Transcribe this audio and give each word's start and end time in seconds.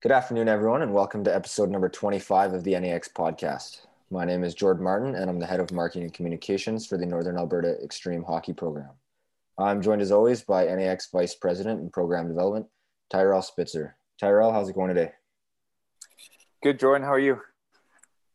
Good 0.00 0.12
afternoon, 0.12 0.48
everyone, 0.48 0.82
and 0.82 0.94
welcome 0.94 1.24
to 1.24 1.34
episode 1.34 1.70
number 1.70 1.88
25 1.88 2.52
of 2.52 2.62
the 2.62 2.78
NAX 2.78 3.08
podcast. 3.08 3.88
My 4.12 4.24
name 4.24 4.44
is 4.44 4.54
Jordan 4.54 4.84
Martin, 4.84 5.16
and 5.16 5.28
I'm 5.28 5.40
the 5.40 5.46
head 5.46 5.58
of 5.58 5.72
marketing 5.72 6.04
and 6.04 6.14
communications 6.14 6.86
for 6.86 6.96
the 6.96 7.04
Northern 7.04 7.36
Alberta 7.36 7.82
Extreme 7.82 8.22
Hockey 8.22 8.52
Program. 8.52 8.90
I'm 9.58 9.82
joined 9.82 10.00
as 10.00 10.12
always 10.12 10.40
by 10.40 10.66
NAX 10.66 11.10
Vice 11.10 11.34
President 11.34 11.80
and 11.80 11.92
Program 11.92 12.28
Development, 12.28 12.66
Tyrell 13.10 13.42
Spitzer. 13.42 13.96
Tyrell, 14.20 14.52
how's 14.52 14.68
it 14.68 14.76
going 14.76 14.94
today? 14.94 15.10
Good, 16.62 16.78
Jordan. 16.78 17.04
How 17.04 17.14
are 17.14 17.18
you? 17.18 17.40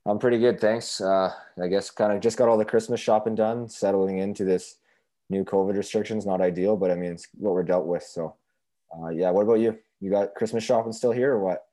I'm 0.06 0.20
pretty 0.20 0.40
good, 0.40 0.60
thanks. 0.60 1.00
Uh, 1.00 1.32
I 1.62 1.68
guess 1.68 1.90
kind 1.92 2.12
of 2.12 2.20
just 2.20 2.36
got 2.36 2.50
all 2.50 2.58
the 2.58 2.66
Christmas 2.66 3.00
shopping 3.00 3.36
done, 3.36 3.70
settling 3.70 4.18
into 4.18 4.44
this 4.44 4.80
new 5.30 5.46
COVID 5.46 5.78
restrictions. 5.78 6.26
Not 6.26 6.42
ideal, 6.42 6.76
but 6.76 6.92
I 6.92 6.96
mean, 6.96 7.14
it's 7.14 7.30
what 7.38 7.54
we're 7.54 7.64
dealt 7.64 7.86
with. 7.86 8.04
So, 8.04 8.36
uh, 9.02 9.12
yeah, 9.12 9.32
what 9.32 9.44
about 9.44 9.62
you? 9.62 9.80
You 10.04 10.10
got 10.10 10.36
Christmas 10.36 10.66
shopping 10.66 10.92
still 10.92 11.14
here 11.14 11.32
or 11.32 11.40
what? 11.40 11.64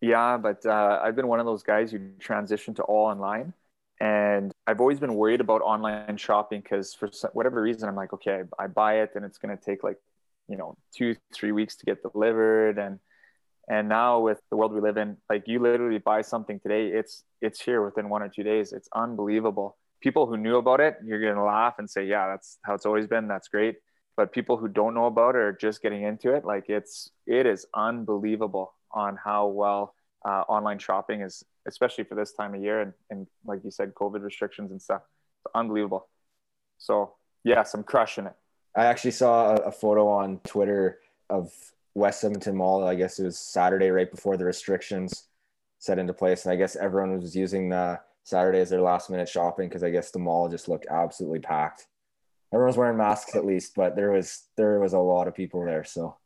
Yeah, 0.00 0.36
but 0.36 0.64
uh, 0.64 1.00
I've 1.02 1.16
been 1.16 1.26
one 1.26 1.40
of 1.40 1.46
those 1.46 1.64
guys 1.64 1.90
who 1.90 1.98
transitioned 2.20 2.76
to 2.76 2.84
all 2.84 3.06
online. 3.06 3.54
And 4.00 4.52
I've 4.68 4.78
always 4.78 5.00
been 5.00 5.16
worried 5.16 5.40
about 5.40 5.60
online 5.60 6.16
shopping 6.16 6.60
because 6.60 6.94
for 6.94 7.10
whatever 7.32 7.60
reason, 7.60 7.88
I'm 7.88 7.96
like, 7.96 8.12
okay, 8.12 8.42
I 8.56 8.68
buy 8.68 9.00
it 9.00 9.10
and 9.16 9.24
it's 9.24 9.38
going 9.38 9.58
to 9.58 9.62
take 9.62 9.82
like, 9.82 9.96
you 10.46 10.56
know, 10.56 10.76
two, 10.94 11.16
three 11.34 11.50
weeks 11.50 11.74
to 11.78 11.86
get 11.86 12.00
delivered. 12.02 12.78
And, 12.78 13.00
and 13.68 13.88
now 13.88 14.20
with 14.20 14.40
the 14.50 14.56
world 14.56 14.72
we 14.72 14.80
live 14.80 14.96
in, 14.96 15.16
like 15.28 15.48
you 15.48 15.58
literally 15.58 15.98
buy 15.98 16.22
something 16.22 16.60
today, 16.60 16.86
it's, 16.86 17.24
it's 17.42 17.60
here 17.60 17.84
within 17.84 18.08
one 18.08 18.22
or 18.22 18.28
two 18.28 18.44
days. 18.44 18.72
It's 18.72 18.88
unbelievable. 18.94 19.76
People 20.00 20.28
who 20.28 20.36
knew 20.36 20.56
about 20.56 20.78
it, 20.78 20.98
you're 21.04 21.20
going 21.20 21.34
to 21.34 21.42
laugh 21.42 21.74
and 21.78 21.90
say, 21.90 22.06
yeah, 22.06 22.28
that's 22.28 22.58
how 22.62 22.74
it's 22.74 22.86
always 22.86 23.08
been. 23.08 23.26
That's 23.26 23.48
great 23.48 23.78
but 24.20 24.32
people 24.32 24.58
who 24.58 24.68
don't 24.68 24.92
know 24.92 25.06
about 25.06 25.34
it 25.34 25.38
are 25.38 25.52
just 25.58 25.80
getting 25.80 26.02
into 26.02 26.34
it 26.34 26.44
like 26.44 26.68
it's 26.68 27.10
it 27.26 27.46
is 27.46 27.64
unbelievable 27.72 28.74
on 28.92 29.16
how 29.16 29.46
well 29.46 29.94
uh, 30.26 30.42
online 30.46 30.78
shopping 30.78 31.22
is 31.22 31.42
especially 31.66 32.04
for 32.04 32.16
this 32.16 32.34
time 32.34 32.54
of 32.54 32.60
year 32.60 32.82
and, 32.82 32.92
and 33.08 33.26
like 33.46 33.64
you 33.64 33.70
said 33.70 33.94
covid 33.94 34.22
restrictions 34.22 34.72
and 34.72 34.82
stuff. 34.82 35.00
It's 35.42 35.54
unbelievable. 35.54 36.06
So 36.76 37.14
yes 37.44 37.72
i'm 37.72 37.82
crushing 37.82 38.26
it. 38.26 38.34
I 38.76 38.84
actually 38.84 39.12
saw 39.12 39.54
a, 39.54 39.72
photo 39.72 40.06
on 40.06 40.38
twitter 40.46 40.98
of 41.30 41.50
west 41.94 42.22
edmonton 42.22 42.56
mall. 42.56 42.86
I 42.86 42.96
guess 42.96 43.18
it 43.18 43.24
was 43.24 43.38
saturday 43.38 43.88
right 43.88 44.10
before 44.10 44.36
the 44.36 44.44
restrictions 44.44 45.28
set 45.78 45.98
into 45.98 46.12
place. 46.12 46.44
And 46.44 46.52
i 46.52 46.56
guess 46.56 46.76
everyone 46.76 47.18
was 47.18 47.34
using 47.34 47.70
the 47.70 47.98
saturday 48.24 48.60
as 48.60 48.68
their 48.68 48.82
last 48.82 49.08
minute 49.08 49.30
shopping 49.30 49.70
because 49.70 49.82
i 49.82 49.88
guess 49.88 50.10
the 50.10 50.18
mall 50.18 50.46
just 50.46 50.68
looked 50.68 50.86
absolutely 50.90 51.38
packed 51.38 51.86
everyone's 52.52 52.76
wearing 52.76 52.96
masks 52.96 53.34
at 53.36 53.44
least, 53.44 53.74
but 53.74 53.96
there 53.96 54.10
was 54.10 54.48
there 54.56 54.78
was 54.80 54.92
a 54.92 54.98
lot 54.98 55.28
of 55.28 55.34
people 55.34 55.64
there. 55.64 55.84
So 55.84 56.16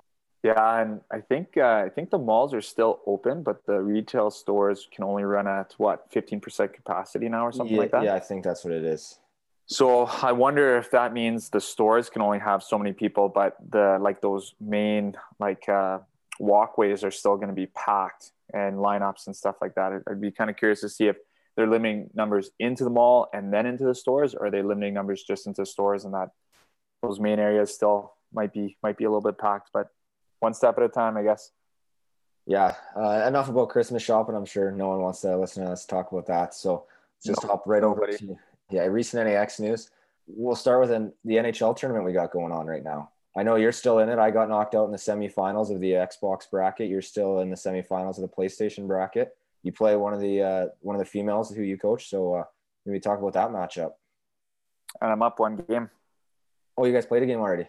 yeah, 0.42 0.80
and 0.80 1.00
I 1.11 1.20
think 1.20 1.56
uh, 1.56 1.84
I 1.86 1.89
think 1.89 2.11
the 2.11 2.19
malls 2.19 2.53
are 2.53 2.61
still 2.61 3.00
open, 3.06 3.42
but 3.42 3.64
the 3.67 3.80
retail 3.80 4.30
stores 4.30 4.86
can 4.95 5.05
only 5.05 5.25
run 5.25 5.47
at 5.47 5.75
what 5.78 6.06
fifteen 6.12 6.41
percent 6.41 6.72
capacity 6.75 7.28
now 7.28 7.47
or 7.47 7.52
something 7.52 7.77
yeah, 7.77 7.80
like 7.80 7.91
that. 7.92 8.05
Yeah, 8.05 8.14
I 8.14 8.20
think 8.20 8.45
that's 8.45 8.64
what 8.64 8.75
it 8.75 8.84
is. 8.84 9.19
So 9.67 10.05
I 10.05 10.33
wonder 10.33 10.77
if 10.77 10.91
that 10.91 11.14
means 11.14 11.48
the 11.48 11.61
stores 11.61 12.11
can 12.11 12.20
only 12.20 12.39
have 12.39 12.62
so 12.62 12.77
many 12.77 12.92
people, 12.92 13.30
but 13.30 13.56
the 13.70 13.98
like 14.00 14.20
those 14.20 14.55
main 14.61 15.14
like 15.41 15.67
uh, 15.69 16.00
walkways 16.39 17.02
are 17.02 17.11
still 17.11 17.36
going 17.36 17.48
to 17.48 17.55
be 17.55 17.67
packed 17.67 18.33
and 18.52 18.77
lineups 18.77 19.27
and 19.27 19.34
stuff 19.34 19.56
like 19.62 19.75
that. 19.77 20.02
I'd 20.06 20.20
be 20.20 20.30
kind 20.30 20.50
of 20.50 20.56
curious 20.56 20.83
to 20.83 20.91
see 20.91 21.06
if 21.06 21.17
they're 21.56 21.66
limiting 21.66 22.10
numbers 22.14 22.50
into 22.58 22.84
the 22.84 22.91
mall 22.91 23.28
and 23.33 23.52
then 23.52 23.66
into 23.66 23.84
the 23.84 23.94
stores, 23.94 24.34
or 24.34 24.47
are 24.47 24.50
they 24.50 24.62
limiting 24.62 24.94
numbers 24.94 25.22
just 25.22 25.47
into 25.47 25.64
stores 25.64 26.05
and 26.05 26.14
that 26.14 26.30
those 27.02 27.20
main 27.20 27.38
areas 27.38 27.72
still 27.72 28.14
might 28.33 28.52
be 28.52 28.77
might 28.83 28.96
be 28.96 29.05
a 29.05 29.08
little 29.08 29.20
bit 29.20 29.38
packed, 29.38 29.70
but 29.72 29.88
one 30.41 30.55
step 30.55 30.77
at 30.78 30.84
a 30.84 30.88
time, 30.88 31.16
I 31.16 31.22
guess. 31.22 31.50
Yeah. 32.46 32.74
Uh, 32.96 33.24
enough 33.27 33.48
about 33.48 33.70
Christmas 33.70 34.02
shopping. 34.02 34.34
I'm 34.34 34.44
sure 34.44 34.70
no 34.70 34.88
one 34.88 35.00
wants 35.00 35.20
to 35.20 35.36
listen 35.38 35.64
to 35.64 35.70
us 35.70 35.86
talk 35.86 36.12
about 36.12 36.27
that. 36.27 36.55
So 36.55 36.84
just 37.24 37.42
no, 37.42 37.50
hop 37.50 37.62
right 37.66 37.83
over 37.83 38.06
to 38.06 38.36
yeah 38.70 38.83
recent 38.83 39.27
NAX 39.27 39.61
news. 39.61 39.91
We'll 40.27 40.56
start 40.56 40.80
with 40.80 40.90
an, 40.90 41.12
the 41.24 41.34
NHL 41.34 41.77
tournament 41.77 42.05
we 42.05 42.12
got 42.12 42.33
going 42.33 42.52
on 42.52 42.67
right 42.67 42.83
now. 42.83 43.11
I 43.36 43.42
know 43.42 43.57
you're 43.57 43.73
still 43.73 43.98
in 43.98 44.08
it. 44.08 44.18
I 44.18 44.30
got 44.30 44.48
knocked 44.48 44.74
out 44.74 44.84
in 44.86 44.92
the 44.92 44.98
semifinals 44.98 45.74
of 45.74 45.80
the 45.80 45.92
Xbox 45.92 46.48
bracket. 46.51 46.89
You're 46.89 47.02
still 47.02 47.40
in 47.40 47.51
the 47.51 47.57
semifinals 47.57 48.17
of 48.17 48.23
the 48.23 48.28
PlayStation 48.28 48.86
bracket 48.86 49.36
you 49.64 49.73
play 49.73 49.97
one 49.97 50.14
of 50.14 50.20
the 50.20 50.42
uh, 50.42 50.67
one 50.80 50.95
of 50.95 51.01
the 51.01 51.07
females 51.07 51.52
who 51.52 51.63
you 51.63 51.77
coach. 51.77 52.08
So 52.08 52.35
uh, 52.35 52.45
maybe 52.86 53.01
talk 53.01 53.19
about 53.19 53.33
that 53.33 53.51
matchup. 53.51 53.92
And 55.01 55.11
I'm 55.11 55.23
up 55.23 55.41
one 55.41 55.57
game. 55.57 55.91
Oh, 56.77 56.85
you 56.85 56.92
guys 56.92 57.07
played 57.07 57.25
a 57.25 57.27
game 57.27 57.41
already. 57.41 57.67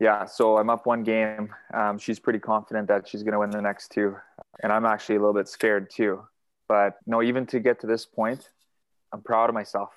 Yeah, 0.00 0.24
so 0.24 0.56
I'm 0.58 0.70
up 0.70 0.86
one 0.86 1.02
game. 1.02 1.54
Um, 1.72 1.98
she's 1.98 2.18
pretty 2.18 2.38
confident 2.38 2.88
that 2.88 3.06
she's 3.06 3.22
going 3.22 3.32
to 3.32 3.38
win 3.38 3.50
the 3.50 3.60
next 3.60 3.90
two, 3.90 4.16
and 4.62 4.72
I'm 4.72 4.86
actually 4.86 5.16
a 5.16 5.18
little 5.18 5.34
bit 5.34 5.48
scared 5.48 5.90
too. 5.90 6.22
But 6.68 6.98
no, 7.06 7.22
even 7.22 7.46
to 7.46 7.60
get 7.60 7.80
to 7.80 7.86
this 7.86 8.06
point, 8.06 8.48
I'm 9.12 9.22
proud 9.22 9.50
of 9.50 9.54
myself. 9.54 9.90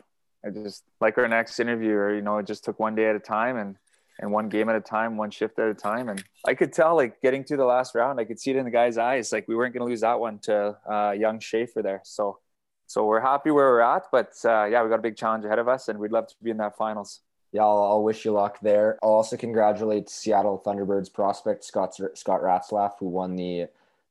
I 0.46 0.50
just 0.50 0.84
like 1.02 1.18
our 1.18 1.28
next 1.28 1.60
interview, 1.60 2.16
you 2.16 2.22
know, 2.22 2.38
it 2.38 2.46
just 2.46 2.64
took 2.64 2.80
one 2.80 2.96
day 2.96 3.10
at 3.10 3.16
a 3.16 3.20
time, 3.20 3.58
and 3.58 3.76
and 4.20 4.32
one 4.32 4.50
game 4.50 4.70
at 4.70 4.76
a 4.76 4.82
time, 4.82 5.18
one 5.18 5.32
shift 5.32 5.60
at 5.60 5.68
a 5.68 5.74
time. 5.74 6.10
And 6.10 6.24
I 6.46 6.54
could 6.54 6.74
tell, 6.74 6.96
like 6.96 7.22
getting 7.22 7.44
to 7.46 7.58
the 7.58 7.66
last 7.66 7.96
round, 7.96 8.20
I 8.20 8.26
could 8.26 8.40
see 8.40 8.52
it 8.52 8.58
in 8.58 8.66
the 8.66 8.72
guy's 8.72 8.98
eyes. 8.98 9.32
Like 9.32 9.48
we 9.48 9.56
weren't 9.56 9.74
going 9.74 9.86
to 9.86 9.90
lose 9.90 10.02
that 10.02 10.20
one 10.20 10.40
to 10.44 10.78
uh, 10.90 11.12
young 11.12 11.40
Schaefer 11.40 11.82
there. 11.82 12.02
So, 12.04 12.40
so 12.88 13.06
we're 13.06 13.20
happy 13.20 13.52
where 13.52 13.70
we're 13.70 13.82
at. 13.82 14.04
But 14.12 14.34
uh, 14.44 14.66
yeah, 14.66 14.84
we 14.84 14.90
got 14.90 15.00
a 15.00 15.04
big 15.04 15.18
challenge 15.18 15.46
ahead 15.46 15.60
of 15.60 15.68
us, 15.68 15.88
and 15.88 16.00
we'd 16.00 16.12
love 16.12 16.28
to 16.28 16.36
be 16.42 16.50
in 16.50 16.58
that 16.58 16.78
finals. 16.78 17.22
Yeah, 17.52 17.64
I'll, 17.64 17.84
I'll 17.84 18.04
wish 18.04 18.26
you 18.26 18.32
luck 18.32 18.60
there. 18.62 18.98
I'll 19.02 19.12
also 19.12 19.38
congratulate 19.38 20.10
Seattle 20.10 20.62
Thunderbirds 20.66 21.14
prospect 21.14 21.64
Scott 21.64 21.96
Scott 22.16 22.42
Ratzlaff, 22.42 22.94
who 23.00 23.08
won 23.08 23.36
the 23.36 23.68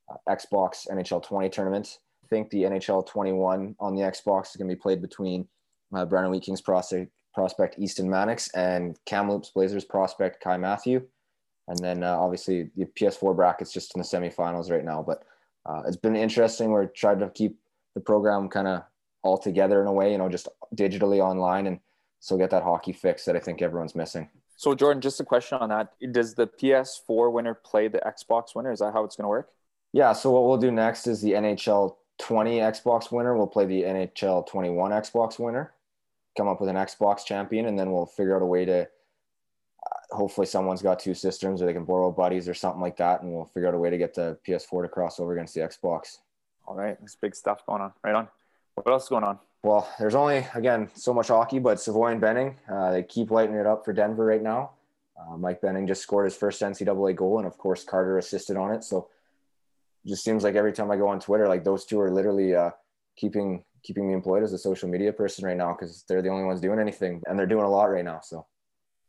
uh, 0.08 0.16
Xbox 0.28 0.88
NHL 0.88 1.22
20 1.22 1.48
tournament. 1.50 1.98
I 2.24 2.28
think 2.28 2.50
the 2.50 2.64
NHL 2.64 3.06
21 3.06 3.76
on 3.78 3.94
the 3.94 4.02
Xbox 4.02 4.50
is 4.50 4.56
going 4.56 4.68
to 4.68 4.74
be 4.74 4.80
played 4.80 5.00
between 5.00 5.46
uh, 5.94 6.04
Brandon 6.04 6.32
Wheat 6.32 6.42
King's 6.42 6.60
prospect 6.60 7.12
prospect 7.36 7.78
Easton 7.78 8.08
Mannix 8.08 8.48
and 8.54 8.98
Kamloops 9.04 9.50
Blazers 9.50 9.84
prospect 9.84 10.42
Kai 10.42 10.56
Matthew. 10.56 11.06
And 11.68 11.78
then 11.78 12.02
uh, 12.02 12.16
obviously 12.16 12.70
the 12.76 12.86
PS4 12.86 13.36
bracket's 13.36 13.72
just 13.72 13.94
in 13.94 14.00
the 14.00 14.06
semifinals 14.06 14.70
right 14.70 14.84
now. 14.84 15.02
But 15.06 15.24
uh, 15.66 15.82
it's 15.86 15.98
been 15.98 16.16
interesting. 16.16 16.70
We're 16.70 16.86
trying 16.86 17.18
to 17.18 17.28
keep 17.28 17.58
the 17.94 18.00
program 18.00 18.48
kind 18.48 18.66
of 18.66 18.84
all 19.22 19.36
together 19.36 19.82
in 19.82 19.86
a 19.86 19.92
way, 19.92 20.12
you 20.12 20.18
know, 20.18 20.30
just 20.30 20.48
digitally 20.74 21.20
online 21.20 21.66
and 21.66 21.78
so 22.20 22.38
get 22.38 22.48
that 22.50 22.62
hockey 22.62 22.92
fix 22.92 23.26
that 23.26 23.36
I 23.36 23.38
think 23.38 23.60
everyone's 23.60 23.94
missing. 23.94 24.30
So 24.56 24.74
Jordan, 24.74 25.02
just 25.02 25.20
a 25.20 25.24
question 25.24 25.58
on 25.58 25.68
that. 25.68 25.92
Does 26.12 26.34
the 26.34 26.46
PS4 26.46 27.30
winner 27.30 27.52
play 27.52 27.88
the 27.88 27.98
Xbox 27.98 28.54
winner? 28.54 28.72
Is 28.72 28.78
that 28.78 28.94
how 28.94 29.04
it's 29.04 29.14
going 29.14 29.24
to 29.24 29.28
work? 29.28 29.50
Yeah. 29.92 30.14
So 30.14 30.30
what 30.30 30.44
we'll 30.44 30.56
do 30.56 30.70
next 30.70 31.06
is 31.06 31.20
the 31.20 31.32
NHL 31.32 31.96
20 32.18 32.60
Xbox 32.60 33.12
winner 33.12 33.36
will 33.36 33.46
play 33.46 33.66
the 33.66 33.82
NHL 33.82 34.46
21 34.46 34.92
Xbox 34.92 35.38
winner 35.38 35.74
come 36.36 36.48
up 36.48 36.60
with 36.60 36.68
an 36.68 36.76
Xbox 36.76 37.24
champion, 37.24 37.66
and 37.66 37.78
then 37.78 37.92
we'll 37.92 38.06
figure 38.06 38.36
out 38.36 38.42
a 38.42 38.46
way 38.46 38.64
to. 38.64 38.82
Uh, 38.82 40.16
hopefully, 40.16 40.46
someone's 40.46 40.82
got 40.82 40.98
two 40.98 41.14
systems, 41.14 41.62
or 41.62 41.66
they 41.66 41.72
can 41.72 41.84
borrow 41.84 42.10
buddies 42.10 42.48
or 42.48 42.54
something 42.54 42.80
like 42.80 42.96
that, 42.96 43.22
and 43.22 43.32
we'll 43.32 43.44
figure 43.44 43.68
out 43.68 43.74
a 43.74 43.78
way 43.78 43.90
to 43.90 43.98
get 43.98 44.14
the 44.14 44.38
PS4 44.46 44.82
to 44.82 44.88
cross 44.88 45.20
over 45.20 45.32
against 45.32 45.54
the 45.54 45.60
Xbox. 45.60 46.18
All 46.66 46.74
right, 46.74 46.98
there's 46.98 47.16
big 47.20 47.34
stuff 47.34 47.64
going 47.66 47.82
on. 47.82 47.92
Right 48.02 48.14
on. 48.14 48.28
What 48.74 48.92
else 48.92 49.04
is 49.04 49.08
going 49.08 49.24
on? 49.24 49.38
Well, 49.62 49.88
there's 49.98 50.14
only 50.14 50.46
again 50.54 50.90
so 50.94 51.12
much 51.12 51.28
hockey, 51.28 51.58
but 51.58 51.80
Savoie 51.80 52.12
and 52.12 52.20
Benning 52.20 52.56
uh, 52.70 52.92
they 52.92 53.02
keep 53.02 53.30
lighting 53.30 53.56
it 53.56 53.66
up 53.66 53.84
for 53.84 53.92
Denver 53.92 54.24
right 54.24 54.42
now. 54.42 54.70
Uh, 55.18 55.36
Mike 55.36 55.60
Benning 55.60 55.86
just 55.86 56.02
scored 56.02 56.26
his 56.26 56.36
first 56.36 56.60
NCAA 56.60 57.16
goal, 57.16 57.38
and 57.38 57.46
of 57.46 57.56
course 57.56 57.82
Carter 57.84 58.18
assisted 58.18 58.56
on 58.56 58.72
it. 58.72 58.84
So, 58.84 59.08
it 60.04 60.10
just 60.10 60.22
seems 60.22 60.44
like 60.44 60.54
every 60.54 60.72
time 60.72 60.90
I 60.90 60.96
go 60.96 61.08
on 61.08 61.18
Twitter, 61.18 61.48
like 61.48 61.64
those 61.64 61.84
two 61.84 62.00
are 62.00 62.12
literally 62.12 62.54
uh, 62.54 62.70
keeping 63.16 63.64
keeping 63.86 64.08
me 64.08 64.14
employed 64.14 64.42
as 64.42 64.52
a 64.52 64.58
social 64.58 64.88
media 64.88 65.12
person 65.12 65.44
right 65.44 65.56
now 65.56 65.72
because 65.72 66.04
they're 66.08 66.22
the 66.22 66.28
only 66.28 66.44
ones 66.44 66.60
doing 66.60 66.80
anything 66.80 67.22
and 67.26 67.38
they're 67.38 67.46
doing 67.46 67.64
a 67.64 67.70
lot 67.70 67.84
right 67.84 68.04
now. 68.04 68.20
So, 68.22 68.46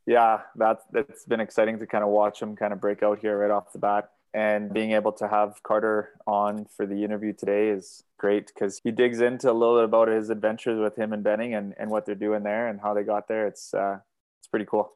yeah, 0.05 0.41
that's 0.55 0.83
that's 0.91 1.25
been 1.25 1.39
exciting 1.39 1.79
to 1.79 1.87
kind 1.87 2.03
of 2.03 2.11
watch 2.11 2.39
them 2.39 2.55
kind 2.55 2.73
of 2.73 2.79
break 2.79 3.01
out 3.01 3.19
here 3.19 3.37
right 3.37 3.51
off 3.51 3.73
the 3.73 3.79
bat. 3.79 4.11
And 4.33 4.71
being 4.71 4.91
able 4.91 5.13
to 5.13 5.27
have 5.27 5.63
Carter 5.63 6.09
on 6.27 6.65
for 6.65 6.85
the 6.85 7.03
interview 7.03 7.33
today 7.33 7.69
is 7.69 8.03
great 8.19 8.47
because 8.47 8.79
he 8.83 8.91
digs 8.91 9.19
into 9.19 9.49
a 9.49 9.53
little 9.53 9.77
bit 9.77 9.85
about 9.85 10.09
his 10.09 10.29
adventures 10.29 10.79
with 10.79 10.95
him 10.95 11.11
and 11.11 11.23
Benning 11.23 11.55
and, 11.55 11.73
and 11.79 11.89
what 11.89 12.05
they're 12.05 12.13
doing 12.13 12.43
there 12.43 12.67
and 12.67 12.79
how 12.79 12.93
they 12.93 13.03
got 13.03 13.27
there. 13.27 13.47
It's 13.47 13.73
uh, 13.73 13.97
it's 14.39 14.47
pretty 14.47 14.65
cool. 14.65 14.93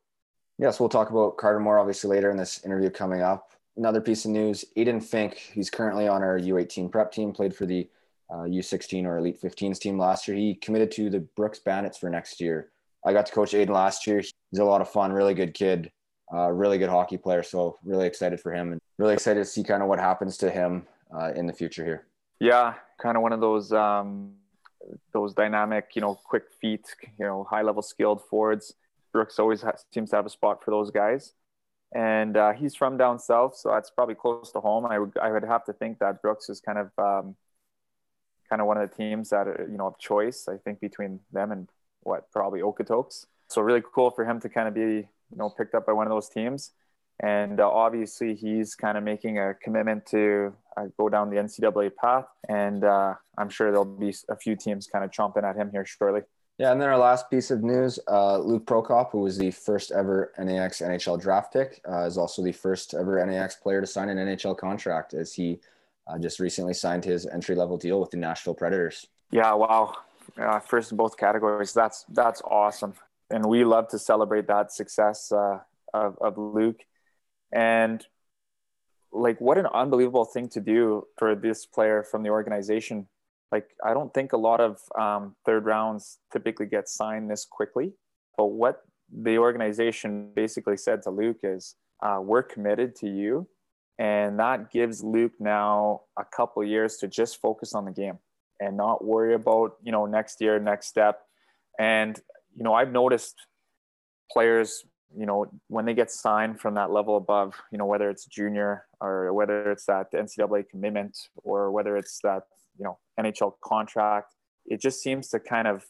Yes, 0.60 0.80
we'll 0.80 0.90
talk 0.90 1.10
about 1.10 1.38
Carter 1.38 1.60
more 1.60 1.80
obviously 1.80 2.10
later 2.10 2.30
in 2.30 2.38
this 2.38 2.64
interview 2.64 2.92
coming 2.92 3.22
up. 3.22 3.52
Another 3.78 4.02
piece 4.02 4.26
of 4.26 4.32
news: 4.32 4.64
Aiden 4.78 5.04
Fink, 5.04 5.36
he's 5.54 5.72
currently 5.72 6.08
on 6.08 6.22
our 6.22 6.38
U18 6.38 6.92
prep 6.92 7.12
team, 7.12 7.32
played 7.32 7.56
for 7.56 7.66
the 7.66 7.90
uh, 8.32 8.44
U16 8.44 9.06
or 9.06 9.18
Elite 9.18 9.42
15s 9.42 9.80
team 9.80 10.00
last 10.00 10.28
year. 10.28 10.38
He 10.38 10.56
committed 10.56 10.92
to 10.92 11.10
the 11.10 11.20
Brooks 11.20 11.60
Bandits 11.60 11.98
for 11.98 12.10
next 12.10 12.40
year. 12.40 12.70
I 13.06 13.14
got 13.14 13.26
to 13.26 13.34
coach 13.34 13.52
Aiden 13.52 13.70
last 13.70 14.08
year. 14.08 14.20
He's 14.20 14.60
a 14.60 14.64
lot 14.64 14.82
of 14.82 14.90
fun, 14.90 15.12
really 15.12 15.34
good 15.34 15.54
kid, 15.54 15.92
uh, 16.34 16.50
really 16.52 16.78
good 16.78 16.90
hockey 16.90 17.18
player. 17.18 17.44
So 17.44 17.78
really 17.84 18.08
excited 18.08 18.40
for 18.40 18.54
him 18.54 18.72
and 18.72 18.82
really 18.98 19.14
excited 19.14 19.40
to 19.40 19.46
see 19.46 19.64
kind 19.64 19.82
of 19.82 19.90
what 19.90 20.00
happens 20.00 20.38
to 20.38 20.52
him 20.52 20.88
uh, 21.14 21.34
in 21.36 21.46
the 21.48 21.54
future 21.54 21.84
here. 21.84 22.08
Yeah, 22.40 22.76
kind 23.02 23.18
of 23.18 23.24
one 23.24 23.34
of 23.34 23.42
those 23.42 23.72
um, 23.74 24.34
those 25.14 25.34
dynamic, 25.34 25.90
you 25.96 26.02
know, 26.02 26.16
quick 26.16 26.44
feet, 26.60 26.86
you 27.20 27.26
know, 27.26 27.44
high 27.50 27.62
level 27.62 27.82
skilled 27.82 28.22
forwards. 28.30 28.74
Brooks 29.12 29.40
always 29.40 29.62
has, 29.62 29.84
seems 29.94 30.10
to 30.12 30.16
have 30.16 30.26
a 30.26 30.30
spot 30.30 30.64
for 30.64 30.72
those 30.72 30.90
guys. 30.90 31.34
and 31.94 32.38
uh, 32.38 32.54
he's 32.54 32.76
from 32.76 32.98
down 32.98 33.20
south, 33.20 33.58
so 33.58 33.70
that's 33.70 33.90
probably 33.90 34.16
close 34.16 34.52
to 34.54 34.60
home. 34.62 34.86
I 34.86 35.00
would 35.00 35.18
I 35.22 35.32
would 35.32 35.44
have 35.44 35.66
to 35.66 35.74
think 35.74 36.00
that 36.00 36.22
Brooks 36.22 36.50
is 36.50 36.62
kind 36.62 36.78
of 36.78 36.92
um, 36.98 37.36
kind 38.52 38.62
of 38.62 38.68
one 38.68 38.78
of 38.78 38.88
the 38.88 38.96
teams 38.96 39.30
that 39.30 39.48
are, 39.48 39.68
you 39.72 39.78
know 39.78 39.88
of 39.88 39.98
choice. 39.98 40.48
I 40.50 40.58
think 40.58 40.82
between 40.82 41.22
them 41.32 41.52
and 41.52 41.70
what 42.02 42.30
probably 42.32 42.60
Okotoks. 42.60 43.26
So 43.48 43.62
really 43.62 43.82
cool 43.96 44.12
for 44.12 44.26
him 44.26 44.40
to 44.42 44.50
kind 44.50 44.68
of 44.68 44.74
be 44.74 45.08
you 45.32 45.38
know 45.38 45.50
picked 45.50 45.74
up 45.74 45.86
by 45.88 45.94
one 45.94 46.06
of 46.06 46.12
those 46.12 46.30
teams. 46.30 46.72
And 47.24 47.60
uh, 47.60 47.70
obviously, 47.70 48.36
he's 48.36 48.74
kind 48.76 48.98
of 48.98 49.04
making 49.04 49.38
a 49.38 49.54
commitment 49.54 50.06
to 50.08 50.54
uh, 50.76 50.86
go 50.98 51.08
down 51.08 51.30
the 51.30 51.38
NCAA 51.38 51.96
path. 51.96 52.26
And 52.50 52.84
uh, 52.84 53.14
I'm 53.38 53.50
sure 53.50 53.70
there'll 53.72 53.86
be 53.86 54.14
a 54.28 54.36
few 54.36 54.56
teams 54.56 54.88
kind 54.88 55.06
of 55.06 55.12
chomping 55.12 55.44
at 55.44 55.56
him 55.56 55.70
here 55.72 55.86
shortly. 55.86 56.22
Yeah, 56.58 56.72
and 56.72 56.82
then 56.82 56.90
our 56.90 56.98
last 56.98 57.30
piece 57.30 57.52
of 57.52 57.64
news 57.64 58.00
uh, 58.08 58.38
Luke 58.40 58.66
Prokop, 58.66 59.12
who 59.12 59.20
was 59.20 59.38
the 59.38 59.52
first 59.52 59.92
ever 59.92 60.32
NAX 60.38 60.82
NHL 60.82 61.22
draft 61.22 61.54
pick, 61.54 61.82
uh, 61.90 62.06
is 62.06 62.18
also 62.18 62.44
the 62.44 62.52
first 62.52 62.94
ever 62.94 63.24
NAX 63.26 63.56
player 63.56 63.82
to 63.82 63.88
sign 63.88 64.10
an 64.10 64.18
NHL 64.18 64.58
contract 64.58 65.14
as 65.14 65.34
he 65.34 65.60
uh, 66.08 66.18
just 66.20 66.40
recently 66.40 66.74
signed 66.74 67.06
his 67.06 67.26
entry 67.28 67.56
level 67.56 67.78
deal 67.78 68.00
with 68.00 68.12
the 68.12 68.18
Nashville 68.18 68.54
Predators. 68.54 69.08
Yeah, 69.32 69.54
wow. 69.54 69.96
Uh, 70.38 70.60
first 70.60 70.92
in 70.92 70.98
both 70.98 71.18
categories. 71.18 71.74
That's 71.74 72.06
that's 72.10 72.42
awesome. 72.42 72.94
And 73.30 73.46
we 73.46 73.64
love 73.64 73.88
to 73.90 74.00
celebrate 74.00 74.48
that 74.48 74.72
success 74.74 75.32
uh, 75.32 75.60
of, 75.94 76.18
of 76.20 76.38
Luke. 76.38 76.82
And 77.54 78.06
like, 79.14 79.40
what 79.40 79.58
an 79.58 79.68
unbelievable 79.74 80.26
thing 80.26 80.50
to 80.50 80.60
do 80.60 81.08
for 81.18 81.36
this 81.36 81.66
player 81.66 82.04
from 82.04 82.24
the 82.24 82.30
organization 82.30 83.08
like 83.52 83.70
I 83.84 83.94
don't 83.94 84.14
think 84.14 84.34
a 84.34 84.38
lot 84.38 84.62
of 84.62 84.80
um, 84.98 85.36
third 85.46 85.66
rounds 85.66 86.20
typically 86.32 86.68
get 86.68 86.88
signed 86.88 87.30
this 87.30 87.46
quickly. 87.46 87.94
But 88.38 88.48
what 88.48 88.82
the 89.12 89.38
organization 89.38 90.32
basically 90.34 90.78
said 90.78 91.02
to 91.04 91.10
Luke 91.10 91.40
is, 91.44 91.76
uh, 92.02 92.20
"We're 92.22 92.44
committed 92.44 92.96
to 92.98 93.10
you," 93.10 93.48
and 94.02 94.40
that 94.40 94.72
gives 94.72 95.04
Luke 95.04 95.34
now 95.40 96.02
a 96.18 96.26
couple 96.26 96.64
years 96.64 96.98
to 96.98 97.08
just 97.08 97.40
focus 97.40 97.76
on 97.76 97.86
the 97.86 97.92
game 97.92 98.18
and 98.60 98.76
not 98.76 99.06
worry 99.06 99.36
about 99.36 99.76
you 99.84 99.92
know 99.92 100.08
next 100.08 100.42
year, 100.42 100.60
next 100.60 100.88
step. 100.88 101.22
And 101.78 102.20
you 102.56 102.64
know 102.64 102.74
I've 102.74 102.92
noticed 102.92 103.36
players 104.32 104.84
you 105.16 105.28
know 105.28 105.46
when 105.68 105.86
they 105.86 105.94
get 105.94 106.10
signed 106.10 106.60
from 106.60 106.74
that 106.76 106.90
level 106.90 107.16
above 107.16 107.54
you 107.72 107.78
know 107.78 107.86
whether 107.86 108.10
it's 108.10 108.26
junior 108.26 108.86
or 109.02 109.34
whether 109.34 109.70
it's 109.70 109.86
that 109.86 110.08
ncaa 110.14 110.64
commitment 110.70 111.16
or 111.44 111.70
whether 111.70 111.96
it's 111.96 112.20
that 112.24 112.44
you 112.80 112.84
know 112.84 112.98
NHL 113.20 113.54
contract. 113.64 114.34
It 114.66 114.82
just 114.82 115.04
seems 115.04 115.28
to 115.30 115.40
kind 115.40 115.68
of 115.68 115.86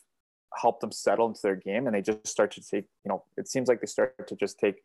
help 0.62 0.82
them 0.82 0.92
settle 0.92 1.28
into 1.28 1.40
their 1.44 1.56
game, 1.56 1.88
and 1.88 1.96
they 1.96 2.02
just 2.02 2.28
start 2.28 2.52
to 2.52 2.62
take. 2.62 2.88
You 3.06 3.10
know, 3.10 3.24
it 3.38 3.48
seems 3.48 3.70
like 3.70 3.80
they 3.80 3.88
start 3.88 4.28
to 4.28 4.36
just 4.36 4.60
take 4.60 4.84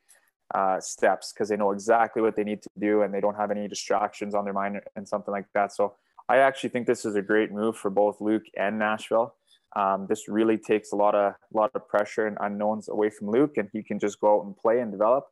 uh, 0.55 0.81
steps 0.81 1.33
because 1.33 1.49
they 1.49 1.57
know 1.57 1.73
exactly 1.73 2.23
what 2.23 2.37
they 2.37 2.45
need 2.45 2.63
to 2.63 2.71
do, 2.79 3.03
and 3.03 3.13
they 3.13 3.21
don't 3.21 3.37
have 3.37 3.51
any 3.51 3.69
distractions 3.69 4.35
on 4.35 4.45
their 4.45 4.55
mind 4.55 4.81
and 4.95 5.09
something 5.09 5.33
like 5.33 5.47
that. 5.55 5.73
So 5.73 5.95
I 6.29 6.39
actually 6.39 6.71
think 6.71 6.87
this 6.87 7.05
is 7.05 7.15
a 7.17 7.23
great 7.23 7.53
move 7.53 7.77
for 7.77 7.91
both 7.91 8.21
Luke 8.21 8.45
and 8.57 8.79
Nashville. 8.79 9.35
Um, 9.75 10.07
this 10.09 10.29
really 10.29 10.57
takes 10.57 10.93
a 10.93 10.97
lot 10.97 11.15
of 11.15 11.35
lot 11.53 11.71
of 11.75 11.87
pressure 11.89 12.27
and 12.27 12.37
unknowns 12.41 12.89
away 12.89 13.11
from 13.11 13.31
Luke, 13.31 13.57
and 13.57 13.69
he 13.73 13.83
can 13.83 13.99
just 13.99 14.21
go 14.21 14.39
out 14.39 14.47
and 14.47 14.57
play 14.57 14.81
and 14.81 14.91
develop. 14.91 15.27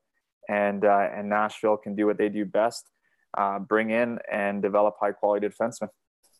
And 0.49 0.84
uh, 0.84 1.08
and 1.14 1.28
Nashville 1.28 1.76
can 1.76 1.94
do 1.94 2.06
what 2.06 2.19
they 2.19 2.28
do 2.28 2.44
best, 2.44 2.90
uh, 3.38 3.58
bring 3.58 3.90
in 3.90 4.19
and 4.31 4.60
develop 4.60 4.96
high 5.00 5.12
quality 5.12 5.46
defensemen. 5.46 5.88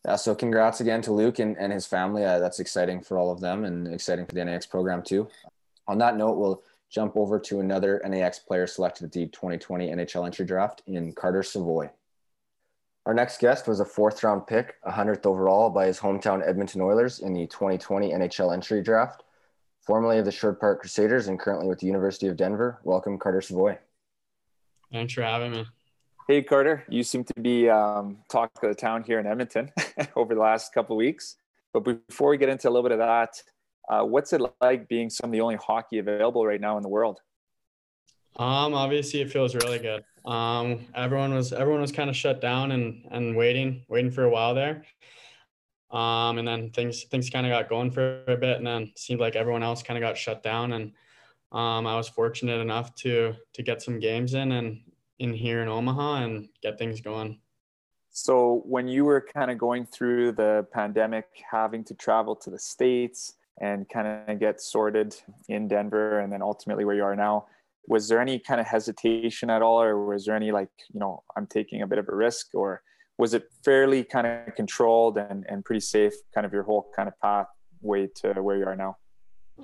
Yeah, 0.05 0.17
so 0.17 0.35
congrats 0.35 0.81
again 0.81 1.01
to 1.03 1.11
Luke 1.11 1.39
and, 1.39 1.57
and 1.57 1.73
his 1.73 1.87
family. 1.87 2.23
Uh, 2.23 2.37
that's 2.37 2.59
exciting 2.59 3.01
for 3.01 3.17
all 3.17 3.31
of 3.31 3.41
them 3.41 3.65
and 3.65 3.91
exciting 3.91 4.27
for 4.27 4.35
the 4.35 4.45
NAX 4.45 4.67
program 4.67 5.01
too. 5.01 5.27
On 5.87 5.97
that 5.97 6.15
note, 6.15 6.37
we'll 6.37 6.61
jump 6.95 7.17
over 7.17 7.37
to 7.37 7.59
another 7.59 8.01
NAX 8.05 8.39
player 8.39 8.65
selected 8.65 9.03
at 9.03 9.11
the 9.11 9.27
2020 9.27 9.89
NHL 9.89 10.25
entry 10.25 10.45
draft 10.45 10.81
in 10.87 11.11
Carter 11.11 11.43
Savoie. 11.43 11.91
Our 13.05 13.13
next 13.13 13.41
guest 13.41 13.67
was 13.67 13.81
a 13.81 13.85
fourth 13.85 14.23
round 14.23 14.47
pick, 14.47 14.81
100th 14.87 15.25
overall 15.25 15.69
by 15.69 15.87
his 15.87 15.99
hometown 15.99 16.47
Edmonton 16.47 16.79
Oilers 16.79 17.19
in 17.19 17.33
the 17.33 17.47
2020 17.47 18.13
NHL 18.13 18.53
entry 18.53 18.81
draft. 18.81 19.23
Formerly 19.81 20.19
of 20.19 20.25
the 20.25 20.31
Sherwood 20.31 20.61
Park 20.61 20.79
Crusaders 20.79 21.27
and 21.27 21.37
currently 21.37 21.67
with 21.67 21.79
the 21.79 21.85
University 21.85 22.27
of 22.27 22.37
Denver. 22.37 22.79
Welcome, 22.83 23.19
Carter 23.19 23.41
Savoie. 23.41 23.77
Thanks 24.91 25.13
for 25.13 25.21
having 25.21 25.51
me. 25.51 25.65
Hey 26.29 26.41
Carter, 26.41 26.85
you 26.89 27.03
seem 27.03 27.25
to 27.25 27.33
be 27.39 27.69
um, 27.69 28.19
talk 28.29 28.49
of 28.63 28.69
the 28.69 28.73
town 28.73 29.03
here 29.03 29.19
in 29.19 29.27
Edmonton 29.27 29.69
over 30.15 30.33
the 30.33 30.41
last 30.41 30.73
couple 30.73 30.95
of 30.95 30.97
weeks. 30.97 31.35
But 31.73 31.81
before 31.81 32.29
we 32.29 32.37
get 32.37 32.47
into 32.47 32.69
a 32.69 32.71
little 32.71 32.83
bit 32.89 32.93
of 32.93 32.99
that, 32.99 33.43
uh, 33.89 34.03
what's 34.03 34.33
it 34.33 34.41
like 34.61 34.87
being 34.87 35.09
some 35.09 35.29
of 35.29 35.31
the 35.31 35.41
only 35.41 35.55
hockey 35.55 35.99
available 35.99 36.45
right 36.45 36.61
now 36.61 36.77
in 36.77 36.83
the 36.83 36.89
world? 36.89 37.19
Um, 38.37 38.73
obviously 38.73 39.21
it 39.21 39.31
feels 39.31 39.55
really 39.55 39.79
good. 39.79 40.03
Um, 40.25 40.87
everyone 40.95 41.33
was 41.33 41.53
everyone 41.53 41.81
was 41.81 41.91
kind 41.91 42.09
of 42.09 42.15
shut 42.15 42.41
down 42.41 42.71
and 42.71 43.05
and 43.11 43.35
waiting 43.35 43.85
waiting 43.87 44.11
for 44.11 44.23
a 44.23 44.29
while 44.29 44.53
there. 44.55 44.83
Um, 45.91 46.39
and 46.39 46.47
then 46.47 46.71
things 46.71 47.03
things 47.03 47.29
kind 47.29 47.45
of 47.45 47.51
got 47.51 47.69
going 47.69 47.91
for 47.91 48.23
a 48.27 48.35
bit, 48.35 48.57
and 48.57 48.67
then 48.67 48.91
seemed 48.97 49.21
like 49.21 49.35
everyone 49.35 49.63
else 49.63 49.83
kind 49.83 49.97
of 49.97 50.01
got 50.01 50.17
shut 50.17 50.43
down. 50.43 50.73
And 50.73 50.91
um, 51.51 51.87
I 51.87 51.95
was 51.95 52.09
fortunate 52.09 52.59
enough 52.59 52.93
to 52.95 53.35
to 53.53 53.63
get 53.63 53.81
some 53.81 53.99
games 53.99 54.33
in 54.33 54.51
and 54.51 54.81
in 55.19 55.33
here 55.33 55.61
in 55.61 55.69
Omaha 55.69 56.23
and 56.23 56.49
get 56.61 56.77
things 56.77 56.99
going. 56.99 57.39
So, 58.09 58.63
when 58.65 58.87
you 58.87 59.05
were 59.05 59.21
kind 59.21 59.51
of 59.51 59.57
going 59.57 59.85
through 59.85 60.33
the 60.33 60.65
pandemic, 60.73 61.25
having 61.49 61.83
to 61.85 61.93
travel 61.93 62.35
to 62.37 62.49
the 62.49 62.59
States 62.59 63.33
and 63.61 63.87
kind 63.89 64.29
of 64.29 64.39
get 64.39 64.61
sorted 64.61 65.15
in 65.47 65.67
Denver 65.67 66.19
and 66.19 66.31
then 66.31 66.41
ultimately 66.41 66.85
where 66.85 66.95
you 66.95 67.03
are 67.03 67.15
now, 67.15 67.45
was 67.87 68.07
there 68.07 68.19
any 68.19 68.39
kind 68.39 68.59
of 68.59 68.67
hesitation 68.67 69.49
at 69.49 69.61
all, 69.61 69.81
or 69.81 70.05
was 70.05 70.25
there 70.25 70.35
any 70.35 70.51
like, 70.51 70.69
you 70.93 70.99
know, 70.99 71.23
I'm 71.35 71.47
taking 71.47 71.81
a 71.81 71.87
bit 71.87 71.99
of 71.99 72.09
a 72.09 72.15
risk, 72.15 72.47
or 72.53 72.81
was 73.17 73.33
it 73.33 73.47
fairly 73.63 74.03
kind 74.03 74.27
of 74.27 74.55
controlled 74.55 75.17
and, 75.17 75.45
and 75.47 75.63
pretty 75.63 75.81
safe, 75.81 76.13
kind 76.33 76.45
of 76.45 76.51
your 76.51 76.63
whole 76.63 76.87
kind 76.95 77.07
of 77.07 77.19
pathway 77.21 78.07
to 78.15 78.33
where 78.41 78.57
you 78.57 78.65
are 78.65 78.75
now? 78.75 78.97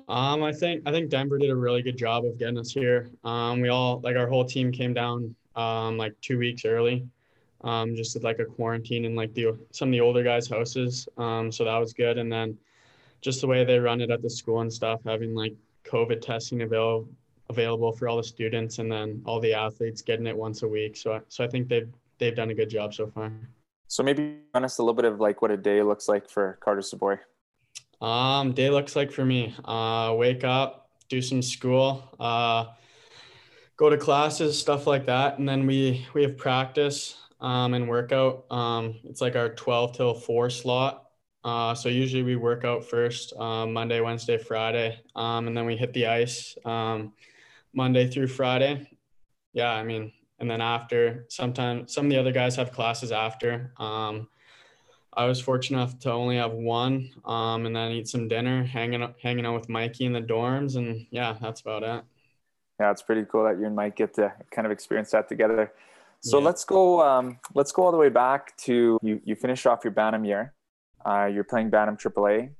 Um, 0.08 0.42
I 0.42 0.52
think 0.52 0.82
I 0.86 0.90
think 0.90 1.10
Denver 1.10 1.38
did 1.38 1.50
a 1.50 1.56
really 1.56 1.82
good 1.82 1.98
job 1.98 2.24
of 2.24 2.38
getting 2.38 2.58
us 2.58 2.70
here. 2.70 3.10
Um, 3.24 3.60
we 3.60 3.68
all 3.68 4.00
like 4.02 4.16
our 4.16 4.26
whole 4.26 4.44
team 4.44 4.72
came 4.72 4.94
down 4.94 5.34
um, 5.54 5.98
like 5.98 6.14
two 6.22 6.38
weeks 6.38 6.64
early. 6.64 7.06
Um, 7.62 7.94
just 7.94 8.14
did 8.14 8.24
like 8.24 8.38
a 8.38 8.44
quarantine 8.44 9.04
in 9.04 9.14
like 9.14 9.34
the 9.34 9.58
some 9.70 9.88
of 9.88 9.92
the 9.92 10.00
older 10.00 10.22
guys' 10.22 10.48
houses. 10.48 11.06
Um, 11.18 11.52
so 11.52 11.64
that 11.64 11.76
was 11.76 11.92
good. 11.92 12.18
And 12.18 12.32
then 12.32 12.56
just 13.22 13.40
the 13.40 13.46
way 13.46 13.64
they 13.64 13.78
run 13.78 14.00
it 14.02 14.10
at 14.10 14.20
the 14.20 14.28
school 14.28 14.60
and 14.60 14.72
stuff, 14.72 15.00
having 15.06 15.34
like 15.34 15.54
COVID 15.84 16.20
testing 16.20 16.62
available 16.62 17.08
available 17.48 17.92
for 17.92 18.08
all 18.08 18.16
the 18.16 18.24
students 18.24 18.78
and 18.78 18.90
then 18.90 19.22
all 19.26 19.38
the 19.38 19.52
athletes 19.52 20.00
getting 20.00 20.26
it 20.26 20.36
once 20.36 20.62
a 20.62 20.68
week. 20.68 20.96
So 20.96 21.20
so 21.28 21.44
I 21.44 21.48
think 21.48 21.68
they've 21.68 21.88
they've 22.18 22.34
done 22.34 22.50
a 22.50 22.54
good 22.54 22.68
job 22.68 22.92
so 22.92 23.06
far. 23.06 23.32
So 23.88 24.02
maybe 24.02 24.38
run 24.54 24.64
us 24.64 24.78
a 24.78 24.82
little 24.82 24.94
bit 24.94 25.04
of 25.04 25.20
like 25.20 25.42
what 25.42 25.50
a 25.50 25.56
day 25.56 25.82
looks 25.82 26.08
like 26.08 26.28
for 26.28 26.58
Carter 26.60 26.82
Savoie. 26.82 27.20
Um, 28.00 28.52
day 28.52 28.70
looks 28.70 28.96
like 28.96 29.12
for 29.12 29.24
me. 29.24 29.54
Uh, 29.64 30.14
wake 30.16 30.44
up, 30.44 30.90
do 31.08 31.22
some 31.22 31.42
school. 31.42 32.08
Uh, 32.18 32.66
go 33.76 33.90
to 33.90 33.96
classes, 33.96 34.58
stuff 34.58 34.86
like 34.86 35.06
that, 35.06 35.38
and 35.38 35.48
then 35.48 35.66
we 35.66 36.06
we 36.14 36.22
have 36.22 36.36
practice 36.36 37.16
um, 37.40 37.74
and 37.74 37.88
workout. 37.88 38.50
Um, 38.50 38.94
it's 39.04 39.20
like 39.20 39.36
our 39.36 39.50
12 39.50 39.96
till 39.96 40.14
4 40.14 40.50
slot. 40.50 41.11
Uh, 41.44 41.74
so 41.74 41.88
usually 41.88 42.22
we 42.22 42.36
work 42.36 42.64
out 42.64 42.84
first 42.84 43.32
um, 43.38 43.72
Monday, 43.72 44.00
Wednesday, 44.00 44.38
Friday, 44.38 44.98
um, 45.16 45.48
and 45.48 45.56
then 45.56 45.66
we 45.66 45.76
hit 45.76 45.92
the 45.92 46.06
ice 46.06 46.56
um, 46.64 47.12
Monday 47.74 48.08
through 48.08 48.28
Friday. 48.28 48.88
Yeah, 49.52 49.72
I 49.72 49.82
mean, 49.82 50.12
and 50.38 50.50
then 50.50 50.60
after, 50.60 51.26
sometimes 51.28 51.92
some 51.92 52.06
of 52.06 52.10
the 52.10 52.18
other 52.18 52.32
guys 52.32 52.56
have 52.56 52.72
classes 52.72 53.12
after. 53.12 53.72
Um, 53.78 54.28
I 55.14 55.26
was 55.26 55.40
fortunate 55.40 55.78
enough 55.78 55.98
to 56.00 56.12
only 56.12 56.36
have 56.36 56.52
one, 56.52 57.10
um, 57.24 57.66
and 57.66 57.74
then 57.74 57.92
eat 57.92 58.08
some 58.08 58.28
dinner, 58.28 58.64
hanging 58.64 59.02
out, 59.02 59.16
hanging 59.20 59.44
out 59.44 59.54
with 59.54 59.68
Mikey 59.68 60.06
in 60.06 60.12
the 60.12 60.22
dorms, 60.22 60.76
and 60.76 61.06
yeah, 61.10 61.36
that's 61.40 61.60
about 61.60 61.82
it 61.82 62.04
yeah, 62.82 62.90
it's 62.90 63.02
pretty 63.02 63.24
cool 63.30 63.44
that 63.44 63.58
you 63.60 63.66
and 63.66 63.76
Mike 63.76 63.94
get 63.94 64.14
to 64.14 64.32
kind 64.50 64.66
of 64.66 64.72
experience 64.72 65.12
that 65.12 65.28
together. 65.28 65.72
So 66.20 66.38
yeah. 66.38 66.46
let's 66.46 66.64
go. 66.64 67.00
Um, 67.00 67.38
let's 67.54 67.70
go 67.70 67.84
all 67.84 67.92
the 67.92 67.98
way 67.98 68.08
back 68.08 68.56
to 68.58 68.98
you. 69.02 69.20
You 69.24 69.36
finished 69.36 69.66
off 69.66 69.84
your 69.84 69.92
Bantam 69.92 70.24
year. 70.24 70.52
Uh, 71.04 71.26
you're 71.26 71.44
playing 71.44 71.70
Bantam 71.70 71.96
AAA. 71.96 72.50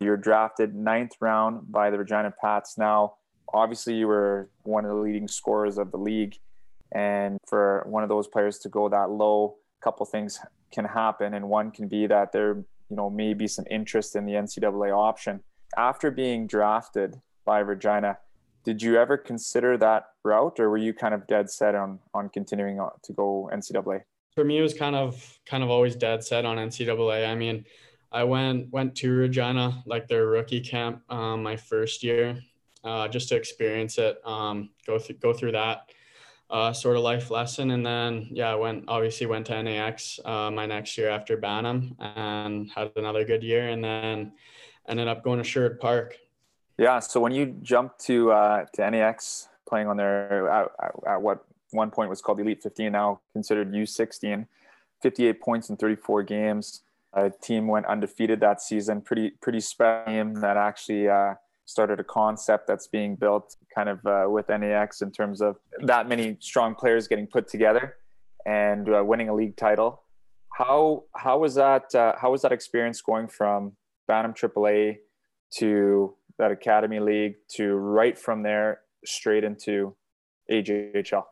You're 0.00 0.16
drafted 0.16 0.74
ninth 0.74 1.12
round 1.20 1.70
by 1.70 1.90
the 1.90 1.98
Regina 1.98 2.32
Pats. 2.40 2.76
Now, 2.76 3.14
obviously, 3.52 3.94
you 3.94 4.06
were 4.06 4.50
one 4.62 4.84
of 4.84 4.90
the 4.90 4.96
leading 4.96 5.28
scorers 5.28 5.78
of 5.78 5.90
the 5.90 5.96
league, 5.96 6.36
and 6.92 7.38
for 7.46 7.84
one 7.88 8.02
of 8.02 8.08
those 8.08 8.28
players 8.28 8.58
to 8.60 8.68
go 8.68 8.88
that 8.88 9.10
low, 9.10 9.56
a 9.80 9.84
couple 9.84 10.04
things 10.06 10.38
can 10.72 10.84
happen, 10.84 11.34
and 11.34 11.48
one 11.48 11.70
can 11.70 11.88
be 11.88 12.06
that 12.06 12.32
there, 12.32 12.56
you 12.90 12.96
know, 12.96 13.08
may 13.08 13.32
be 13.34 13.46
some 13.46 13.64
interest 13.70 14.16
in 14.16 14.26
the 14.26 14.32
NCAA 14.32 14.92
option. 14.92 15.40
After 15.76 16.10
being 16.10 16.46
drafted 16.46 17.20
by 17.44 17.60
Regina, 17.60 18.18
did 18.66 18.82
you 18.82 18.96
ever 18.96 19.16
consider 19.16 19.78
that 19.78 20.06
route 20.24 20.58
or 20.58 20.68
were 20.68 20.76
you 20.76 20.92
kind 20.92 21.14
of 21.14 21.26
dead 21.28 21.48
set 21.48 21.74
on 21.76 22.00
on 22.12 22.28
continuing 22.28 22.78
to 23.04 23.12
go 23.12 23.48
ncaa 23.54 24.00
for 24.36 24.44
me 24.44 24.58
it 24.58 24.62
was 24.62 24.74
kind 24.74 24.94
of 24.94 25.40
kind 25.46 25.64
of 25.64 25.70
always 25.70 25.96
dead 25.96 26.22
set 26.22 26.44
on 26.44 26.56
ncaa 26.58 27.26
i 27.26 27.34
mean 27.34 27.64
i 28.12 28.22
went 28.22 28.70
went 28.70 28.94
to 28.94 29.10
regina 29.10 29.82
like 29.86 30.06
their 30.06 30.26
rookie 30.26 30.60
camp 30.60 31.02
um, 31.10 31.42
my 31.42 31.56
first 31.56 32.04
year 32.04 32.38
uh, 32.84 33.08
just 33.08 33.28
to 33.28 33.34
experience 33.34 33.98
it 33.98 34.20
um, 34.24 34.70
go 34.86 34.98
through 34.98 35.16
go 35.16 35.32
through 35.32 35.50
that 35.50 35.90
uh, 36.50 36.72
sort 36.72 36.96
of 36.96 37.02
life 37.02 37.30
lesson. 37.30 37.72
And 37.72 37.84
then, 37.84 38.28
yeah, 38.30 38.50
I 38.50 38.54
went 38.54 38.84
obviously 38.88 39.26
went 39.26 39.46
to 39.46 39.62
NAX 39.62 40.20
uh, 40.24 40.50
my 40.50 40.66
next 40.66 40.96
year 40.96 41.08
after 41.08 41.36
Bantam 41.36 41.96
and 41.98 42.70
had 42.70 42.92
another 42.96 43.24
good 43.24 43.42
year. 43.42 43.68
And 43.68 43.82
then 43.82 44.32
ended 44.88 45.08
up 45.08 45.24
going 45.24 45.38
to 45.38 45.44
Sherwood 45.44 45.80
Park. 45.80 46.16
Yeah. 46.78 47.00
So 47.00 47.20
when 47.20 47.32
you 47.32 47.56
jumped 47.62 47.98
to 48.06 48.30
uh, 48.32 48.66
to 48.74 48.90
NAX, 48.90 49.48
playing 49.68 49.88
on 49.88 49.96
their 49.96 50.48
at, 50.48 50.70
at 51.08 51.22
what 51.22 51.44
one 51.76 51.90
point 51.90 52.10
was 52.10 52.20
called 52.20 52.40
Elite 52.40 52.62
15, 52.62 52.90
now 52.90 53.20
considered 53.32 53.72
U16, 53.72 54.46
58 55.02 55.40
points 55.40 55.70
in 55.70 55.76
34 55.76 56.22
games. 56.24 56.82
A 57.12 57.30
team 57.30 57.68
went 57.68 57.86
undefeated 57.86 58.40
that 58.40 58.60
season. 58.60 59.00
Pretty 59.00 59.30
pretty 59.40 59.60
special 59.60 60.04
team 60.06 60.34
that 60.34 60.56
actually 60.56 61.08
uh, 61.08 61.34
started 61.64 62.00
a 62.00 62.04
concept 62.04 62.66
that's 62.66 62.86
being 62.86 63.16
built 63.16 63.56
kind 63.74 63.88
of 63.88 64.04
uh, 64.06 64.26
with 64.28 64.48
NAX 64.48 65.02
in 65.02 65.10
terms 65.10 65.40
of 65.40 65.56
that 65.80 66.08
many 66.08 66.36
strong 66.40 66.74
players 66.74 67.08
getting 67.08 67.26
put 67.26 67.48
together 67.48 67.96
and 68.44 68.88
uh, 68.88 69.02
winning 69.04 69.28
a 69.28 69.34
league 69.34 69.56
title. 69.56 70.02
How 70.52 71.04
how 71.14 71.38
was 71.38 71.54
that? 71.56 71.94
Uh, 71.94 72.14
how 72.20 72.30
was 72.30 72.42
that 72.42 72.52
experience 72.52 73.00
going 73.02 73.28
from 73.28 73.72
Bantam 74.08 74.32
AAA 74.32 74.98
to 75.58 76.14
that 76.38 76.50
Academy 76.50 77.00
League 77.00 77.36
to 77.56 77.74
right 77.74 78.18
from 78.18 78.42
there 78.42 78.80
straight 79.04 79.44
into 79.44 79.94
AJHL? 80.50 81.24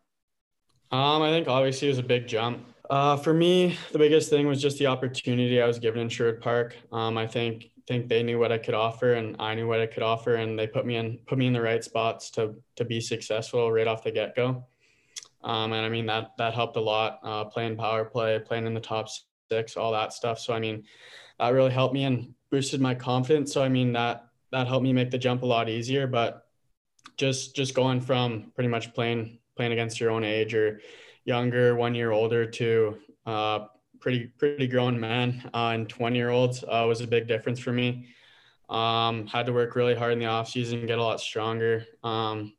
Um, 0.95 1.23
I 1.23 1.31
think 1.31 1.49
obviously 1.49 1.89
it 1.89 1.91
was 1.91 1.99
a 1.99 2.05
big 2.05 2.29
jump. 2.29 2.65
Uh, 2.89 3.17
for 3.17 3.35
me, 3.35 3.77
the 3.91 3.99
biggest 3.99 4.31
thing 4.31 4.47
was 4.47 4.63
just 4.63 4.79
the 4.79 4.87
opportunity 4.87 5.61
I 5.61 5.67
was 5.67 5.81
given 5.81 6.01
in 6.01 6.09
Sherwood 6.09 6.41
Park. 6.41 6.77
Um, 6.93 7.19
I 7.19 7.27
think 7.27 7.71
think 7.89 8.09
they 8.09 8.23
knew 8.23 8.39
what 8.39 8.53
I 8.53 8.59
could 8.59 8.75
offer 8.75 9.15
and 9.15 9.35
I 9.41 9.55
knew 9.57 9.67
what 9.67 9.81
I 9.81 9.87
could 9.87 10.05
offer 10.05 10.37
and 10.37 10.57
they 10.57 10.69
put 10.69 10.87
me 10.87 10.97
in 10.97 11.19
put 11.27 11.37
me 11.37 11.49
in 11.49 11.53
the 11.53 11.61
right 11.61 11.83
spots 11.83 12.31
to 12.31 12.55
to 12.77 12.85
be 12.85 13.01
successful 13.01 13.73
right 13.73 13.89
off 13.89 14.05
the 14.05 14.13
get 14.13 14.37
go. 14.37 14.65
Um, 15.43 15.73
and 15.73 15.85
I 15.85 15.89
mean 15.89 16.07
that 16.07 16.31
that 16.39 16.55
helped 16.55 16.77
a 16.77 16.81
lot. 16.81 17.19
Uh, 17.25 17.45
playing 17.45 17.77
power 17.77 18.05
play, 18.05 18.39
playing 18.39 18.67
in 18.67 18.73
the 18.73 18.81
top 18.81 19.09
six, 19.51 19.77
all 19.77 19.91
that 19.93 20.13
stuff. 20.13 20.39
So 20.39 20.55
I 20.55 20.61
mean, 20.61 20.85
that 21.41 21.49
really 21.49 21.73
helped 21.73 21.95
me 21.95 22.05
and 22.05 22.33
boosted 22.51 22.81
my 22.81 22.95
confidence. 22.95 23.53
So 23.53 23.65
I 23.65 23.69
mean 23.69 23.93
that 23.95 24.27
that 24.53 24.69
helped 24.69 24.85
me 24.85 24.93
make 24.93 25.11
the 25.11 25.19
jump 25.19 25.43
a 25.43 25.47
lot 25.47 25.69
easier. 25.69 26.07
But 26.07 26.47
just 27.17 27.57
just 27.57 27.75
going 27.75 28.01
from 28.01 28.53
pretty 28.55 28.69
much 28.69 28.95
playing 28.95 29.41
playing 29.57 29.73
against 29.73 30.01
your 30.01 30.11
own 30.11 30.25
age 30.25 30.55
or 30.55 30.81
younger, 31.25 31.75
one 31.75 31.95
year 31.95 32.11
older 32.11 32.47
to 32.47 32.99
uh, 33.27 33.67
pretty 34.01 34.27
pretty 34.39 34.67
grown 34.67 35.01
man 35.01 35.49
uh, 35.55 35.71
and 35.75 35.89
20 35.89 36.17
year 36.17 36.31
olds 36.31 36.63
uh, 36.65 36.85
was 36.87 37.01
a 37.01 37.07
big 37.07 37.27
difference 37.27 37.59
for 37.59 37.73
me. 37.73 38.07
Um, 38.69 39.27
had 39.27 39.47
to 39.47 39.53
work 39.53 39.77
really 39.77 39.95
hard 39.95 40.13
in 40.13 40.19
the 40.19 40.27
off 40.27 40.49
season, 40.49 40.87
get 40.87 40.99
a 40.99 41.03
lot 41.03 41.21
stronger. 41.21 41.87
Um, 42.03 42.55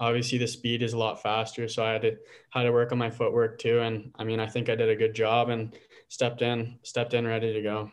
obviously, 0.00 0.38
the 0.38 0.46
speed 0.46 0.82
is 0.82 0.92
a 0.92 0.98
lot 0.98 1.22
faster, 1.22 1.68
so 1.68 1.84
I 1.84 1.92
had 1.92 2.02
to 2.02 2.16
had 2.50 2.62
to 2.64 2.72
work 2.72 2.92
on 2.92 2.98
my 2.98 3.10
footwork 3.10 3.58
too. 3.58 3.80
And 3.80 4.12
I 4.18 4.24
mean, 4.24 4.40
I 4.40 4.46
think 4.46 4.68
I 4.68 4.74
did 4.74 4.88
a 4.88 4.96
good 4.96 5.14
job 5.14 5.48
and 5.48 5.76
stepped 6.08 6.42
in, 6.42 6.78
stepped 6.82 7.14
in, 7.14 7.26
ready 7.26 7.52
to 7.52 7.62
go. 7.62 7.90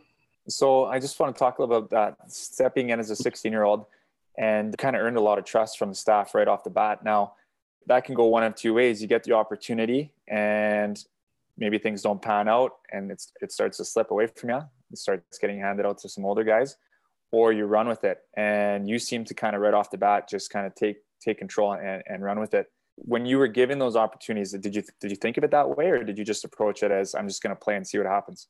So 0.47 0.85
I 0.85 0.99
just 0.99 1.19
want 1.19 1.35
to 1.35 1.39
talk 1.39 1.57
a 1.57 1.63
little 1.63 1.77
about 1.77 1.89
that 1.89 2.31
stepping 2.31 2.89
in 2.89 2.99
as 2.99 3.09
a 3.09 3.15
16 3.15 3.51
year 3.51 3.63
old 3.63 3.85
and 4.37 4.77
kind 4.77 4.95
of 4.95 5.01
earned 5.01 5.17
a 5.17 5.21
lot 5.21 5.39
of 5.39 5.45
trust 5.45 5.79
from 5.79 5.89
the 5.89 5.95
staff 5.95 6.35
right 6.35 6.47
off 6.47 6.63
the 6.63 6.69
bat. 6.69 7.03
Now 7.03 7.33
that 7.87 8.05
can 8.05 8.15
go 8.15 8.25
one 8.25 8.43
of 8.43 8.55
two 8.55 8.73
ways. 8.73 9.01
You 9.01 9.07
get 9.07 9.23
the 9.23 9.33
opportunity 9.33 10.11
and 10.27 11.03
maybe 11.57 11.77
things 11.77 12.01
don't 12.01 12.21
pan 12.21 12.47
out 12.47 12.73
and 12.91 13.11
it's 13.11 13.31
it 13.41 13.51
starts 13.51 13.77
to 13.77 13.85
slip 13.85 14.11
away 14.11 14.27
from 14.27 14.49
you. 14.49 14.61
It 14.91 14.97
starts 14.97 15.37
getting 15.39 15.59
handed 15.59 15.85
out 15.85 15.97
to 15.99 16.09
some 16.09 16.25
older 16.25 16.43
guys, 16.43 16.77
or 17.31 17.51
you 17.51 17.65
run 17.65 17.87
with 17.87 18.03
it. 18.03 18.19
And 18.37 18.87
you 18.87 18.99
seem 18.99 19.25
to 19.25 19.33
kind 19.33 19.55
of 19.55 19.61
right 19.61 19.73
off 19.73 19.89
the 19.89 19.97
bat 19.97 20.29
just 20.29 20.49
kind 20.49 20.65
of 20.65 20.75
take 20.75 20.97
take 21.21 21.37
control 21.37 21.73
and, 21.73 22.03
and 22.07 22.23
run 22.23 22.39
with 22.39 22.53
it. 22.53 22.67
When 22.97 23.25
you 23.25 23.37
were 23.37 23.47
given 23.47 23.77
those 23.79 23.95
opportunities, 23.95 24.51
did 24.51 24.75
you 24.75 24.83
did 25.01 25.11
you 25.11 25.17
think 25.17 25.37
of 25.37 25.43
it 25.43 25.51
that 25.51 25.77
way, 25.77 25.89
or 25.89 26.03
did 26.03 26.17
you 26.17 26.23
just 26.23 26.45
approach 26.45 26.83
it 26.83 26.91
as 26.91 27.15
I'm 27.15 27.27
just 27.27 27.43
going 27.43 27.55
to 27.55 27.59
play 27.59 27.75
and 27.75 27.85
see 27.85 27.97
what 27.97 28.07
happens? 28.07 28.47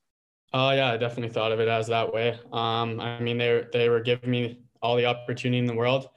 Oh 0.54 0.72
yeah, 0.72 0.92
I 0.92 0.98
definitely 0.98 1.34
thought 1.34 1.51
of 1.51 1.60
it 1.60 1.68
as 1.68 1.88
that 1.88 2.13
way. 2.13 2.39
Um, 2.54 3.00
I 3.00 3.20
mean, 3.20 3.38
they 3.38 3.65
they 3.74 3.89
were 3.89 4.01
giving 4.01 4.30
me 4.30 4.60
all 4.82 4.96
the 4.96 5.06
opportunity 5.06 5.58
in 5.58 5.65
the 5.65 5.74
world 5.74 6.10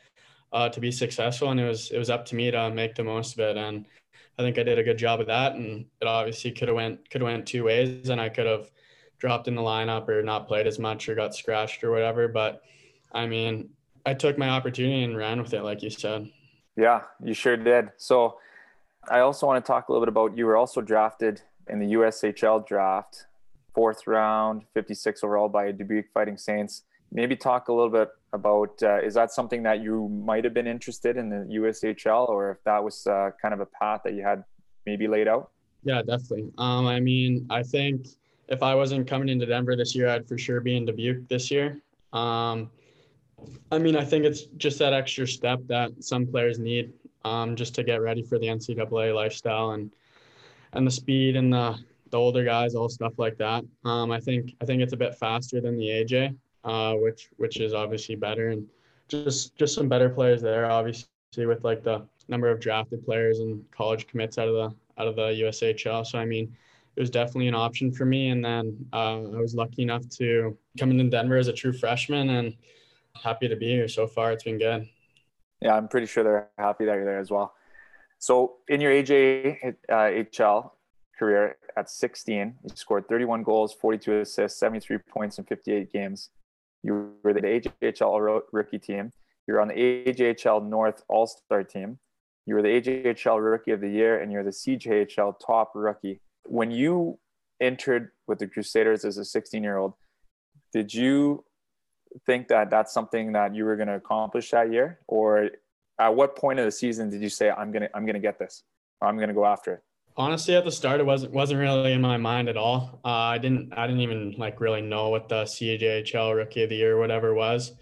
uh, 0.52 0.68
to 0.68 0.80
be 0.80 0.90
successful, 0.90 1.50
and 1.50 1.60
it 1.60 1.66
was 1.66 1.90
it 1.90 1.98
was 1.98 2.10
up 2.10 2.24
to 2.26 2.34
me 2.34 2.50
to 2.50 2.70
make 2.70 2.94
the 2.94 3.04
most 3.04 3.34
of 3.34 3.40
it. 3.40 3.56
And 3.56 3.86
I 4.38 4.42
think 4.42 4.58
I 4.58 4.62
did 4.62 4.78
a 4.78 4.84
good 4.84 4.98
job 4.98 5.20
of 5.20 5.26
that, 5.26 5.54
and 5.54 5.84
it 6.00 6.06
obviously 6.06 6.52
could 6.52 6.68
have 6.68 6.76
went 6.76 7.08
could 7.10 7.20
have 7.20 7.30
went 7.30 7.46
two 7.46 7.64
ways, 7.64 8.08
and 8.08 8.20
I 8.20 8.28
could 8.28 8.46
have 8.46 8.70
dropped 9.18 9.48
in 9.48 9.54
the 9.54 9.62
lineup 9.62 10.08
or 10.08 10.22
not 10.22 10.46
played 10.46 10.66
as 10.66 10.78
much 10.78 11.08
or 11.08 11.14
got 11.14 11.34
scratched 11.34 11.82
or 11.82 11.90
whatever. 11.90 12.28
But 12.28 12.62
I 13.12 13.26
mean, 13.26 13.70
I 14.06 14.14
took 14.14 14.38
my 14.38 14.48
opportunity 14.48 15.02
and 15.02 15.16
ran 15.16 15.42
with 15.42 15.54
it, 15.54 15.62
like 15.62 15.82
you 15.82 15.90
said. 15.90 16.30
Yeah, 16.76 17.02
you 17.22 17.34
sure 17.34 17.56
did. 17.56 17.90
So 17.96 18.38
I 19.10 19.20
also 19.20 19.46
want 19.46 19.64
to 19.64 19.66
talk 19.66 19.88
a 19.88 19.92
little 19.92 20.04
bit 20.04 20.08
about 20.08 20.36
you 20.36 20.46
were 20.46 20.56
also 20.56 20.80
drafted 20.80 21.42
in 21.68 21.80
the 21.80 21.94
USHL 21.94 22.66
draft, 22.66 23.26
fourth 23.74 24.06
round, 24.06 24.62
56 24.74 25.24
overall 25.24 25.48
by 25.48 25.72
Dubuque 25.72 26.10
Fighting 26.14 26.36
Saints. 26.36 26.84
Maybe 27.10 27.36
talk 27.36 27.68
a 27.68 27.72
little 27.72 27.90
bit 27.90 28.08
about 28.32 28.82
uh, 28.82 29.00
is 29.00 29.14
that 29.14 29.32
something 29.32 29.62
that 29.62 29.82
you 29.82 30.08
might 30.08 30.44
have 30.44 30.54
been 30.54 30.66
interested 30.66 31.16
in 31.16 31.28
the 31.30 31.46
USHL 31.58 32.28
or 32.28 32.50
if 32.50 32.62
that 32.64 32.82
was 32.82 33.06
uh, 33.06 33.30
kind 33.40 33.54
of 33.54 33.60
a 33.60 33.66
path 33.66 34.02
that 34.04 34.14
you 34.14 34.22
had 34.22 34.44
maybe 34.86 35.08
laid 35.08 35.28
out? 35.28 35.50
Yeah, 35.82 36.02
definitely. 36.02 36.50
Um, 36.58 36.86
I 36.86 37.00
mean, 37.00 37.46
I 37.50 37.62
think 37.62 38.08
if 38.48 38.62
I 38.62 38.74
wasn't 38.74 39.06
coming 39.06 39.28
into 39.28 39.46
Denver 39.46 39.76
this 39.76 39.94
year, 39.94 40.08
I'd 40.08 40.26
for 40.26 40.36
sure 40.36 40.60
be 40.60 40.76
in 40.76 40.84
Dubuque 40.84 41.28
this 41.28 41.50
year. 41.50 41.80
Um, 42.12 42.70
I 43.70 43.78
mean, 43.78 43.96
I 43.96 44.04
think 44.04 44.24
it's 44.24 44.42
just 44.56 44.78
that 44.80 44.92
extra 44.92 45.26
step 45.26 45.60
that 45.66 46.02
some 46.02 46.26
players 46.26 46.58
need 46.58 46.92
um, 47.24 47.56
just 47.56 47.74
to 47.76 47.84
get 47.84 48.00
ready 48.00 48.22
for 48.22 48.38
the 48.38 48.46
NCAA 48.46 49.14
lifestyle 49.14 49.72
and 49.72 49.90
and 50.72 50.86
the 50.86 50.90
speed 50.90 51.36
and 51.36 51.52
the 51.52 51.78
the 52.10 52.16
older 52.16 52.44
guys, 52.44 52.74
all 52.74 52.88
stuff 52.88 53.18
like 53.18 53.36
that. 53.38 53.64
Um, 53.84 54.10
I 54.10 54.20
think 54.20 54.54
I 54.60 54.64
think 54.64 54.82
it's 54.82 54.92
a 54.92 54.96
bit 54.96 55.14
faster 55.16 55.60
than 55.60 55.76
the 55.76 55.86
AJ, 55.86 56.34
uh, 56.68 56.94
which 56.94 57.30
which 57.38 57.60
is 57.60 57.72
obviously 57.72 58.14
better 58.14 58.50
and 58.50 58.66
just 59.08 59.56
just 59.56 59.74
some 59.74 59.88
better 59.88 60.10
players 60.10 60.42
there. 60.42 60.70
Obviously, 60.70 61.08
with 61.46 61.64
like 61.64 61.82
the 61.82 62.06
number 62.28 62.50
of 62.50 62.60
drafted 62.60 63.04
players 63.04 63.40
and 63.40 63.64
college 63.70 64.06
commits 64.06 64.36
out 64.36 64.48
of 64.48 64.54
the 64.54 65.02
out 65.02 65.08
of 65.08 65.16
the 65.16 65.28
USHL. 65.44 66.06
So 66.06 66.18
I 66.18 66.26
mean, 66.26 66.54
it 66.94 67.00
was 67.00 67.10
definitely 67.10 67.48
an 67.48 67.54
option 67.54 67.90
for 67.90 68.04
me. 68.04 68.28
And 68.28 68.44
then 68.44 68.76
uh, 68.92 69.22
I 69.22 69.40
was 69.40 69.54
lucky 69.54 69.82
enough 69.82 70.06
to 70.18 70.56
come 70.78 70.90
into 70.90 71.04
Denver 71.04 71.36
as 71.36 71.48
a 71.48 71.52
true 71.52 71.72
freshman, 71.72 72.30
and 72.30 72.54
happy 73.14 73.48
to 73.48 73.56
be 73.56 73.68
here 73.68 73.88
so 73.88 74.06
far. 74.06 74.32
It's 74.32 74.44
been 74.44 74.58
good. 74.58 74.86
Yeah, 75.62 75.74
I'm 75.74 75.88
pretty 75.88 76.06
sure 76.06 76.22
they're 76.22 76.48
happy 76.58 76.84
that 76.84 76.94
you're 76.94 77.04
there 77.04 77.18
as 77.18 77.30
well. 77.30 77.54
So 78.18 78.56
in 78.68 78.80
your 78.80 78.92
AJ 78.92 79.74
uh, 79.88 80.68
career 81.18 81.56
at 81.76 81.90
16, 81.90 82.54
you 82.62 82.70
scored 82.74 83.08
31 83.08 83.42
goals, 83.42 83.72
42 83.72 84.20
assists, 84.20 84.58
73 84.60 84.98
points 84.98 85.38
in 85.38 85.44
58 85.44 85.92
games. 85.92 86.30
You 86.82 87.12
were 87.22 87.32
the 87.32 87.40
AJHL 87.40 88.40
rookie 88.52 88.78
team. 88.78 89.12
You're 89.46 89.60
on 89.60 89.68
the 89.68 89.74
AJHL 89.74 90.68
North 90.68 91.02
All 91.08 91.26
Star 91.26 91.64
team. 91.64 91.98
You 92.46 92.54
were 92.54 92.62
the 92.62 92.80
AJHL 92.80 93.42
Rookie 93.42 93.72
of 93.72 93.80
the 93.80 93.88
Year, 93.88 94.20
and 94.20 94.32
you're 94.32 94.44
the 94.44 94.50
CJHL 94.50 95.34
Top 95.44 95.72
Rookie. 95.74 96.20
When 96.44 96.70
you 96.70 97.18
entered 97.60 98.10
with 98.26 98.38
the 98.38 98.46
Crusaders 98.46 99.04
as 99.04 99.18
a 99.18 99.24
16 99.24 99.62
year 99.62 99.76
old, 99.76 99.94
did 100.72 100.92
you 100.94 101.44
think 102.26 102.48
that 102.48 102.70
that's 102.70 102.92
something 102.92 103.32
that 103.32 103.54
you 103.54 103.64
were 103.64 103.76
going 103.76 103.88
to 103.88 103.96
accomplish 103.96 104.50
that 104.50 104.72
year, 104.72 105.00
or 105.08 105.50
at 105.98 106.14
what 106.14 106.36
point 106.36 106.58
of 106.58 106.64
the 106.64 106.70
season 106.70 107.10
did 107.10 107.20
you 107.20 107.28
say, 107.28 107.50
"I'm 107.50 107.72
gonna, 107.72 107.88
I'm 107.94 108.06
gonna 108.06 108.18
get 108.18 108.38
this, 108.38 108.62
I'm 109.02 109.18
gonna 109.18 109.34
go 109.34 109.44
after 109.44 109.74
it"? 109.74 109.82
Honestly 110.18 110.56
at 110.56 110.64
the 110.64 110.72
start 110.72 110.98
it 111.00 111.06
wasn't 111.06 111.32
wasn't 111.32 111.58
really 111.58 111.92
in 111.92 112.00
my 112.00 112.16
mind 112.16 112.48
at 112.48 112.56
all. 112.56 113.00
Uh, 113.04 113.08
i 113.08 113.38
didn't 113.38 113.72
i 113.74 113.86
didn't 113.86 114.02
even 114.02 114.34
like 114.36 114.60
really 114.60 114.82
know 114.82 115.08
what 115.08 115.28
the 115.28 115.44
cjhl 115.44 116.34
rookie 116.34 116.64
of 116.64 116.68
the 116.68 116.76
year 116.76 116.96
or 116.96 116.98
whatever 116.98 117.32
was 117.32 117.72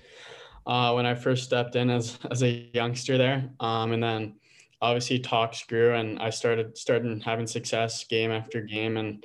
uh, 0.67 0.93
when 0.93 1.07
i 1.07 1.15
first 1.15 1.45
stepped 1.45 1.75
in 1.75 1.91
as 1.91 2.19
as 2.31 2.43
a 2.43 2.71
youngster 2.75 3.17
there. 3.17 3.49
Um, 3.59 3.93
and 3.93 4.03
then 4.03 4.35
obviously 4.83 5.19
talks 5.19 5.65
grew 5.65 5.95
and 5.95 6.19
i 6.19 6.29
started 6.29 6.77
started 6.77 7.23
having 7.23 7.47
success 7.47 8.05
game 8.05 8.31
after 8.31 8.61
game 8.61 8.99
and 8.99 9.25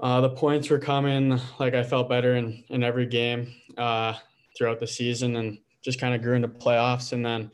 uh, 0.00 0.20
the 0.20 0.30
points 0.30 0.68
were 0.68 0.80
coming 0.80 1.38
like 1.60 1.74
i 1.74 1.82
felt 1.84 2.08
better 2.08 2.34
in 2.34 2.64
in 2.68 2.82
every 2.82 3.06
game 3.06 3.54
uh, 3.78 4.14
throughout 4.58 4.80
the 4.80 4.86
season 4.86 5.36
and 5.36 5.58
just 5.80 6.00
kind 6.00 6.14
of 6.14 6.22
grew 6.22 6.34
into 6.34 6.48
playoffs 6.48 7.12
and 7.12 7.24
then 7.24 7.52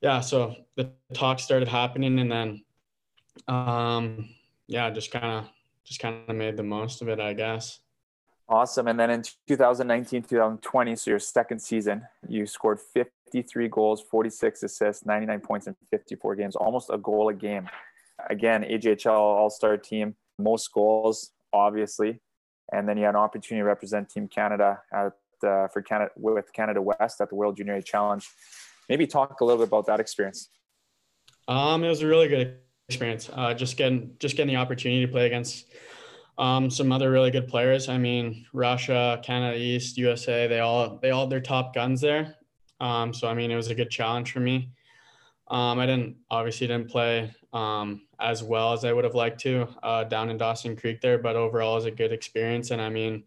yeah 0.00 0.20
so 0.20 0.54
the 0.76 0.92
talk 1.12 1.40
started 1.40 1.66
happening 1.66 2.20
and 2.20 2.30
then 2.30 2.62
um, 3.48 4.28
yeah, 4.66 4.90
just 4.90 5.10
kind 5.10 5.24
of 5.24 5.48
just 5.84 6.00
kind 6.00 6.16
of 6.28 6.36
made 6.36 6.56
the 6.56 6.62
most 6.62 7.02
of 7.02 7.08
it, 7.08 7.20
I 7.20 7.32
guess. 7.32 7.80
Awesome. 8.48 8.88
And 8.88 8.98
then 8.98 9.10
in 9.10 9.22
2019, 9.46 10.22
2020, 10.22 10.96
so 10.96 11.10
your 11.10 11.20
second 11.20 11.60
season, 11.60 12.02
you 12.28 12.46
scored 12.46 12.80
53 12.80 13.68
goals, 13.68 14.02
46 14.02 14.64
assists, 14.64 15.06
99 15.06 15.40
points 15.40 15.66
in 15.68 15.76
54 15.90 16.34
games, 16.34 16.56
almost 16.56 16.90
a 16.92 16.98
goal 16.98 17.28
a 17.28 17.34
game. 17.34 17.68
Again, 18.28 18.64
AJHL 18.64 19.12
All 19.12 19.50
Star 19.50 19.76
team, 19.76 20.16
most 20.38 20.72
goals, 20.72 21.30
obviously. 21.52 22.20
And 22.72 22.88
then 22.88 22.96
you 22.96 23.04
had 23.04 23.10
an 23.10 23.20
opportunity 23.20 23.62
to 23.62 23.66
represent 23.66 24.08
Team 24.08 24.28
Canada 24.28 24.80
at, 24.92 25.12
uh, 25.48 25.68
for 25.68 25.80
Canada 25.82 26.10
with 26.16 26.52
Canada 26.52 26.82
West 26.82 27.20
at 27.20 27.28
the 27.28 27.34
World 27.36 27.56
Junior 27.56 27.74
A 27.74 27.82
Challenge. 27.82 28.28
Maybe 28.88 29.06
talk 29.06 29.40
a 29.40 29.44
little 29.44 29.58
bit 29.58 29.68
about 29.68 29.86
that 29.86 30.00
experience. 30.00 30.48
Um, 31.46 31.84
it 31.84 31.88
was 31.88 32.02
a 32.02 32.06
really 32.06 32.28
good 32.28 32.58
experience. 32.90 33.30
Uh, 33.32 33.54
just 33.54 33.76
getting 33.76 34.14
just 34.18 34.36
getting 34.36 34.54
the 34.54 34.60
opportunity 34.60 35.06
to 35.06 35.12
play 35.12 35.26
against 35.26 35.66
um, 36.38 36.70
some 36.70 36.90
other 36.90 37.10
really 37.10 37.30
good 37.30 37.48
players. 37.48 37.88
I 37.88 37.98
mean, 37.98 38.46
Russia, 38.52 39.20
Canada 39.22 39.56
East, 39.56 39.96
USA, 39.98 40.46
they 40.46 40.60
all 40.60 40.98
they 41.00 41.10
all 41.10 41.26
their 41.26 41.40
top 41.40 41.74
guns 41.74 42.00
there. 42.00 42.36
Um, 42.80 43.12
so 43.12 43.28
I 43.28 43.34
mean, 43.34 43.50
it 43.50 43.56
was 43.56 43.68
a 43.68 43.74
good 43.74 43.90
challenge 43.90 44.32
for 44.32 44.40
me. 44.40 44.70
Um, 45.48 45.78
I 45.78 45.86
didn't 45.86 46.16
obviously 46.30 46.66
didn't 46.66 46.90
play 46.90 47.34
um, 47.52 48.02
as 48.20 48.42
well 48.42 48.72
as 48.72 48.84
I 48.84 48.92
would 48.92 49.04
have 49.04 49.14
liked 49.14 49.40
to 49.40 49.68
uh, 49.82 50.04
down 50.04 50.30
in 50.30 50.36
Dawson 50.36 50.76
Creek 50.76 51.00
there, 51.00 51.18
but 51.18 51.36
overall, 51.36 51.72
it 51.72 51.76
was 51.76 51.84
a 51.86 51.90
good 51.90 52.12
experience. 52.12 52.70
And 52.70 52.80
I 52.80 52.88
mean, 52.88 53.24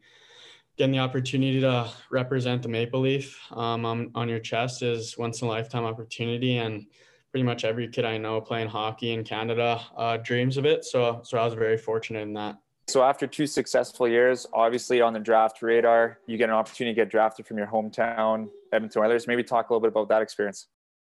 getting 0.78 0.94
the 0.94 1.00
opportunity 1.00 1.60
to 1.62 1.90
represent 2.10 2.64
the 2.64 2.70
Maple 2.70 3.02
Leaf 3.02 3.40
um, 3.52 3.86
on, 3.86 4.12
on 4.16 4.30
your 4.30 4.40
chest 4.40 4.82
is 4.82 5.18
once 5.18 5.42
in 5.42 5.48
a 5.48 5.52
lifetime 5.52 5.84
opportunity, 5.84 6.58
and 6.58 6.88
pretty 7.34 7.44
much 7.44 7.66
every 7.66 7.88
kid 7.88 8.06
I 8.06 8.20
know 8.20 8.40
playing 8.40 8.68
hockey 8.68 9.12
in 9.12 9.24
Canada 9.24 9.82
uh, 9.98 10.18
dreams 10.18 10.56
of 10.56 10.68
it. 10.68 10.86
So, 10.86 11.20
so 11.24 11.40
I 11.40 11.44
was 11.44 11.56
very 11.56 11.78
fortunate 11.78 12.22
in 12.22 12.34
that. 12.34 12.60
So 12.88 13.02
after 13.02 13.26
two 13.26 13.48
successful 13.48 14.08
years, 14.08 14.46
obviously 14.54 15.02
on 15.02 15.14
the 15.14 15.20
draft 15.20 15.64
radar, 15.64 16.20
you 16.28 16.38
get 16.38 16.50
an 16.50 16.56
opportunity 16.56 16.94
to 16.94 17.02
get 17.02 17.10
drafted 17.10 17.48
from 17.48 17.58
your 17.58 17.66
hometown, 17.66 18.50
Edmonton 18.72 19.02
Oilers. 19.02 19.26
Maybe 19.26 19.44
talk 19.44 19.72
a 19.72 19.74
little 19.74 19.82
bit 19.82 19.88
about 19.88 20.10
that 20.10 20.22
experience. 20.22 20.68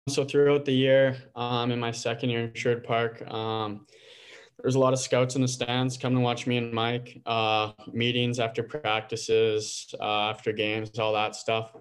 So 0.08 0.24
throughout 0.24 0.64
the 0.64 0.72
year, 0.72 1.14
um, 1.36 1.70
in 1.70 1.78
my 1.78 1.90
second 1.90 2.30
year 2.30 2.44
in 2.44 2.54
Sherwood 2.54 2.84
Park, 2.84 3.30
um, 3.30 3.86
there's 4.62 4.76
a 4.76 4.78
lot 4.78 4.94
of 4.94 5.00
scouts 5.00 5.34
in 5.36 5.42
the 5.42 5.48
stands 5.48 5.98
coming 5.98 6.18
to 6.18 6.24
watch 6.24 6.46
me 6.46 6.56
and 6.56 6.72
Mike. 6.72 7.20
Uh, 7.26 7.72
meetings 7.92 8.38
after 8.38 8.62
practices, 8.62 9.94
uh, 10.00 10.30
after 10.30 10.52
games, 10.52 10.98
all 10.98 11.12
that 11.12 11.36
stuff. 11.36 11.74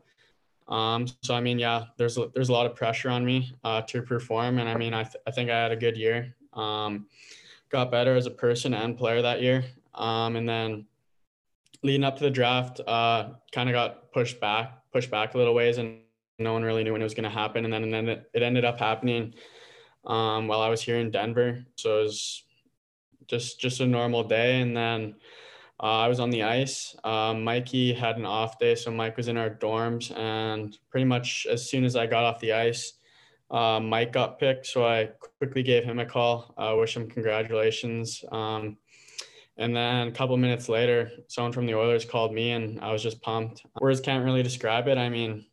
Um, 0.68 1.08
so 1.22 1.36
I 1.36 1.42
mean, 1.42 1.60
yeah, 1.60 1.86
there's 1.98 2.18
there's 2.34 2.50
a 2.50 2.54
lot 2.54 2.66
of 2.66 2.76
pressure 2.76 3.10
on 3.10 3.26
me 3.26 3.54
uh, 3.64 3.82
to 3.84 4.02
perform, 4.02 4.60
and 4.60 4.70
I 4.70 4.76
mean, 4.76 4.94
I 4.94 5.04
th- 5.04 5.22
I 5.28 5.32
think 5.32 5.50
I 5.50 5.62
had 5.62 5.72
a 5.72 5.76
good 5.76 5.98
year. 5.98 6.36
Um, 6.54 7.08
got 7.74 7.92
better 7.92 8.16
as 8.16 8.28
a 8.28 8.32
person 8.32 8.74
and 8.74 8.98
player 8.98 9.22
that 9.22 9.42
year. 9.42 9.66
Um, 9.96 10.36
and 10.36 10.48
then 10.48 10.86
leading 11.82 12.04
up 12.04 12.18
to 12.18 12.24
the 12.24 12.30
draft, 12.30 12.80
uh, 12.88 13.32
kind 13.52 13.68
of 13.68 13.74
got 13.74 14.12
pushed 14.14 14.40
back, 14.40 14.92
pushed 14.94 15.12
back 15.12 15.34
a 15.34 15.38
little 15.38 15.56
ways, 15.56 15.80
and 15.80 16.00
no 16.40 16.54
one 16.54 16.64
really 16.64 16.84
knew 16.84 16.94
when 16.94 17.02
it 17.02 17.06
was 17.06 17.16
going 17.16 17.24
to 17.24 17.30
happen. 17.30 17.66
And 17.66 17.74
then, 17.74 17.84
and 17.84 17.94
then 17.94 18.10
it, 18.10 18.30
it 18.34 18.44
ended 18.44 18.64
up 18.64 18.80
happening 18.80 19.34
um, 20.06 20.48
while 20.48 20.62
I 20.62 20.70
was 20.70 20.82
here 20.82 20.98
in 20.98 21.12
Denver. 21.12 21.66
So 21.76 22.00
it 22.00 22.04
was 22.04 22.44
just 23.28 23.60
just 23.60 23.80
a 23.82 23.86
normal 23.86 24.24
day. 24.24 24.62
And 24.62 24.78
then 24.78 25.16
uh, 25.82 26.00
I 26.00 26.08
was 26.08 26.20
on 26.20 26.30
the 26.30 26.44
ice. 26.44 26.96
Uh, 27.04 27.34
Mikey 27.34 27.94
had 27.94 28.18
an 28.18 28.26
off 28.26 28.60
day, 28.60 28.76
so 28.76 28.92
Mike 28.92 29.18
was 29.18 29.28
in 29.28 29.38
our 29.38 29.50
dorms. 29.50 30.16
And 30.18 30.78
pretty 30.90 31.06
much 31.06 31.48
as 31.50 31.70
soon 31.70 31.84
as 31.84 31.96
I 31.96 32.06
got 32.06 32.24
off 32.24 32.40
the 32.40 32.54
ice, 32.54 32.94
uh, 33.52 33.80
Mike 33.80 34.14
got 34.14 34.40
picked. 34.40 34.66
So 34.68 34.86
I 34.86 35.10
quickly 35.40 35.64
gave 35.64 35.84
him 35.84 36.00
a 36.00 36.06
call, 36.06 36.54
wish 36.78 36.96
him 36.96 37.10
congratulations. 37.10 38.24
Um, 38.32 38.78
and 39.58 39.76
then 39.76 40.08
a 40.08 40.12
couple 40.12 40.36
minutes 40.38 40.68
later, 40.68 41.12
someone 41.28 41.52
from 41.52 41.68
the 41.68 41.76
Oilers 41.76 42.06
called 42.06 42.34
me, 42.34 42.52
and 42.52 42.80
I 42.80 42.92
was 42.92 43.04
just 43.04 43.22
pumped. 43.22 43.64
Words 43.80 44.02
can't 44.02 44.26
really 44.26 44.42
describe 44.42 44.88
it. 44.88 44.98
I 44.98 45.10
mean, 45.10 45.46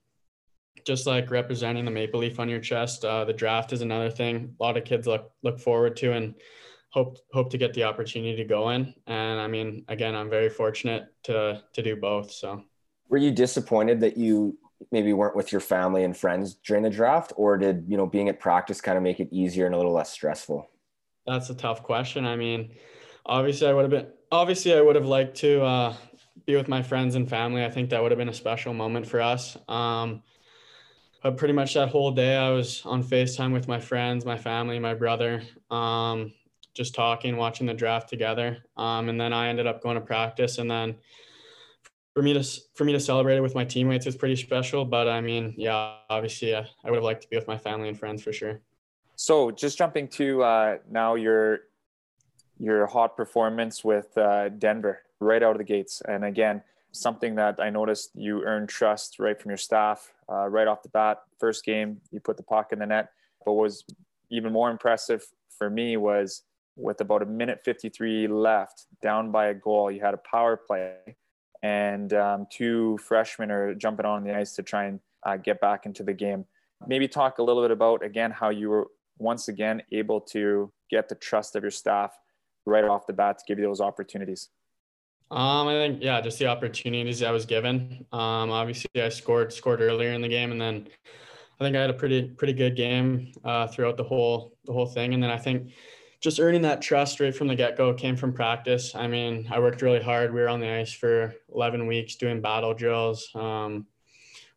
just 0.87 1.07
like 1.07 1.31
representing 1.31 1.85
the 1.85 1.91
maple 1.91 2.21
leaf 2.21 2.41
on 2.41 2.49
your 2.49 2.61
chest, 2.61 3.05
uh, 3.05 3.25
the 3.25 3.33
draft 3.33 3.73
is 3.73 3.83
another 3.83 4.11
thing. 4.11 4.55
A 4.59 4.63
lot 4.63 4.79
of 4.79 4.85
kids 4.85 5.07
look 5.07 5.31
look 5.43 5.61
forward 5.61 5.97
to 5.97 6.13
and 6.13 6.35
hope 6.91 7.19
hope 7.33 7.51
to 7.51 7.59
get 7.59 7.75
the 7.75 7.85
opportunity 7.85 8.37
to 8.37 8.45
go 8.45 8.71
in. 8.71 8.95
And 9.07 9.41
I 9.41 9.47
mean, 9.47 9.85
again, 9.89 10.15
I'm 10.15 10.31
very 10.31 10.49
fortunate 10.49 11.09
to 11.25 11.63
to 11.73 11.83
do 11.83 11.97
both. 11.97 12.31
So, 12.31 12.63
were 13.09 13.19
you 13.19 13.31
disappointed 13.33 14.01
that 14.01 14.17
you 14.17 14.59
maybe 14.91 15.13
weren't 15.13 15.37
with 15.37 15.53
your 15.53 15.61
family 15.61 16.05
and 16.05 16.17
friends 16.17 16.55
during 16.55 16.83
the 16.83 16.91
draft, 16.91 17.33
or 17.37 17.59
did 17.59 17.85
you 17.89 17.97
know 17.97 18.07
being 18.07 18.29
at 18.29 18.41
practice 18.41 18.81
kind 18.81 18.97
of 18.97 19.03
make 19.03 19.21
it 19.21 19.29
easier 19.31 19.67
and 19.67 19.75
a 19.75 19.79
little 19.79 19.93
less 19.93 20.11
stressful? 20.11 20.69
That's 21.27 21.51
a 21.51 21.55
tough 21.55 21.83
question. 21.83 22.25
I 22.25 22.37
mean 22.37 22.71
obviously 23.27 23.69
I 23.69 23.73
would 23.73 23.83
have 23.83 23.91
been 23.91 24.13
obviously 24.31 24.75
I 24.75 24.81
would 24.81 24.97
have 24.97 25.07
liked 25.07 25.37
to 25.39 25.63
uh, 25.63 25.95
be 26.47 26.57
with 26.57 26.69
my 26.69 26.83
friends 26.83 27.15
and 27.15 27.29
family. 27.29 27.65
I 27.65 27.71
think 27.71 27.91
that 27.91 28.03
would 28.03 28.11
have 28.11 28.19
been 28.19 28.29
a 28.29 28.35
special 28.35 28.75
moment 28.75 29.07
for 29.07 29.21
us. 29.21 29.57
Um, 29.69 30.23
but 31.23 31.37
pretty 31.37 31.53
much 31.53 31.75
that 31.75 31.91
whole 31.91 32.13
day 32.13 32.37
I 32.37 32.51
was 32.51 32.83
on 32.85 33.03
FaceTime 33.03 33.53
with 33.53 33.69
my 33.69 33.79
friends, 33.79 34.25
my 34.25 34.39
family, 34.39 34.79
my 34.79 34.95
brother, 34.95 35.43
um, 35.71 36.33
just 36.81 36.95
talking, 36.95 37.37
watching 37.37 37.67
the 37.67 37.75
draft 37.75 38.09
together. 38.09 38.57
Um, 38.79 39.11
and 39.11 39.21
then 39.21 39.35
I 39.35 39.49
ended 39.49 39.67
up 39.67 39.83
going 39.83 39.97
to 39.97 40.01
practice 40.01 40.57
and 40.57 40.71
then 40.71 40.97
for 42.15 42.23
me 42.23 42.33
to 42.33 42.43
for 42.75 42.85
me 42.85 42.93
to 42.93 43.01
celebrate 43.01 43.37
it 43.37 43.43
with 43.43 43.55
my 43.55 43.67
teammates 43.67 44.07
is 44.07 44.17
pretty 44.17 44.37
special. 44.37 44.87
But 44.87 45.07
I 45.07 45.21
mean, 45.21 45.53
yeah, 45.59 45.97
obviously, 46.09 46.55
uh, 46.55 46.65
I 46.83 46.91
would 46.91 46.97
have 46.97 47.05
liked 47.05 47.23
to 47.23 47.29
be 47.29 47.37
with 47.37 47.47
my 47.47 47.59
family 47.59 47.89
and 47.89 47.99
friends 47.99 48.23
for 48.23 48.33
sure. 48.33 48.63
So, 49.17 49.51
just 49.51 49.77
jumping 49.77 50.09
to 50.09 50.43
uh, 50.43 50.79
now, 50.91 51.17
you're 51.17 51.61
your 52.59 52.87
hot 52.87 53.15
performance 53.15 53.85
with 53.85 54.17
uh, 54.17 54.49
Denver 54.49 55.03
right 55.21 55.43
out 55.43 55.53
of 55.53 55.59
the 55.59 55.65
gates. 55.65 56.01
And 56.09 56.25
again, 56.25 56.63
something 56.93 57.35
that 57.35 57.61
I 57.61 57.69
noticed 57.69 58.11
you 58.15 58.43
earned 58.43 58.71
trust 58.71 59.19
right 59.19 59.41
from 59.41 59.51
your 59.51 59.59
staff 59.59 60.11
uh, 60.33 60.49
right 60.49 60.67
off 60.67 60.83
the 60.83 60.89
bat. 60.89 61.19
First 61.39 61.65
game, 61.67 62.01
you 62.11 62.21
put 62.21 62.39
the 62.39 62.43
puck 62.43 62.73
in 62.73 62.79
the 62.79 62.87
net. 62.87 63.11
But 63.45 63.53
what 63.53 63.65
was 63.65 63.85
even 64.31 64.53
more 64.53 64.71
impressive 64.71 65.23
for 65.57 65.71
me 65.71 65.97
was 65.97 66.43
with 66.77 67.01
about 67.01 67.23
a 67.23 67.27
minute 67.27 67.61
53 67.65 68.29
left, 68.29 68.87
down 69.03 69.31
by 69.31 69.49
a 69.49 69.55
goal, 69.55 69.91
you 69.91 70.01
had 70.01 70.15
a 70.15 70.21
power 70.31 70.57
play, 70.57 70.95
and 71.63 72.13
um, 72.13 72.47
two 72.51 72.99
freshmen 72.99 73.51
are 73.51 73.75
jumping 73.75 74.07
on 74.07 74.25
the 74.25 74.35
ice 74.35 74.55
to 74.55 74.63
try 74.63 74.85
and 74.85 75.01
uh, 75.27 75.37
get 75.37 75.61
back 75.61 75.87
into 75.87 76.03
the 76.03 76.15
game. 76.15 76.45
Maybe 76.87 77.09
talk 77.09 77.39
a 77.39 77.43
little 77.43 77.63
bit 77.63 77.71
about 77.71 78.05
again 78.05 78.31
how 78.31 78.49
you 78.49 78.71
were 78.71 78.87
once 79.19 79.49
again 79.49 79.83
able 79.93 80.21
to 80.21 80.73
get 80.91 81.09
the 81.09 81.15
trust 81.15 81.55
of 81.55 81.63
your 81.63 81.71
staff 81.71 82.13
right 82.67 82.85
off 82.85 83.07
the 83.07 83.13
bat 83.13 83.39
to 83.39 83.45
give 83.47 83.59
you 83.59 83.65
those 83.65 83.81
opportunities? 83.81 84.49
Um, 85.31 85.69
I 85.69 85.75
think 85.75 86.03
yeah, 86.03 86.21
just 86.21 86.39
the 86.39 86.47
opportunities 86.47 87.23
I 87.23 87.31
was 87.31 87.47
given. 87.47 88.05
Um, 88.13 88.51
obviously 88.51 88.91
I 88.97 89.09
scored 89.11 89.53
scored 89.53 89.81
earlier 89.81 90.13
in 90.13 90.23
the 90.23 90.29
game, 90.29 90.51
and 90.51 90.61
then 90.61 90.89
I 91.61 91.65
think 91.65 91.77
I 91.77 91.81
had 91.81 91.91
a 91.91 91.95
pretty 91.95 92.23
pretty 92.23 92.53
good 92.53 92.75
game 92.75 93.33
uh, 93.45 93.69
throughout 93.69 93.97
the 93.97 94.03
whole 94.03 94.57
the 94.65 94.73
whole 94.73 94.87
thing. 94.87 95.15
And 95.15 95.23
then 95.23 95.31
I 95.31 95.37
think 95.37 95.71
just 96.21 96.41
earning 96.41 96.63
that 96.63 96.83
trust 96.83 97.21
right 97.21 97.35
from 97.35 97.49
the 97.49 97.55
get 97.55 97.77
go 97.77 97.95
came 97.95 98.17
from 98.17 98.33
practice. 98.33 98.95
I 98.95 99.07
mean, 99.07 99.49
I 99.51 99.59
worked 99.59 99.83
really 99.83 100.03
hard. 100.03 100.35
We 100.35 100.41
were 100.41 100.49
on 100.49 100.61
the 100.61 100.69
ice 100.69 100.93
for 100.93 101.35
11 101.55 101.87
weeks 101.87 102.17
doing 102.17 102.41
battle 102.41 102.75
drills, 102.75 103.31
um, 103.35 103.87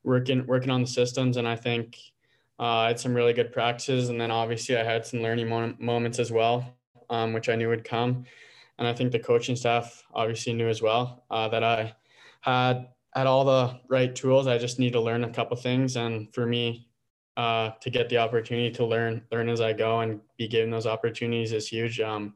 working 0.04 0.46
working 0.46 0.72
on 0.72 0.82
the 0.82 0.88
systems, 0.88 1.38
and 1.38 1.48
I 1.48 1.56
think 1.56 1.98
uh, 2.60 2.64
I 2.64 2.88
had 2.88 3.00
some 3.00 3.14
really 3.14 3.34
good 3.34 3.52
practices. 3.52 4.10
And 4.10 4.20
then 4.20 4.32
obviously 4.32 4.78
I 4.78 4.84
had 4.84 5.06
some 5.06 5.22
learning 5.22 5.50
moments 5.80 6.20
as 6.20 6.32
well 6.32 6.76
um, 7.10 7.34
which 7.34 7.50
I 7.50 7.56
knew 7.56 7.70
would 7.70 7.84
come. 7.84 8.26
And 8.80 8.88
I 8.88 8.94
think 8.94 9.12
the 9.12 9.20
coaching 9.20 9.56
staff 9.56 10.04
obviously 10.14 10.54
knew 10.54 10.68
as 10.68 10.82
well 10.82 11.24
uh, 11.30 11.48
that 11.50 11.64
I 11.64 11.96
had 12.42 12.88
had 13.14 13.28
all 13.28 13.46
the 13.46 13.80
right 13.88 14.14
tools. 14.14 14.48
I 14.48 14.58
just 14.58 14.80
need 14.80 14.94
to 14.94 15.00
learn 15.00 15.24
a 15.24 15.30
couple 15.30 15.56
things, 15.56 15.96
and 15.96 16.34
for 16.34 16.48
me, 16.48 16.88
uh, 17.38 17.72
to 17.82 17.90
get 17.90 18.10
the 18.10 18.18
opportunity 18.18 18.72
to 18.72 18.86
learn 18.86 19.24
learn 19.32 19.50
as 19.50 19.62
I 19.62 19.74
go 19.74 20.02
and 20.02 20.22
be 20.38 20.48
given 20.48 20.70
those 20.70 20.86
opportunities 20.86 21.52
is 21.52 21.68
huge. 21.68 22.00
Um, 22.00 22.36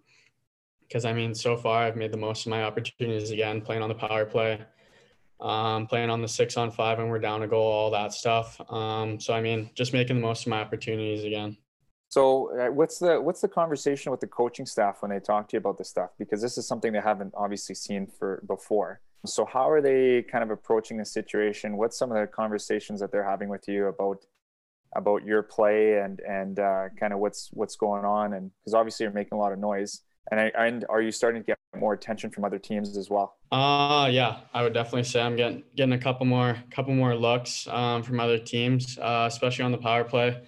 because 0.88 1.06
I 1.06 1.14
mean, 1.14 1.36
so 1.36 1.58
far 1.58 1.84
I've 1.84 1.98
made 1.98 2.12
the 2.12 2.18
most 2.18 2.46
of 2.46 2.50
my 2.50 2.64
opportunities 2.64 3.32
again, 3.32 3.62
playing 3.62 3.82
on 3.82 3.90
the 3.90 3.96
power 3.96 4.26
play, 4.26 4.62
um, 5.42 5.86
playing 5.86 6.10
on 6.10 6.22
the 6.22 6.28
six 6.28 6.58
on 6.58 6.72
five 6.72 6.98
when 6.98 7.10
we're 7.10 7.20
down 7.20 7.44
a 7.44 7.48
goal, 7.48 7.70
all 7.70 7.92
that 7.92 8.14
stuff. 8.14 8.60
Um, 8.72 9.20
so 9.20 9.34
I 9.34 9.42
mean, 9.42 9.70
just 9.76 9.94
making 9.94 10.16
the 10.16 10.22
most 10.22 10.44
of 10.44 10.48
my 10.50 10.62
opportunities 10.62 11.24
again. 11.24 11.58
So 12.10 12.58
uh, 12.58 12.72
what's 12.72 13.00
the 13.00 13.20
what's 13.20 13.42
the 13.42 13.50
conversation 13.50 14.12
with 14.12 14.22
the 14.22 14.28
coaching 14.28 14.66
staff 14.66 15.02
when 15.02 15.12
they 15.12 15.20
talk 15.20 15.50
to 15.50 15.56
you 15.56 15.60
about 15.60 15.78
this 15.78 15.90
stuff? 15.90 16.12
Because 16.18 16.42
this 16.42 16.58
is 16.58 16.68
something 16.68 16.94
they 16.94 17.02
haven't 17.02 17.34
obviously 17.36 17.76
seen 17.76 18.08
for 18.08 18.42
before. 18.48 19.02
So 19.26 19.46
how 19.46 19.70
are 19.70 19.82
they 19.82 20.24
kind 20.24 20.44
of 20.44 20.52
approaching 20.52 20.98
the 20.98 21.06
situation? 21.06 21.76
What's 21.76 21.98
some 21.98 22.12
of 22.12 22.18
the 22.18 22.28
conversations 22.28 23.02
that 23.02 23.12
they're 23.12 23.28
having 23.28 23.50
with 23.50 23.68
you 23.68 23.88
about 23.88 24.24
about 24.98 25.24
your 25.26 25.44
play 25.44 26.00
and 26.00 26.20
and 26.22 26.60
uh, 26.60 26.90
kind 27.00 27.14
of 27.14 27.20
what's 27.20 27.50
what's 27.54 27.76
going 27.76 28.04
on? 28.04 28.34
And 28.34 28.52
because 28.60 28.74
obviously 28.74 29.06
you're 29.06 29.14
making 29.14 29.38
a 29.38 29.40
lot 29.40 29.54
of 29.54 29.60
noise. 29.60 30.02
And, 30.30 30.42
I, 30.42 30.52
and 30.58 30.84
are 30.90 31.02
you 31.02 31.14
starting 31.14 31.42
to 31.42 31.46
get 31.46 31.58
more 31.80 31.94
attention 31.94 32.30
from 32.32 32.44
other 32.44 32.60
teams 32.60 32.98
as 32.98 33.10
well? 33.10 33.38
Uh 33.50 34.10
yeah, 34.12 34.40
I 34.54 34.64
would 34.64 34.74
definitely 34.74 35.06
say 35.06 35.22
I'm 35.22 35.38
getting 35.38 35.64
getting 35.76 35.94
a 35.94 35.98
couple 35.98 36.26
more 36.26 36.58
couple 36.70 36.94
more 36.94 37.16
looks 37.16 37.66
um, 37.70 38.04
from 38.04 38.20
other 38.20 38.38
teams, 38.38 38.98
uh, 38.98 39.26
especially 39.28 39.64
on 39.64 39.72
the 39.72 39.78
power 39.78 40.04
play 40.04 40.42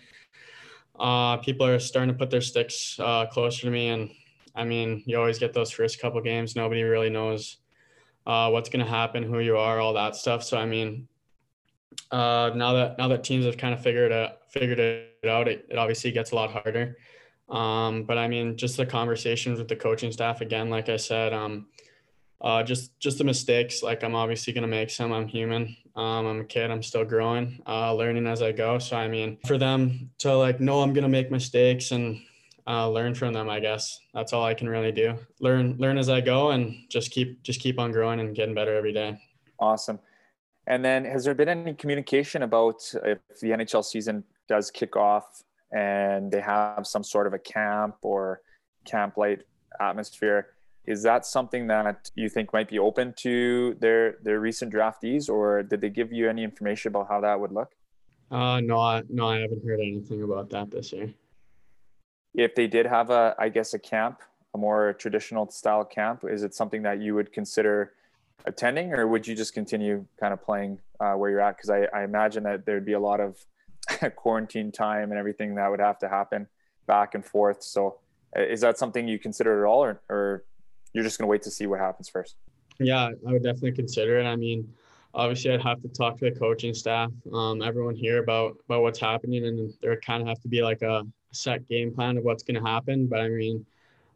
uh, 0.99 1.37
people 1.37 1.65
are 1.65 1.79
starting 1.79 2.13
to 2.13 2.17
put 2.17 2.29
their 2.29 2.41
sticks 2.41 2.99
uh, 2.99 3.25
closer 3.27 3.61
to 3.61 3.71
me. 3.71 3.89
And 3.89 4.11
I 4.55 4.65
mean, 4.65 5.03
you 5.05 5.17
always 5.17 5.39
get 5.39 5.53
those 5.53 5.71
first 5.71 6.01
couple 6.01 6.21
games. 6.21 6.55
Nobody 6.55 6.83
really 6.83 7.09
knows 7.09 7.57
uh, 8.27 8.49
what's 8.49 8.69
going 8.69 8.83
to 8.83 8.91
happen, 8.91 9.23
who 9.23 9.39
you 9.39 9.57
are, 9.57 9.79
all 9.79 9.93
that 9.93 10.15
stuff. 10.15 10.43
So 10.43 10.57
I 10.57 10.65
mean, 10.65 11.07
uh, 12.11 12.51
now 12.55 12.73
that 12.73 12.97
now 12.97 13.07
that 13.07 13.23
teams 13.23 13.45
have 13.45 13.57
kind 13.57 13.73
of 13.73 13.81
figured 13.81 14.11
it 14.11 14.37
figured 14.49 14.79
it 14.79 15.27
out, 15.27 15.47
it, 15.47 15.65
it 15.69 15.77
obviously 15.77 16.11
gets 16.11 16.31
a 16.31 16.35
lot 16.35 16.51
harder. 16.51 16.97
Um, 17.49 18.03
but 18.03 18.17
I 18.17 18.27
mean, 18.27 18.57
just 18.57 18.77
the 18.77 18.85
conversations 18.85 19.59
with 19.59 19.67
the 19.67 19.75
coaching 19.75 20.11
staff 20.11 20.41
again, 20.41 20.69
like 20.69 20.89
I 20.89 20.97
said, 20.97 21.33
um, 21.33 21.67
uh, 22.41 22.63
just 22.63 22.97
just 22.99 23.17
the 23.17 23.23
mistakes. 23.23 23.83
Like 23.83 24.03
I'm 24.03 24.15
obviously 24.15 24.53
gonna 24.53 24.67
make 24.67 24.89
some. 24.89 25.11
I'm 25.11 25.27
human. 25.27 25.75
Um, 25.95 26.25
I'm 26.27 26.39
a 26.41 26.45
kid. 26.45 26.71
I'm 26.71 26.83
still 26.83 27.03
growing, 27.03 27.61
uh, 27.67 27.93
learning 27.93 28.27
as 28.27 28.41
I 28.41 28.51
go. 28.51 28.79
So 28.79 28.95
I 28.95 29.07
mean, 29.07 29.37
for 29.45 29.57
them 29.57 30.11
to 30.19 30.35
like 30.35 30.59
know 30.59 30.81
I'm 30.81 30.93
gonna 30.93 31.09
make 31.09 31.31
mistakes 31.31 31.91
and 31.91 32.21
uh, 32.67 32.87
learn 32.89 33.15
from 33.15 33.33
them. 33.33 33.49
I 33.49 33.59
guess 33.59 33.99
that's 34.13 34.31
all 34.31 34.45
I 34.45 34.53
can 34.53 34.69
really 34.69 34.91
do. 34.91 35.15
Learn 35.39 35.75
learn 35.77 35.97
as 35.97 36.09
I 36.09 36.21
go, 36.21 36.51
and 36.51 36.75
just 36.87 37.11
keep 37.11 37.41
just 37.43 37.59
keep 37.59 37.79
on 37.79 37.91
growing 37.91 38.19
and 38.19 38.35
getting 38.35 38.55
better 38.55 38.75
every 38.75 38.93
day. 38.93 39.19
Awesome. 39.59 39.99
And 40.67 40.83
then, 40.85 41.05
has 41.05 41.23
there 41.25 41.33
been 41.33 41.49
any 41.49 41.73
communication 41.73 42.43
about 42.43 42.81
if 43.03 43.19
the 43.41 43.49
NHL 43.49 43.83
season 43.83 44.23
does 44.47 44.69
kick 44.69 44.95
off 44.95 45.43
and 45.71 46.31
they 46.31 46.41
have 46.41 46.85
some 46.85 47.03
sort 47.03 47.27
of 47.27 47.33
a 47.33 47.39
camp 47.39 47.95
or 48.01 48.41
camp 48.85 49.17
light 49.17 49.43
atmosphere? 49.79 50.47
Is 50.85 51.03
that 51.03 51.25
something 51.25 51.67
that 51.67 52.09
you 52.15 52.29
think 52.29 52.53
might 52.53 52.67
be 52.67 52.79
open 52.79 53.13
to 53.17 53.75
their 53.79 54.17
their 54.23 54.39
recent 54.39 54.73
draftees, 54.73 55.29
or 55.29 55.63
did 55.63 55.81
they 55.81 55.89
give 55.89 56.11
you 56.11 56.29
any 56.29 56.43
information 56.43 56.89
about 56.89 57.07
how 57.07 57.21
that 57.21 57.39
would 57.39 57.51
look? 57.51 57.73
Uh, 58.31 58.59
no, 58.61 58.79
I, 58.79 59.03
no, 59.09 59.29
I 59.29 59.39
haven't 59.39 59.65
heard 59.65 59.79
anything 59.79 60.23
about 60.23 60.49
that 60.51 60.69
this 60.69 60.93
year. 60.93 61.13
If 62.35 62.53
they 62.53 62.67
did 62.67 62.85
have 62.85 63.09
a, 63.09 63.35
I 63.39 63.49
guess, 63.49 63.73
a 63.73 63.79
camp, 63.79 64.21
a 64.53 64.57
more 64.57 64.93
traditional 64.93 65.49
style 65.49 65.83
camp, 65.83 66.23
is 66.29 66.43
it 66.43 66.53
something 66.53 66.83
that 66.83 67.01
you 67.01 67.15
would 67.15 67.33
consider 67.33 67.93
attending, 68.45 68.93
or 68.93 69.07
would 69.07 69.27
you 69.27 69.35
just 69.35 69.53
continue 69.53 70.05
kind 70.19 70.33
of 70.33 70.43
playing 70.43 70.79
uh, 70.99 71.13
where 71.13 71.29
you're 71.29 71.41
at? 71.41 71.57
Because 71.57 71.69
I, 71.69 71.87
I 71.93 72.03
imagine 72.03 72.43
that 72.43 72.65
there'd 72.65 72.85
be 72.85 72.93
a 72.93 72.99
lot 72.99 73.19
of 73.19 73.37
quarantine 74.15 74.71
time 74.71 75.11
and 75.11 75.19
everything 75.19 75.55
that 75.55 75.69
would 75.69 75.79
have 75.79 75.99
to 75.99 76.09
happen 76.09 76.47
back 76.87 77.15
and 77.15 77.25
forth. 77.25 77.63
So, 77.63 77.99
uh, 78.35 78.41
is 78.41 78.61
that 78.61 78.77
something 78.77 79.07
you 79.07 79.19
consider 79.19 79.63
at 79.63 79.67
all, 79.67 79.83
or, 79.83 80.01
or 80.09 80.43
you're 80.93 81.03
just 81.03 81.17
going 81.17 81.27
to 81.27 81.29
wait 81.29 81.43
to 81.43 81.51
see 81.51 81.67
what 81.67 81.79
happens 81.79 82.09
first? 82.09 82.35
Yeah, 82.79 83.09
I 83.27 83.31
would 83.31 83.43
definitely 83.43 83.73
consider 83.73 84.19
it. 84.19 84.25
I 84.25 84.35
mean, 84.35 84.71
obviously, 85.13 85.51
I'd 85.51 85.61
have 85.61 85.81
to 85.81 85.89
talk 85.89 86.17
to 86.19 86.25
the 86.25 86.39
coaching 86.39 86.73
staff, 86.73 87.11
um, 87.33 87.61
everyone 87.61 87.95
here 87.95 88.23
about 88.23 88.57
about 88.65 88.81
what's 88.81 88.99
happening, 88.99 89.45
and 89.45 89.73
there 89.81 89.99
kind 89.99 90.21
of 90.21 90.27
have 90.27 90.41
to 90.41 90.47
be 90.47 90.61
like 90.61 90.81
a 90.81 91.03
set 91.31 91.67
game 91.67 91.93
plan 91.93 92.17
of 92.17 92.23
what's 92.23 92.43
going 92.43 92.61
to 92.61 92.67
happen. 92.67 93.07
But 93.07 93.21
I 93.21 93.29
mean, 93.29 93.65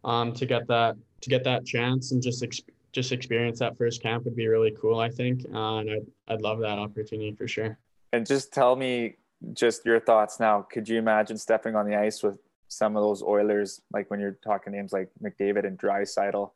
um, 0.03 0.33
to 0.33 0.45
get 0.45 0.67
that 0.67 0.95
to 1.21 1.29
get 1.29 1.43
that 1.43 1.65
chance 1.65 2.12
and 2.12 2.21
just 2.21 2.43
ex- 2.43 2.62
just 2.93 3.12
experience 3.12 3.60
that 3.60 3.77
first 3.77 4.01
camp 4.01 4.23
would 4.25 4.36
be 4.36 4.47
really 4.47 4.73
cool. 4.79 4.99
I 4.99 5.10
think, 5.10 5.45
uh, 5.53 5.77
and 5.77 5.89
I'd 5.89 6.06
I'd 6.27 6.41
love 6.41 6.60
that 6.60 6.79
opportunity 6.79 7.34
for 7.34 7.47
sure. 7.47 7.77
And 8.13 8.25
just 8.25 8.53
tell 8.53 8.75
me 8.75 9.15
just 9.53 9.86
your 9.86 9.99
thoughts 9.99 10.39
now. 10.39 10.62
Could 10.62 10.88
you 10.88 10.97
imagine 10.97 11.38
stepping 11.38 11.75
on 11.75 11.86
the 11.89 11.95
ice 11.95 12.23
with 12.23 12.38
some 12.67 12.95
of 12.95 13.03
those 13.03 13.21
Oilers, 13.21 13.82
like 13.91 14.10
when 14.10 14.19
you're 14.19 14.38
talking 14.43 14.73
names 14.73 14.93
like 14.93 15.10
McDavid 15.21 15.65
and 15.65 15.77
Draisaitl, 15.77 16.51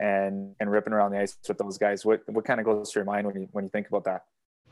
and 0.00 0.54
and 0.60 0.70
ripping 0.70 0.92
around 0.92 1.12
the 1.12 1.20
ice 1.20 1.36
with 1.46 1.58
those 1.58 1.76
guys? 1.76 2.06
What 2.06 2.22
what 2.28 2.44
kind 2.44 2.60
of 2.60 2.66
goes 2.66 2.92
through 2.92 3.00
your 3.00 3.12
mind 3.12 3.26
when 3.26 3.36
you 3.36 3.48
when 3.52 3.64
you 3.64 3.70
think 3.70 3.88
about 3.88 4.04
that? 4.04 4.22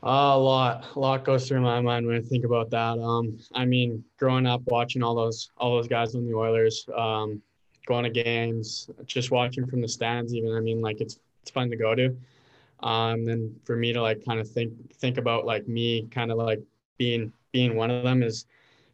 Uh, 0.03 0.33
a 0.33 0.37
lot, 0.37 0.87
a 0.95 0.99
lot 0.99 1.23
goes 1.23 1.47
through 1.47 1.61
my 1.61 1.79
mind 1.79 2.07
when 2.07 2.15
I 2.15 2.21
think 2.21 2.43
about 2.43 2.71
that. 2.71 2.97
Um, 2.97 3.37
I 3.53 3.65
mean, 3.65 4.03
growing 4.17 4.47
up 4.47 4.61
watching 4.65 5.03
all 5.03 5.13
those 5.13 5.51
all 5.57 5.75
those 5.75 5.87
guys 5.87 6.15
on 6.15 6.25
the 6.25 6.33
Oilers, 6.33 6.87
um, 6.97 7.41
going 7.85 8.03
to 8.03 8.09
games, 8.09 8.89
just 9.05 9.31
watching 9.31 9.65
from 9.65 9.81
the 9.81 9.87
stands. 9.87 10.33
Even 10.33 10.55
I 10.55 10.59
mean, 10.59 10.81
like 10.81 11.01
it's 11.01 11.19
it's 11.41 11.51
fun 11.51 11.69
to 11.69 11.75
go 11.75 11.95
to. 11.95 12.15
Um, 12.81 13.27
and 13.27 13.55
for 13.63 13.75
me 13.75 13.93
to 13.93 14.01
like 14.01 14.25
kind 14.25 14.39
of 14.39 14.49
think 14.49 14.73
think 14.95 15.17
about 15.17 15.45
like 15.45 15.67
me 15.67 16.07
kind 16.11 16.31
of 16.31 16.37
like 16.37 16.61
being 16.97 17.31
being 17.51 17.75
one 17.75 17.91
of 17.91 18.03
them 18.03 18.23
is 18.23 18.45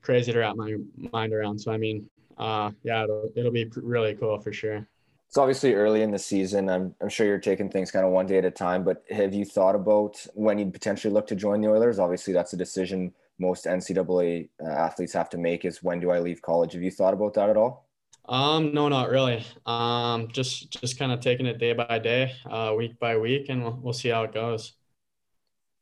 crazy 0.01 0.31
to 0.31 0.39
wrap 0.39 0.55
my 0.55 0.75
mind 1.13 1.33
around. 1.33 1.59
So 1.59 1.71
I 1.71 1.77
mean, 1.77 2.09
uh, 2.37 2.71
yeah, 2.83 3.03
it'll 3.03 3.29
it'll 3.35 3.51
be 3.51 3.69
really 3.75 4.15
cool 4.15 4.39
for 4.39 4.51
sure. 4.51 4.87
It's 5.27 5.37
obviously 5.37 5.73
early 5.73 6.03
in 6.03 6.11
the 6.11 6.19
season. 6.19 6.69
I'm 6.69 6.95
I'm 7.01 7.09
sure 7.09 7.25
you're 7.25 7.39
taking 7.39 7.69
things 7.69 7.91
kind 7.91 8.05
of 8.05 8.11
one 8.11 8.25
day 8.25 8.37
at 8.37 8.45
a 8.45 8.51
time. 8.51 8.83
But 8.83 9.03
have 9.09 9.33
you 9.33 9.45
thought 9.45 9.75
about 9.75 10.25
when 10.33 10.57
you'd 10.57 10.73
potentially 10.73 11.13
look 11.13 11.27
to 11.27 11.35
join 11.35 11.61
the 11.61 11.69
Oilers? 11.69 11.99
Obviously, 11.99 12.33
that's 12.33 12.53
a 12.53 12.57
decision 12.57 13.13
most 13.39 13.65
NCAA 13.65 14.49
uh, 14.63 14.67
athletes 14.67 15.13
have 15.13 15.29
to 15.31 15.37
make. 15.37 15.65
Is 15.65 15.83
when 15.83 15.99
do 15.99 16.11
I 16.11 16.19
leave 16.19 16.41
college? 16.41 16.73
Have 16.73 16.81
you 16.81 16.91
thought 16.91 17.13
about 17.13 17.33
that 17.35 17.49
at 17.49 17.57
all? 17.57 17.86
Um, 18.27 18.73
no, 18.73 18.89
not 18.89 19.09
really. 19.09 19.45
Um, 19.65 20.27
just 20.29 20.69
just 20.71 20.99
kind 20.99 21.11
of 21.11 21.21
taking 21.21 21.45
it 21.45 21.59
day 21.59 21.73
by 21.73 21.99
day, 21.99 22.33
uh, 22.49 22.73
week 22.77 22.99
by 22.99 23.17
week, 23.17 23.47
and 23.49 23.63
we'll 23.63 23.79
we'll 23.81 23.93
see 23.93 24.09
how 24.09 24.23
it 24.23 24.33
goes. 24.33 24.73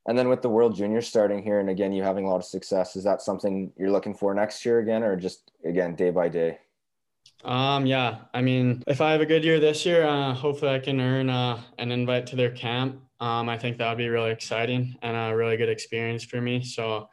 And 0.08 0.16
then 0.16 0.28
with 0.28 0.40
the 0.40 0.48
World 0.48 0.76
Junior 0.76 1.02
starting 1.02 1.42
here, 1.42 1.58
and 1.58 1.68
again, 1.68 1.92
you 1.92 2.04
having 2.04 2.24
a 2.24 2.28
lot 2.28 2.36
of 2.36 2.44
success, 2.44 2.94
is 2.94 3.02
that 3.02 3.20
something 3.20 3.72
you're 3.76 3.90
looking 3.90 4.14
for 4.14 4.32
next 4.34 4.64
year 4.64 4.78
again, 4.78 5.02
or 5.02 5.16
just 5.16 5.50
again 5.64 5.96
day 5.96 6.10
by 6.10 6.28
day? 6.28 6.58
Um, 7.44 7.86
yeah, 7.86 8.18
I 8.32 8.40
mean, 8.40 8.82
if 8.86 9.00
I 9.00 9.10
have 9.12 9.20
a 9.20 9.26
good 9.26 9.44
year 9.44 9.58
this 9.58 9.84
year, 9.84 10.06
uh, 10.06 10.32
hopefully 10.32 10.70
I 10.70 10.78
can 10.78 11.00
earn 11.00 11.28
uh, 11.28 11.60
an 11.78 11.90
invite 11.90 12.26
to 12.28 12.36
their 12.36 12.50
camp. 12.50 13.00
Um, 13.18 13.48
I 13.48 13.58
think 13.58 13.78
that 13.78 13.88
would 13.88 13.98
be 13.98 14.08
really 14.08 14.30
exciting 14.30 14.96
and 15.02 15.16
a 15.16 15.36
really 15.36 15.56
good 15.56 15.68
experience 15.68 16.22
for 16.22 16.40
me. 16.40 16.62
So, 16.62 17.08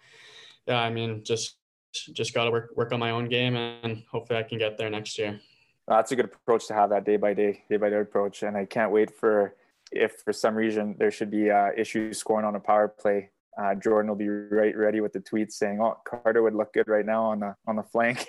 yeah, 0.67 0.79
I 0.79 0.89
mean, 0.89 1.23
just 1.23 1.57
just 1.93 2.33
got 2.33 2.45
to 2.45 2.51
work 2.51 2.71
work 2.75 2.91
on 2.91 2.99
my 2.99 3.11
own 3.11 3.29
game, 3.29 3.55
and 3.55 4.03
hopefully 4.11 4.39
I 4.39 4.43
can 4.43 4.57
get 4.57 4.77
there 4.77 4.89
next 4.89 5.17
year. 5.17 5.39
That's 5.87 6.11
a 6.11 6.15
good 6.15 6.25
approach 6.25 6.67
to 6.67 6.73
have 6.73 6.89
that 6.91 7.05
day 7.05 7.17
by 7.17 7.33
day, 7.33 7.63
day 7.69 7.77
by 7.77 7.89
day 7.89 7.99
approach, 7.99 8.43
and 8.43 8.55
I 8.55 8.65
can't 8.65 8.91
wait 8.91 9.15
for 9.15 9.55
if 9.91 10.13
for 10.23 10.33
some 10.33 10.55
reason 10.55 10.95
there 10.97 11.11
should 11.11 11.29
be 11.29 11.51
uh, 11.51 11.69
issues 11.77 12.17
scoring 12.17 12.45
on 12.45 12.55
a 12.55 12.59
power 12.59 12.87
play. 12.87 13.29
Uh, 13.61 13.75
Jordan 13.75 14.09
will 14.09 14.15
be 14.15 14.27
right 14.27 14.75
ready 14.75 14.99
with 14.99 15.13
the 15.13 15.19
tweets 15.19 15.53
saying, 15.53 15.79
"Oh, 15.81 15.97
Carter 16.05 16.41
would 16.41 16.55
look 16.55 16.73
good 16.73 16.87
right 16.87 17.05
now 17.05 17.25
on 17.25 17.39
the 17.39 17.55
on 17.67 17.75
the 17.75 17.83
flank." 17.83 18.25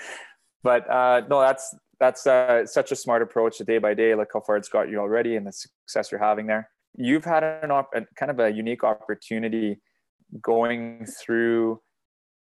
but 0.62 0.88
uh, 0.88 1.22
no, 1.28 1.40
that's 1.40 1.74
that's 2.00 2.26
uh, 2.26 2.66
such 2.66 2.90
a 2.92 2.96
smart 2.96 3.22
approach 3.22 3.58
to 3.58 3.64
day 3.64 3.78
by 3.78 3.94
day. 3.94 4.14
Look 4.14 4.30
how 4.32 4.40
far 4.40 4.56
it's 4.56 4.68
got 4.68 4.88
you 4.88 4.98
already, 4.98 5.36
and 5.36 5.46
the 5.46 5.52
success 5.52 6.10
you're 6.10 6.20
having 6.20 6.46
there. 6.46 6.70
You've 6.96 7.24
had 7.24 7.42
an 7.42 7.70
op- 7.70 7.94
kind 8.16 8.30
of 8.30 8.38
a 8.38 8.50
unique 8.50 8.84
opportunity 8.84 9.80
going 10.40 11.06
through 11.06 11.80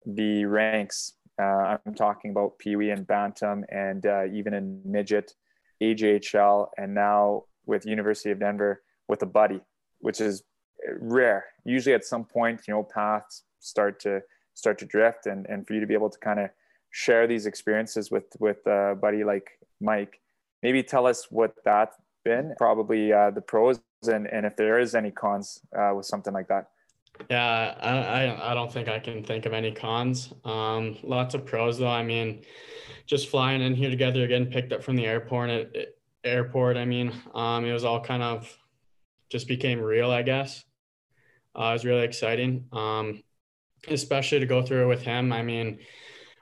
the 0.09 0.47
ranks. 0.47 1.13
Uh, 1.41 1.77
I'm 1.87 1.95
talking 1.95 2.31
about 2.33 2.59
Pee 2.59 2.75
Wee 2.75 2.91
and 2.91 3.07
Bantam, 3.07 3.65
and 3.71 4.05
uh, 4.05 4.25
even 4.33 4.55
in 4.55 4.81
midget, 4.85 5.35
AJHL, 5.81 6.69
and 6.77 6.95
now 6.95 7.45
with 7.67 7.87
University 7.87 8.31
of 8.31 8.41
Denver 8.41 8.83
with 9.07 9.23
a 9.23 9.27
buddy, 9.27 9.61
which 10.01 10.21
is 10.21 10.43
rare. 10.99 11.45
Usually, 11.65 11.95
at 11.95 12.05
some 12.05 12.25
point, 12.25 12.63
you 12.67 12.75
know, 12.75 12.83
paths 12.83 13.45
start 13.61 14.01
to 14.01 14.23
start 14.55 14.79
to 14.79 14.87
drift, 14.87 15.27
and 15.27 15.47
and 15.47 15.67
for 15.67 15.75
you 15.75 15.81
to 15.81 15.87
be 15.87 15.95
able 15.95 16.11
to 16.11 16.19
kind 16.19 16.41
of 16.41 16.51
share 16.91 17.27
these 17.27 17.47
experiences 17.47 18.11
with 18.11 18.25
with 18.41 18.67
a 18.67 18.97
buddy 19.01 19.23
like 19.23 19.51
Mike, 19.81 20.21
maybe 20.63 20.83
tell 20.83 21.07
us 21.07 21.29
what 21.31 21.55
that's 21.65 21.97
been, 22.25 22.55
probably 22.57 23.13
uh, 23.13 23.31
the 23.31 23.43
pros, 23.43 23.81
and 24.07 24.27
and 24.27 24.47
if 24.47 24.57
there 24.57 24.81
is 24.81 24.95
any 24.95 25.11
cons 25.11 25.61
uh, 25.79 25.93
with 25.95 26.07
something 26.07 26.33
like 26.33 26.49
that. 26.49 26.71
Yeah, 27.31 27.75
I, 27.81 28.51
I, 28.51 28.55
don't 28.55 28.73
think 28.73 28.89
I 28.89 28.99
can 28.99 29.23
think 29.23 29.45
of 29.45 29.53
any 29.53 29.73
cons. 29.73 30.33
Um, 30.45 30.97
lots 31.03 31.35
of 31.35 31.45
pros 31.45 31.79
though. 31.79 31.89
I 31.89 32.03
mean, 32.03 32.43
just 33.07 33.29
flying 33.29 33.61
in 33.61 33.75
here 33.75 33.91
together, 33.91 34.27
getting 34.27 34.51
picked 34.51 34.73
up 34.73 34.83
from 34.83 34.97
the 34.97 35.07
airport. 35.07 35.77
Airport. 36.25 36.77
I 36.77 36.85
mean, 36.85 37.13
um, 37.35 37.65
it 37.65 37.73
was 37.73 37.85
all 37.85 38.01
kind 38.01 38.23
of 38.23 38.57
just 39.31 39.47
became 39.49 39.81
real. 39.81 40.11
I 40.11 40.23
guess 40.23 40.65
uh, 41.55 41.65
it 41.65 41.73
was 41.73 41.85
really 41.85 42.05
exciting, 42.05 42.67
um, 42.73 43.23
especially 43.89 44.41
to 44.41 44.47
go 44.47 44.63
through 44.63 44.85
it 44.85 44.89
with 44.89 45.03
him. 45.03 45.33
I 45.33 45.43
mean, 45.43 45.81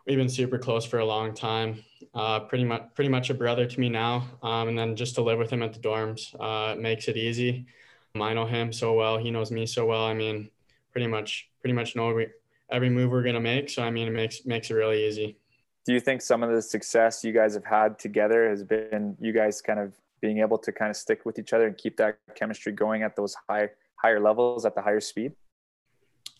we've 0.06 0.18
been 0.18 0.28
super 0.28 0.58
close 0.58 0.84
for 0.84 0.98
a 0.98 1.04
long 1.04 1.34
time. 1.34 1.84
Uh, 2.14 2.40
pretty 2.40 2.64
much, 2.64 2.82
pretty 2.94 3.10
much 3.10 3.30
a 3.30 3.34
brother 3.34 3.66
to 3.66 3.80
me 3.80 3.88
now. 3.88 4.26
Um, 4.42 4.68
and 4.68 4.78
then 4.78 4.96
just 4.96 5.14
to 5.16 5.22
live 5.22 5.38
with 5.38 5.50
him 5.50 5.62
at 5.62 5.72
the 5.72 5.80
dorms 5.80 6.34
uh, 6.40 6.76
makes 6.76 7.08
it 7.08 7.16
easy. 7.16 7.66
I 8.14 8.32
know 8.32 8.46
him 8.46 8.72
so 8.72 8.94
well. 8.94 9.18
He 9.18 9.30
knows 9.30 9.50
me 9.50 9.66
so 9.66 9.84
well. 9.84 10.04
I 10.04 10.14
mean, 10.14 10.50
pretty 10.96 11.06
much 11.06 11.50
pretty 11.60 11.74
much 11.74 11.94
know 11.94 12.08
every, 12.08 12.30
every 12.72 12.88
move 12.88 13.10
we're 13.10 13.22
gonna 13.22 13.38
make. 13.38 13.68
So 13.68 13.82
I 13.82 13.90
mean, 13.90 14.08
it 14.08 14.12
makes 14.12 14.46
makes 14.46 14.70
it 14.70 14.74
really 14.74 15.06
easy. 15.06 15.36
Do 15.84 15.92
you 15.92 16.00
think 16.00 16.22
some 16.22 16.42
of 16.42 16.50
the 16.50 16.62
success 16.62 17.22
you 17.22 17.34
guys 17.34 17.52
have 17.52 17.66
had 17.66 17.98
together 17.98 18.48
has 18.48 18.62
been 18.64 19.14
you 19.20 19.34
guys 19.34 19.60
kind 19.60 19.78
of 19.78 19.92
being 20.22 20.38
able 20.38 20.56
to 20.56 20.72
kind 20.72 20.90
of 20.90 20.96
stick 20.96 21.26
with 21.26 21.38
each 21.38 21.52
other 21.52 21.66
and 21.66 21.76
keep 21.76 21.98
that 21.98 22.18
chemistry 22.34 22.72
going 22.72 23.02
at 23.02 23.14
those 23.14 23.36
high 23.46 23.68
higher 23.96 24.20
levels 24.20 24.64
at 24.64 24.74
the 24.74 24.80
higher 24.80 25.00
speed? 25.00 25.32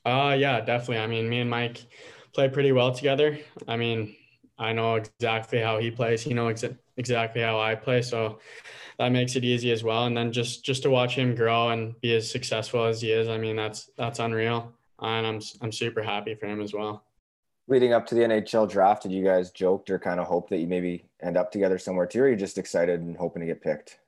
Uh 0.07 0.35
yeah, 0.38 0.62
definitely. 0.62 1.01
I 1.01 1.07
mean, 1.07 1.29
me 1.29 1.40
and 1.40 1.51
Mike 1.51 1.85
play 2.33 2.49
pretty 2.49 2.73
well 2.73 2.92
together. 2.92 3.38
I 3.69 3.77
mean, 3.77 4.16
I 4.59 4.73
know 4.73 4.95
exactly 4.95 5.59
how 5.61 5.79
he 5.81 5.90
plays. 5.90 6.23
He 6.23 6.33
knows 6.33 6.64
ex- 6.64 6.75
exactly 6.96 7.42
how 7.42 7.59
I 7.59 7.74
play. 7.74 8.02
So 8.02 8.38
that 8.98 9.11
makes 9.11 9.37
it 9.37 9.44
easy 9.44 9.70
as 9.72 9.85
well. 9.85 10.06
And 10.06 10.16
then 10.16 10.32
just 10.32 10.64
just 10.64 10.82
to 10.85 10.90
watch 10.90 11.14
him 11.16 11.35
grow 11.35 11.70
and 11.70 11.98
be 12.00 12.14
as 12.14 12.30
successful 12.30 12.85
as 12.85 13.00
he 13.00 13.12
is, 13.12 13.28
I 13.28 13.38
mean 13.38 13.56
that's 13.56 13.90
that's 13.96 14.18
unreal, 14.18 14.72
and 15.00 15.26
I'm 15.26 15.40
I'm 15.61 15.72
super 15.72 16.02
happy 16.02 16.35
for 16.35 16.46
him 16.46 16.61
as 16.61 16.72
well. 16.72 17.04
Leading 17.68 17.92
up 17.92 18.06
to 18.06 18.14
the 18.14 18.20
NHL 18.20 18.70
draft, 18.70 19.02
did 19.02 19.12
you 19.12 19.24
guys 19.24 19.50
joked 19.50 19.90
or 19.90 19.98
kind 19.98 20.20
of 20.20 20.26
hope 20.26 20.48
that 20.50 20.59
you 20.59 20.68
maybe 20.68 21.04
end 21.20 21.37
up 21.37 21.50
together 21.50 21.78
somewhere 21.78 22.06
too, 22.06 22.20
or 22.20 22.24
are 22.24 22.30
you 22.30 22.37
just 22.37 22.59
excited 22.59 23.00
and 23.00 23.16
hoping 23.16 23.40
to 23.40 23.46
get 23.46 23.61
picked? 23.61 23.98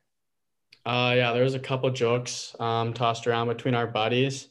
Uh, 0.85 1.13
yeah, 1.15 1.33
there 1.33 1.43
was 1.43 1.55
a 1.55 1.59
couple 1.59 1.89
jokes 1.89 2.55
um, 2.59 2.93
tossed 2.93 3.27
around 3.27 3.49
between 3.49 3.75
our 3.75 3.85
buddies, 3.85 4.47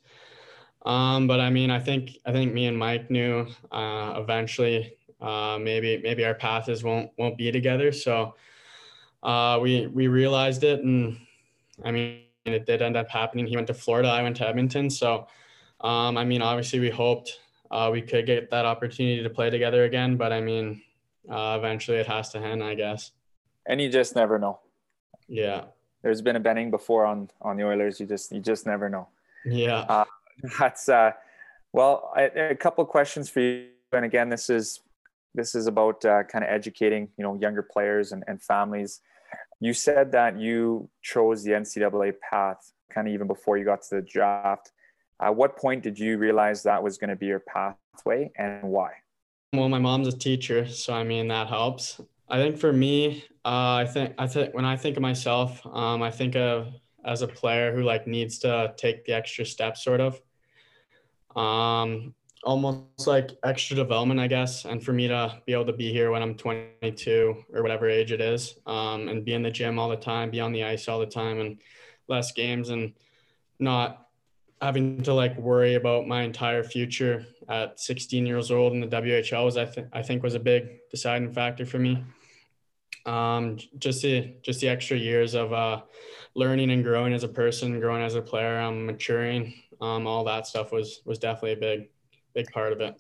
um, 0.84 1.26
but 1.26 1.40
I 1.40 1.50
mean, 1.50 1.70
I 1.70 1.80
think 1.80 2.18
I 2.26 2.32
think 2.32 2.52
me 2.52 2.66
and 2.66 2.78
Mike 2.78 3.10
knew 3.10 3.46
uh, 3.72 4.14
eventually 4.18 4.97
uh, 5.20 5.58
maybe 5.60 6.00
maybe 6.02 6.24
our 6.24 6.34
paths 6.34 6.82
won't 6.82 7.10
won't 7.18 7.36
be 7.36 7.50
together. 7.50 7.92
So 7.92 8.34
uh, 9.22 9.58
we 9.60 9.86
we 9.86 10.08
realized 10.08 10.64
it, 10.64 10.80
and 10.80 11.18
I 11.84 11.90
mean 11.90 12.22
it 12.44 12.66
did 12.66 12.82
end 12.82 12.96
up 12.96 13.08
happening. 13.08 13.46
He 13.46 13.56
went 13.56 13.66
to 13.68 13.74
Florida, 13.74 14.08
I 14.08 14.22
went 14.22 14.36
to 14.36 14.48
Edmonton. 14.48 14.90
So 14.90 15.26
um, 15.80 16.16
I 16.16 16.24
mean, 16.24 16.42
obviously 16.42 16.80
we 16.80 16.90
hoped 16.90 17.38
uh, 17.70 17.90
we 17.92 18.02
could 18.02 18.26
get 18.26 18.50
that 18.50 18.64
opportunity 18.64 19.22
to 19.22 19.30
play 19.30 19.50
together 19.50 19.84
again, 19.84 20.16
but 20.16 20.32
I 20.32 20.40
mean, 20.40 20.82
uh, 21.30 21.56
eventually 21.58 21.98
it 21.98 22.06
has 22.06 22.30
to 22.30 22.38
end, 22.38 22.62
I 22.62 22.74
guess. 22.74 23.12
And 23.66 23.80
you 23.80 23.90
just 23.90 24.16
never 24.16 24.38
know. 24.38 24.60
Yeah. 25.28 25.64
There's 26.02 26.22
been 26.22 26.36
a 26.36 26.40
Benning 26.40 26.70
before 26.70 27.04
on 27.04 27.28
on 27.42 27.56
the 27.56 27.64
Oilers. 27.64 28.00
You 28.00 28.06
just 28.06 28.32
you 28.32 28.40
just 28.40 28.66
never 28.66 28.88
know. 28.88 29.08
Yeah. 29.44 29.80
Uh, 29.80 30.04
that's 30.58 30.88
uh, 30.88 31.12
well, 31.72 32.12
I, 32.16 32.22
a 32.22 32.54
couple 32.54 32.82
of 32.82 32.88
questions 32.88 33.28
for 33.28 33.40
you. 33.40 33.68
And 33.92 34.04
again, 34.04 34.28
this 34.28 34.50
is 34.50 34.80
this 35.34 35.54
is 35.54 35.66
about 35.66 36.04
uh, 36.04 36.24
kind 36.24 36.44
of 36.44 36.50
educating 36.50 37.08
you 37.16 37.24
know 37.24 37.34
younger 37.34 37.62
players 37.62 38.12
and, 38.12 38.24
and 38.26 38.42
families. 38.42 39.00
You 39.60 39.74
said 39.74 40.12
that 40.12 40.38
you 40.38 40.88
chose 41.02 41.42
the 41.42 41.52
NCAA 41.52 42.14
path 42.30 42.72
kind 42.90 43.08
of 43.08 43.14
even 43.14 43.26
before 43.26 43.58
you 43.58 43.64
got 43.64 43.82
to 43.82 43.96
the 43.96 44.02
draft. 44.02 44.72
At 45.20 45.34
what 45.34 45.56
point 45.56 45.82
did 45.82 45.98
you 45.98 46.16
realize 46.16 46.62
that 46.62 46.82
was 46.82 46.96
going 46.96 47.10
to 47.10 47.16
be 47.16 47.26
your 47.26 47.40
pathway 47.40 48.30
and 48.36 48.62
why? 48.62 48.92
Well, 49.52 49.68
my 49.68 49.78
mom's 49.78 50.08
a 50.08 50.16
teacher, 50.16 50.68
so 50.68 50.92
I 50.92 51.02
mean 51.02 51.28
that 51.28 51.48
helps. 51.48 52.00
I 52.28 52.36
think 52.38 52.58
for 52.58 52.72
me, 52.72 53.24
uh, 53.44 53.74
I 53.76 53.86
think 53.86 54.14
I 54.18 54.26
think 54.26 54.54
when 54.54 54.64
I 54.64 54.76
think 54.76 54.96
of 54.96 55.02
myself, 55.02 55.64
um, 55.66 56.02
I 56.02 56.10
think 56.10 56.36
of 56.36 56.68
as 57.04 57.22
a 57.22 57.28
player 57.28 57.74
who 57.74 57.82
like 57.82 58.06
needs 58.06 58.38
to 58.40 58.74
take 58.76 59.04
the 59.06 59.12
extra 59.12 59.46
step, 59.46 59.76
sort 59.76 60.00
of. 60.00 60.20
Um, 61.34 62.14
almost 62.44 63.06
like 63.06 63.36
extra 63.44 63.76
development, 63.76 64.20
I 64.20 64.26
guess. 64.26 64.64
And 64.64 64.82
for 64.82 64.92
me 64.92 65.08
to 65.08 65.40
be 65.46 65.52
able 65.52 65.66
to 65.66 65.72
be 65.72 65.92
here 65.92 66.10
when 66.10 66.22
I'm 66.22 66.34
22 66.34 67.44
or 67.52 67.62
whatever 67.62 67.88
age 67.88 68.12
it 68.12 68.20
is, 68.20 68.58
um, 68.66 69.08
and 69.08 69.24
be 69.24 69.34
in 69.34 69.42
the 69.42 69.50
gym 69.50 69.78
all 69.78 69.88
the 69.88 69.96
time, 69.96 70.30
be 70.30 70.40
on 70.40 70.52
the 70.52 70.64
ice 70.64 70.88
all 70.88 71.00
the 71.00 71.06
time, 71.06 71.40
and 71.40 71.60
less 72.08 72.32
games, 72.32 72.68
and 72.70 72.94
not 73.58 74.08
having 74.60 75.02
to 75.02 75.14
like 75.14 75.36
worry 75.38 75.74
about 75.74 76.06
my 76.06 76.22
entire 76.22 76.64
future 76.64 77.24
at 77.48 77.78
16 77.78 78.26
years 78.26 78.50
old 78.50 78.72
in 78.72 78.80
the 78.80 78.88
WHL 78.88 79.44
was 79.44 79.56
I 79.56 79.64
think 79.64 79.88
I 79.92 80.02
think 80.02 80.22
was 80.22 80.34
a 80.34 80.40
big 80.40 80.80
deciding 80.90 81.32
factor 81.32 81.64
for 81.64 81.78
me. 81.78 82.04
Um, 83.06 83.58
just 83.78 84.02
the 84.02 84.34
just 84.42 84.60
the 84.60 84.68
extra 84.68 84.96
years 84.96 85.34
of 85.34 85.52
uh, 85.52 85.82
learning 86.34 86.70
and 86.70 86.84
growing 86.84 87.12
as 87.14 87.24
a 87.24 87.28
person, 87.28 87.80
growing 87.80 88.02
as 88.02 88.16
a 88.16 88.22
player, 88.22 88.60
um, 88.60 88.86
maturing, 88.86 89.54
um, 89.80 90.06
all 90.06 90.24
that 90.24 90.46
stuff 90.46 90.72
was 90.72 91.02
was 91.04 91.18
definitely 91.18 91.52
a 91.52 91.56
big 91.56 91.88
big 92.38 92.50
part 92.52 92.72
of 92.72 92.80
it. 92.80 92.94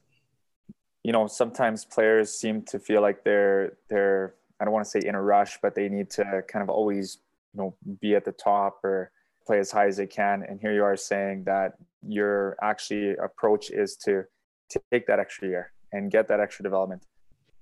You 1.04 1.12
know, 1.12 1.26
sometimes 1.26 1.84
players 1.84 2.32
seem 2.32 2.62
to 2.62 2.78
feel 2.78 3.02
like 3.02 3.24
they're 3.24 3.78
they're 3.88 4.34
I 4.60 4.64
don't 4.64 4.74
want 4.74 4.84
to 4.84 4.90
say 4.90 5.00
in 5.08 5.14
a 5.14 5.22
rush, 5.22 5.58
but 5.62 5.74
they 5.74 5.88
need 5.88 6.10
to 6.18 6.24
kind 6.52 6.62
of 6.62 6.68
always 6.68 7.18
you 7.54 7.58
know 7.60 7.76
be 8.00 8.14
at 8.14 8.24
the 8.24 8.32
top 8.32 8.84
or 8.84 9.12
play 9.46 9.58
as 9.58 9.70
high 9.70 9.86
as 9.86 9.96
they 9.96 10.06
can. 10.06 10.36
And 10.46 10.60
here 10.60 10.74
you 10.74 10.84
are 10.84 10.96
saying 10.96 11.44
that 11.44 11.74
your 12.06 12.56
actually 12.62 13.16
approach 13.16 13.70
is 13.70 13.96
to, 14.04 14.24
to 14.70 14.80
take 14.92 15.06
that 15.06 15.18
extra 15.18 15.48
year 15.48 15.72
and 15.92 16.10
get 16.10 16.28
that 16.28 16.40
extra 16.40 16.62
development. 16.62 17.02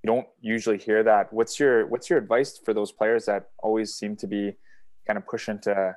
You 0.03 0.07
don't 0.13 0.27
usually 0.41 0.77
hear 0.77 1.01
that. 1.03 1.31
What's 1.31 1.59
your 1.59 1.87
what's 1.87 2.09
your 2.09 2.19
advice 2.19 2.59
for 2.65 2.73
those 2.73 2.91
players 2.91 3.25
that 3.25 3.49
always 3.59 3.93
seem 3.93 4.15
to 4.17 4.27
be 4.27 4.43
kind 5.05 5.17
of 5.17 5.25
pushing 5.25 5.59
to 5.67 5.95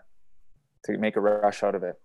to 0.84 0.98
make 0.98 1.16
a 1.16 1.20
rush 1.20 1.62
out 1.62 1.74
of 1.74 1.82
it? 1.82 1.96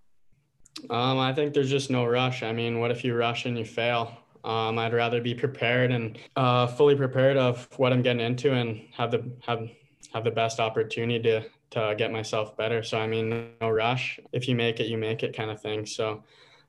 Um, 0.89 1.17
I 1.17 1.33
think 1.33 1.53
there's 1.53 1.69
just 1.69 1.89
no 1.89 2.05
rush. 2.05 2.43
I 2.43 2.51
mean, 2.51 2.79
what 2.79 2.91
if 2.91 3.03
you 3.03 3.15
rush 3.15 3.45
and 3.45 3.57
you 3.57 3.65
fail? 3.65 4.11
Um, 4.43 4.77
I'd 4.77 4.93
rather 4.93 5.21
be 5.21 5.33
prepared 5.33 5.91
and 5.91 6.17
uh, 6.35 6.67
fully 6.67 6.95
prepared 6.95 7.37
of 7.37 7.67
what 7.77 7.91
I'm 7.91 8.01
getting 8.01 8.23
into 8.23 8.53
and 8.53 8.81
have 8.93 9.11
the 9.11 9.23
have 9.41 9.67
have 10.13 10.23
the 10.23 10.31
best 10.31 10.59
opportunity 10.59 11.21
to 11.23 11.45
to 11.71 11.95
get 11.97 12.11
myself 12.11 12.55
better. 12.55 12.83
So 12.83 12.99
I 12.99 13.07
mean, 13.07 13.49
no 13.59 13.69
rush. 13.69 14.19
If 14.31 14.47
you 14.47 14.55
make 14.55 14.79
it, 14.79 14.87
you 14.87 14.97
make 14.97 15.23
it, 15.23 15.35
kind 15.35 15.51
of 15.51 15.61
thing. 15.61 15.85
So. 15.85 16.23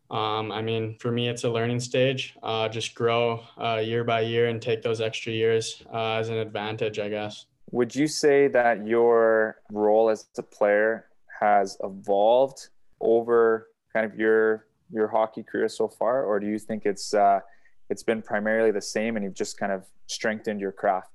Um, 0.08 0.52
I 0.52 0.62
mean, 0.62 0.96
for 1.00 1.10
me, 1.10 1.28
it's 1.28 1.42
a 1.42 1.50
learning 1.50 1.80
stage. 1.80 2.36
Uh, 2.40 2.68
just 2.68 2.94
grow 2.94 3.42
uh, 3.58 3.82
year 3.84 4.04
by 4.04 4.20
year 4.20 4.46
and 4.46 4.62
take 4.62 4.80
those 4.80 5.00
extra 5.00 5.32
years 5.32 5.82
uh, 5.92 6.12
as 6.12 6.28
an 6.28 6.36
advantage, 6.36 7.00
I 7.00 7.08
guess. 7.08 7.46
Would 7.72 7.92
you 7.92 8.06
say 8.06 8.46
that 8.46 8.86
your 8.86 9.56
role 9.72 10.08
as 10.08 10.26
a 10.38 10.44
player 10.44 11.06
has 11.40 11.76
evolved 11.82 12.68
over 13.00 13.66
kind 13.96 14.12
of 14.12 14.18
your 14.18 14.66
your 14.92 15.08
hockey 15.08 15.42
career 15.42 15.68
so 15.68 15.88
far, 15.88 16.24
or 16.24 16.38
do 16.38 16.46
you 16.46 16.58
think 16.58 16.84
it's 16.84 17.14
uh, 17.14 17.40
it's 17.88 18.02
been 18.02 18.20
primarily 18.20 18.70
the 18.70 18.86
same 18.96 19.16
and 19.16 19.24
you've 19.24 19.40
just 19.44 19.58
kind 19.58 19.72
of 19.72 19.86
strengthened 20.06 20.60
your 20.60 20.72
craft? 20.72 21.12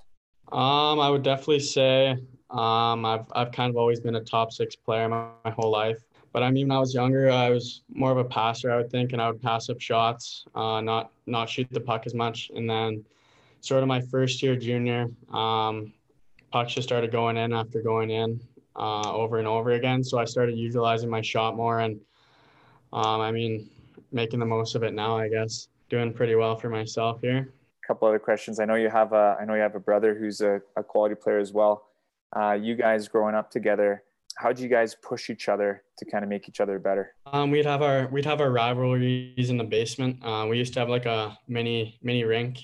Um, 0.51 0.99
I 0.99 1.07
would 1.09 1.21
definitely 1.21 1.59
say 1.59 2.17
um, 2.49 3.05
I've 3.05 3.27
I've 3.33 3.51
kind 3.51 3.69
of 3.69 3.77
always 3.77 3.99
been 3.99 4.15
a 4.15 4.23
top 4.23 4.51
six 4.51 4.75
player 4.75 5.07
my, 5.07 5.27
my 5.45 5.51
whole 5.51 5.71
life. 5.71 5.99
But 6.33 6.41
I 6.43 6.49
mean, 6.49 6.69
when 6.69 6.77
I 6.77 6.79
was 6.79 6.93
younger, 6.93 7.29
I 7.29 7.49
was 7.49 7.83
more 7.93 8.11
of 8.11 8.17
a 8.17 8.23
passer, 8.23 8.71
I 8.71 8.77
would 8.77 8.89
think, 8.89 9.13
and 9.13 9.21
I 9.21 9.29
would 9.29 9.41
pass 9.41 9.69
up 9.69 9.79
shots, 9.79 10.45
uh, 10.55 10.81
not 10.81 11.11
not 11.27 11.49
shoot 11.49 11.67
the 11.69 11.81
puck 11.81 12.03
as 12.07 12.15
much. 12.15 12.49
And 12.55 12.67
then, 12.67 13.05
sort 13.59 13.83
of 13.83 13.87
my 13.87 14.01
first 14.01 14.41
year 14.41 14.55
junior, 14.55 15.07
um, 15.31 15.93
pucks 16.51 16.73
just 16.73 16.87
started 16.87 17.11
going 17.11 17.37
in 17.37 17.53
after 17.53 17.81
going 17.83 18.09
in 18.09 18.41
uh, 18.75 19.11
over 19.13 19.37
and 19.37 19.47
over 19.47 19.71
again. 19.71 20.03
So 20.03 20.17
I 20.17 20.25
started 20.25 20.57
utilizing 20.57 21.09
my 21.11 21.21
shot 21.21 21.55
more, 21.55 21.79
and 21.81 21.99
um, 22.93 23.21
I 23.21 23.31
mean, 23.31 23.69
making 24.11 24.39
the 24.39 24.45
most 24.45 24.75
of 24.75 24.83
it 24.83 24.93
now. 24.93 25.17
I 25.17 25.29
guess 25.29 25.67
doing 25.89 26.13
pretty 26.13 26.35
well 26.35 26.55
for 26.55 26.69
myself 26.69 27.21
here. 27.21 27.53
A 27.83 27.87
couple 27.87 28.07
other 28.07 28.19
questions. 28.19 28.59
I 28.59 28.65
know 28.65 28.75
you 28.75 28.89
have 28.89 29.13
a 29.13 29.37
I 29.39 29.45
know 29.45 29.55
you 29.55 29.61
have 29.61 29.75
a 29.75 29.79
brother 29.79 30.15
who's 30.15 30.41
a, 30.41 30.61
a 30.75 30.83
quality 30.83 31.15
player 31.15 31.39
as 31.39 31.51
well 31.51 31.85
uh, 32.35 32.53
you 32.53 32.75
guys 32.75 33.07
growing 33.07 33.35
up 33.35 33.49
together 33.51 34.03
how 34.37 34.51
do 34.53 34.63
you 34.63 34.69
guys 34.69 34.95
push 34.95 35.29
each 35.29 35.49
other 35.49 35.83
to 35.97 36.05
kind 36.05 36.23
of 36.23 36.29
make 36.29 36.47
each 36.47 36.59
other 36.59 36.79
better 36.79 37.13
um, 37.27 37.51
we'd 37.51 37.65
have 37.65 37.81
our 37.81 38.07
we'd 38.07 38.25
have 38.25 38.41
our 38.41 38.51
rivalries 38.51 39.49
in 39.49 39.57
the 39.57 39.63
basement 39.63 40.17
uh, 40.23 40.45
we 40.49 40.57
used 40.57 40.73
to 40.73 40.79
have 40.79 40.89
like 40.89 41.05
a 41.05 41.37
mini 41.47 41.97
mini 42.01 42.23
rink 42.23 42.59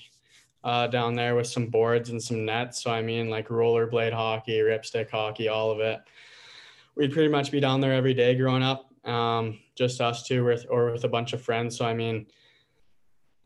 uh, 0.64 0.86
down 0.86 1.14
there 1.14 1.34
with 1.34 1.46
some 1.46 1.66
boards 1.66 2.10
and 2.10 2.22
some 2.22 2.44
nets 2.44 2.82
so 2.82 2.90
i 2.90 3.02
mean 3.02 3.28
like 3.28 3.48
rollerblade 3.48 4.12
hockey 4.12 4.58
ripstick 4.58 5.10
hockey 5.10 5.48
all 5.48 5.70
of 5.70 5.80
it 5.80 6.00
we'd 6.96 7.12
pretty 7.12 7.28
much 7.28 7.52
be 7.52 7.60
down 7.60 7.80
there 7.80 7.92
every 7.92 8.14
day 8.14 8.34
growing 8.34 8.62
up 8.62 8.87
um, 9.08 9.58
just 9.74 10.00
us 10.00 10.26
two 10.26 10.44
with 10.44 10.66
or 10.70 10.92
with 10.92 11.04
a 11.04 11.08
bunch 11.08 11.32
of 11.32 11.42
friends 11.42 11.76
so 11.76 11.84
i 11.84 11.94
mean 11.94 12.26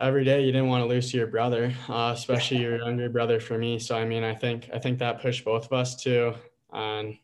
every 0.02 0.24
day 0.24 0.44
you 0.44 0.50
didn't 0.50 0.66
want 0.66 0.82
to 0.82 0.88
lose 0.88 1.10
to 1.12 1.16
your 1.16 1.28
brother, 1.28 1.72
uh, 1.88 2.12
especially 2.14 2.58
your 2.58 2.76
younger 2.84 3.08
brother 3.08 3.38
for 3.38 3.56
me. 3.56 3.78
So 3.78 3.96
I 3.96 4.04
mean, 4.04 4.24
I 4.24 4.34
think 4.34 4.68
I 4.74 4.78
think 4.78 4.98
that 4.98 5.22
pushed 5.22 5.44
both 5.44 5.66
of 5.66 5.72
us 5.72 5.96
too, 5.96 6.34
and 6.72 7.16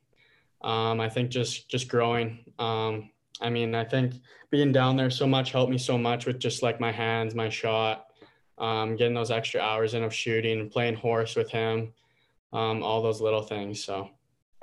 um, 0.62 1.00
I 1.00 1.08
think 1.08 1.30
just 1.30 1.68
just 1.68 1.88
growing. 1.88 2.38
Um, 2.58 3.10
I 3.40 3.50
mean, 3.50 3.74
I 3.74 3.84
think 3.84 4.14
being 4.50 4.72
down 4.72 4.96
there 4.96 5.10
so 5.10 5.26
much 5.26 5.52
helped 5.52 5.70
me 5.70 5.78
so 5.78 5.98
much 5.98 6.24
with 6.26 6.38
just 6.38 6.62
like 6.62 6.80
my 6.80 6.92
hands, 6.92 7.34
my 7.34 7.48
shot, 7.48 8.06
um, 8.56 8.96
getting 8.96 9.14
those 9.14 9.30
extra 9.30 9.60
hours 9.60 9.94
in 9.94 10.02
of 10.02 10.14
shooting, 10.14 10.70
playing 10.70 10.94
horse 10.94 11.36
with 11.36 11.50
him, 11.50 11.92
um, 12.52 12.82
all 12.82 13.02
those 13.02 13.20
little 13.20 13.42
things. 13.42 13.84
So. 13.84 14.10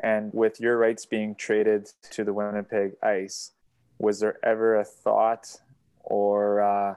And 0.04 0.30
with 0.34 0.60
your 0.60 0.78
rights 0.78 1.06
being 1.06 1.36
traded 1.36 1.90
to 2.12 2.26
the 2.26 2.34
Winnipeg 2.34 2.96
Ice, 3.02 3.52
was 3.98 4.20
there 4.20 4.38
ever 4.44 4.80
a 4.80 4.86
thought 4.86 5.56
or 6.04 6.62
uh, 6.62 6.96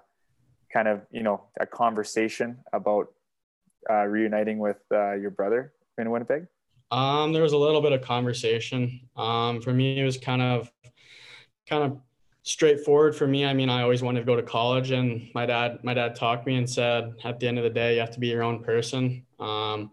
kind 0.73 0.89
of 0.89 1.03
you 1.11 1.23
know 1.23 1.45
a 1.61 1.67
conversation 1.67 2.59
about 2.73 3.09
uh, 3.89 4.05
reuniting 4.05 4.59
with 4.59 4.81
uh, 4.93 5.15
your 5.15 5.31
brother 5.31 5.73
in 5.97 6.11
Winnipeg? 6.11 6.47
Um, 6.91 7.33
there 7.33 7.43
was 7.43 7.53
a 7.53 7.59
little 7.59 7.83
bit 7.83 7.93
of 7.93 8.01
conversation. 8.03 9.01
Um, 9.17 9.61
for 9.61 9.73
me, 9.73 10.01
it 10.01 10.05
was 10.05 10.17
kind 10.17 10.43
of 10.43 10.71
kind 11.69 11.85
of 11.85 11.99
straightforward 12.43 13.15
for 13.15 13.27
me. 13.27 13.45
I 13.45 13.53
mean, 13.53 13.69
I 13.69 13.83
always 13.83 14.03
wanted 14.03 14.21
to 14.21 14.27
go 14.27 14.37
to 14.37 14.43
college, 14.43 14.91
and 14.91 15.29
my 15.35 15.47
dad 15.47 15.79
my 15.83 15.95
dad 15.95 16.17
talked 16.17 16.47
me 16.47 16.57
and 16.57 16.69
said, 16.69 17.15
at 17.25 17.41
the 17.41 17.49
end 17.49 17.59
of 17.59 17.65
the 17.65 17.71
day, 17.71 17.95
you 17.95 18.01
have 18.01 18.11
to 18.13 18.21
be 18.21 18.29
your 18.29 18.43
own 18.43 18.63
person. 18.63 19.25
Um, 19.39 19.93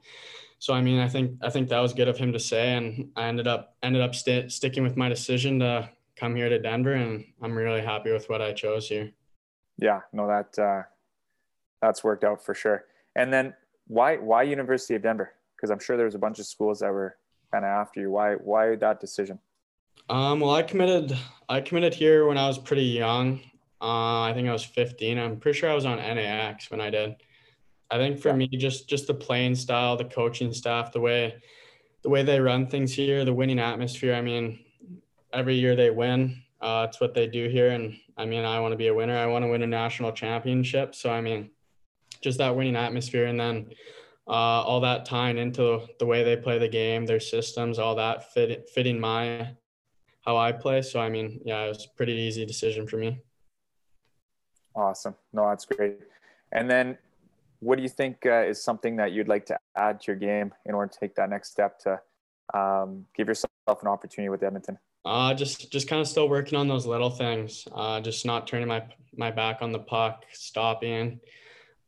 so 0.60 0.74
I 0.74 0.82
mean, 0.82 1.00
I 1.00 1.08
think 1.08 1.38
I 1.44 1.50
think 1.50 1.70
that 1.70 1.80
was 1.80 1.94
good 1.94 2.08
of 2.08 2.18
him 2.18 2.34
to 2.34 2.40
say, 2.40 2.74
and 2.74 3.10
I 3.16 3.26
ended 3.26 3.48
up 3.48 3.76
ended 3.84 4.02
up 4.02 4.16
st- 4.16 4.52
sticking 4.52 4.84
with 4.84 4.98
my 4.98 5.10
decision 5.10 5.60
to 5.60 5.90
come 6.16 6.36
here 6.36 6.50
to 6.50 6.60
Denver, 6.60 6.94
and 6.94 7.26
I'm 7.42 7.56
really 7.56 7.82
happy 7.82 8.12
with 8.12 8.30
what 8.30 8.42
I 8.42 8.54
chose 8.54 8.88
here 8.88 9.12
yeah, 9.78 10.02
no, 10.14 10.28
that 10.28 10.60
uh, 10.60 10.84
that's 11.82 12.04
worked 12.04 12.24
out 12.24 12.44
for 12.44 12.54
sure. 12.54 12.86
And 13.16 13.32
then 13.32 13.54
why 13.88 14.18
why 14.18 14.44
University 14.44 14.96
of 14.96 15.02
Denver? 15.02 15.34
Because 15.56 15.70
I'm 15.70 15.80
sure 15.80 15.98
there 15.98 16.06
was 16.06 16.16
a 16.16 16.20
bunch 16.20 16.40
of 16.40 16.46
schools 16.46 16.80
that 16.80 16.92
were 16.92 17.18
kind 17.52 17.66
of 17.66 17.70
after 17.70 18.00
you. 18.00 18.12
Why 18.12 18.36
why 18.36 18.76
that 18.76 19.00
decision? 19.00 19.40
Um, 20.10 20.40
well, 20.40 20.56
I 20.56 20.64
committed 20.64 21.18
I 21.50 21.62
committed 21.62 21.94
here 21.94 22.28
when 22.28 22.38
I 22.38 22.48
was 22.48 22.58
pretty 22.58 22.84
young. 22.84 23.42
Uh, 23.82 24.22
I 24.22 24.32
think 24.34 24.48
I 24.48 24.54
was 24.54 24.64
15. 24.64 25.20
I'm 25.20 25.38
pretty 25.38 25.60
sure 25.60 25.70
I 25.70 25.76
was 25.76 25.86
on 25.86 25.98
NAX 25.98 26.72
when 26.72 26.80
I 26.82 26.90
did. 26.90 27.16
I 27.92 27.98
think 27.98 28.20
for 28.20 28.30
yeah. 28.30 28.36
me, 28.36 28.48
just 28.48 28.88
just 28.88 29.08
the 29.08 29.14
playing 29.14 29.56
style, 29.56 29.98
the 29.98 30.06
coaching 30.06 30.54
staff, 30.54 30.92
the 30.92 31.02
way 31.02 31.36
the 32.04 32.10
way 32.10 32.24
they 32.24 32.40
run 32.40 32.68
things 32.68 32.94
here, 32.94 33.26
the 33.26 33.34
winning 33.34 33.60
atmosphere. 33.60 34.16
I 34.16 34.22
mean, 34.22 34.60
every 35.36 35.56
year 35.56 35.76
they 35.76 35.90
win. 35.90 36.42
Uh, 36.62 36.86
it's 36.90 37.00
what 37.00 37.14
they 37.14 37.28
do 37.28 37.48
here, 37.48 37.70
and 37.70 37.96
I 38.18 38.26
mean, 38.26 38.46
I 38.46 38.60
want 38.60 38.72
to 38.72 38.78
be 38.78 38.88
a 38.88 38.94
winner. 38.94 39.18
I 39.18 39.28
want 39.28 39.44
to 39.44 39.50
win 39.50 39.62
a 39.62 39.68
national 39.68 40.12
championship. 40.14 40.96
So 40.96 41.12
I 41.12 41.22
mean, 41.22 41.52
just 42.22 42.38
that 42.40 42.56
winning 42.56 42.76
atmosphere, 42.76 43.26
and 43.26 43.40
then 43.40 43.72
uh, 44.28 44.32
all 44.32 44.80
that 44.82 45.06
tying 45.06 45.38
into 45.38 45.82
the 46.00 46.06
way 46.06 46.24
they 46.24 46.38
play 46.38 46.58
the 46.58 46.68
game, 46.68 47.06
their 47.06 47.20
systems, 47.20 47.78
all 47.78 47.96
that 47.96 48.34
fit 48.34 48.70
fitting 48.74 49.00
my 49.00 49.50
how 50.22 50.38
I 50.38 50.52
play. 50.52 50.82
So 50.82 51.00
I 51.00 51.10
mean, 51.10 51.42
yeah, 51.46 51.66
it 51.66 51.68
was 51.68 51.86
pretty 51.86 52.14
easy 52.14 52.46
decision 52.46 52.88
for 52.88 52.98
me. 52.98 53.22
Awesome. 54.76 55.16
No, 55.32 55.50
that's 55.50 55.66
great. 55.66 56.00
And 56.52 56.70
then 56.70 56.98
what 57.60 57.78
do 57.78 57.84
you 57.84 57.90
think 57.90 58.26
uh, 58.26 58.44
is 58.44 58.62
something 58.62 58.96
that 58.98 59.12
you'd 59.12 59.28
like 59.28 59.46
to 59.48 59.58
add 59.76 60.02
to 60.02 60.12
your 60.12 60.16
game 60.16 60.54
in 60.66 60.74
order 60.74 60.92
to 60.92 61.00
take 61.00 61.16
that 61.16 61.30
next 61.30 61.52
step 61.52 61.80
to 61.80 62.00
um, 62.54 63.06
give 63.16 63.28
yourself 63.28 63.50
an 63.68 63.88
opportunity 63.88 64.30
with 64.30 64.44
Edmonton? 64.44 64.78
Uh, 65.06 65.34
just 65.34 65.72
just 65.72 65.88
kind 65.88 66.02
of 66.02 66.08
still 66.08 66.28
working 66.28 66.58
on 66.58 66.68
those 66.68 66.88
little 66.88 67.12
things. 67.12 67.68
Uh, 67.72 68.02
just 68.02 68.26
not 68.26 68.48
turning 68.48 68.68
my 68.68 68.84
my 69.16 69.30
back 69.30 69.62
on 69.62 69.72
the 69.72 69.80
puck, 69.80 70.26
stopping, 70.32 71.20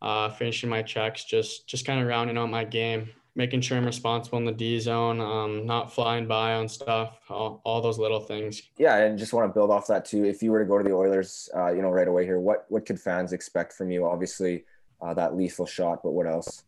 uh, 0.02 0.30
finishing 0.30 0.70
my 0.70 0.84
checks. 0.84 1.24
Just 1.24 1.68
just 1.68 1.86
kind 1.86 2.00
of 2.00 2.08
rounding 2.08 2.38
out 2.38 2.50
my 2.52 2.64
game, 2.64 3.10
making 3.36 3.62
sure 3.62 3.76
I'm 3.76 3.86
responsible 3.86 4.38
in 4.38 4.46
the 4.46 4.52
D 4.52 4.80
zone, 4.80 5.20
um, 5.20 5.66
not 5.66 5.92
flying 5.92 6.28
by 6.28 6.54
on 6.54 6.70
stuff, 6.70 7.18
all, 7.30 7.60
all 7.64 7.82
those 7.82 7.98
little 7.98 8.20
things. 8.20 8.62
Yeah, 8.78 8.98
and 8.98 9.18
just 9.18 9.34
want 9.34 9.50
to 9.50 9.54
build 9.54 9.72
off 9.72 9.88
that 9.88 10.06
too. 10.06 10.24
If 10.24 10.44
you 10.44 10.52
were 10.52 10.60
to 10.60 10.66
go 10.66 10.78
to 10.78 10.84
the 10.84 10.94
Oilers, 10.94 11.50
uh, 11.56 11.72
you 11.72 11.82
know, 11.82 11.90
right 11.90 12.08
away 12.08 12.24
here, 12.24 12.40
what 12.40 12.66
what 12.70 12.86
could 12.86 13.00
fans 13.00 13.34
expect 13.34 13.74
from 13.74 13.90
you? 13.90 14.06
Obviously, 14.06 14.64
uh, 15.02 15.16
that 15.16 15.36
lethal 15.36 15.66
shot, 15.66 16.04
but 16.04 16.12
what 16.12 16.28
else? 16.28 16.66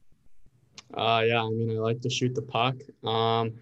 Uh, 0.95 1.21
yeah, 1.27 1.43
I 1.43 1.49
mean, 1.49 1.77
I 1.77 1.79
like 1.79 2.01
to 2.01 2.09
shoot 2.09 2.33
the 2.33 2.41
puck. 2.41 2.75
Um, 3.03 3.53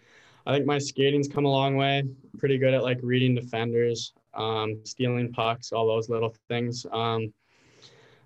I 0.48 0.54
think 0.54 0.66
my 0.66 0.78
skating's 0.78 1.28
come 1.28 1.44
a 1.44 1.52
long 1.52 1.76
way. 1.76 2.04
Pretty 2.38 2.58
good 2.58 2.74
at 2.74 2.82
like 2.82 3.00
reading 3.04 3.36
defenders, 3.36 4.14
um, 4.34 4.80
stealing 4.86 5.34
pucks, 5.34 5.74
all 5.74 5.86
those 5.86 6.08
little 6.08 6.34
things. 6.48 6.86
Um, 6.94 7.34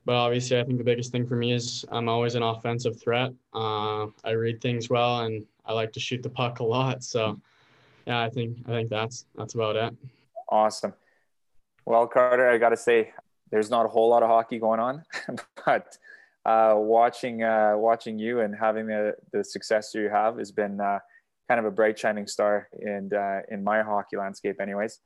but 0.05 0.13
obviously, 0.13 0.59
I 0.59 0.63
think 0.63 0.77
the 0.77 0.83
biggest 0.83 1.11
thing 1.11 1.25
for 1.25 1.35
me 1.35 1.51
is 1.51 1.83
I'm 1.91 2.07
always 2.07 2.35
an 2.35 2.43
offensive 2.43 3.01
threat. 3.01 3.31
Uh, 3.55 4.05
I 4.23 4.31
read 4.31 4.61
things 4.61 4.87
well, 4.87 5.21
and 5.21 5.43
I 5.65 5.73
like 5.73 5.93
to 5.93 5.99
shoot 5.99 6.21
the 6.21 6.29
puck 6.29 6.59
a 6.59 6.63
lot. 6.63 7.03
So, 7.03 7.41
yeah, 8.05 8.21
I 8.21 8.29
think 8.29 8.57
I 8.67 8.69
think 8.69 8.89
that's 8.89 9.25
that's 9.35 9.55
about 9.55 9.75
it. 9.75 9.91
Awesome. 10.47 10.93
Well, 11.85 12.05
Carter, 12.05 12.47
I 12.51 12.59
got 12.59 12.69
to 12.69 12.77
say, 12.77 13.13
there's 13.49 13.71
not 13.71 13.87
a 13.87 13.89
whole 13.89 14.09
lot 14.09 14.21
of 14.21 14.29
hockey 14.29 14.59
going 14.59 14.79
on, 14.79 15.03
but 15.65 15.97
uh, 16.45 16.75
watching 16.77 17.41
uh, 17.41 17.73
watching 17.77 18.19
you 18.19 18.41
and 18.41 18.55
having 18.55 18.85
the 18.85 19.15
the 19.31 19.43
success 19.43 19.95
you 19.95 20.07
have 20.07 20.37
has 20.37 20.51
been 20.51 20.79
uh, 20.79 20.99
kind 21.51 21.59
of 21.59 21.65
a 21.65 21.75
bright 21.79 21.99
shining 21.99 22.27
star 22.27 22.69
in 22.79 23.11
uh, 23.13 23.41
in 23.49 23.61
my 23.61 23.81
hockey 23.81 24.15
landscape, 24.15 24.61
anyways. 24.61 24.99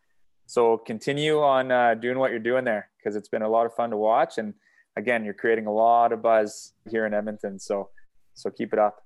So 0.46 0.78
continue 0.78 1.42
on 1.42 1.72
uh, 1.72 1.96
doing 1.96 2.20
what 2.20 2.30
you're 2.30 2.48
doing 2.52 2.64
there 2.64 2.88
because 2.98 3.16
it's 3.16 3.30
been 3.30 3.42
a 3.42 3.50
lot 3.50 3.66
of 3.66 3.74
fun 3.74 3.90
to 3.90 3.98
watch, 3.98 4.38
and 4.38 4.54
again, 4.96 5.26
you're 5.26 5.34
creating 5.34 5.66
a 5.66 5.74
lot 5.74 6.12
of 6.14 6.22
buzz 6.22 6.74
here 6.88 7.08
in 7.08 7.16
Edmonton. 7.16 7.58
So 7.58 7.90
so 8.36 8.52
keep 8.52 8.74
it 8.74 8.80
up. 8.88 9.04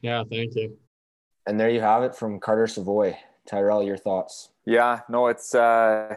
Yeah, 0.00 0.22
thank 0.30 0.54
you. 0.54 0.78
And 1.48 1.58
there 1.58 1.70
you 1.70 1.80
have 1.80 2.04
it 2.04 2.14
from 2.14 2.38
Carter 2.38 2.68
Savoie. 2.68 3.18
Tyrell, 3.48 3.82
your 3.82 3.96
thoughts? 3.96 4.50
Yeah, 4.64 5.00
no, 5.08 5.26
it's 5.26 5.56
uh, 5.56 6.16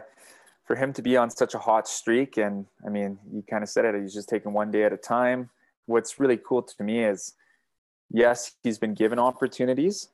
for 0.66 0.76
him 0.76 0.92
to 0.92 1.02
be 1.02 1.16
on 1.16 1.30
such 1.30 1.54
a 1.54 1.58
hot 1.58 1.88
streak, 1.88 2.36
and 2.36 2.66
I 2.86 2.90
mean, 2.90 3.18
you 3.32 3.42
kind 3.42 3.64
of 3.64 3.68
said 3.68 3.84
it. 3.86 4.00
He's 4.00 4.14
just 4.14 4.28
taking 4.28 4.52
one 4.52 4.70
day 4.70 4.84
at 4.84 4.92
a 4.92 4.96
time. 4.96 5.50
What's 5.86 6.20
really 6.20 6.36
cool 6.36 6.62
to 6.62 6.84
me 6.84 7.04
is, 7.04 7.34
yes, 8.08 8.52
he's 8.62 8.78
been 8.78 8.94
given 8.94 9.18
opportunities, 9.18 10.10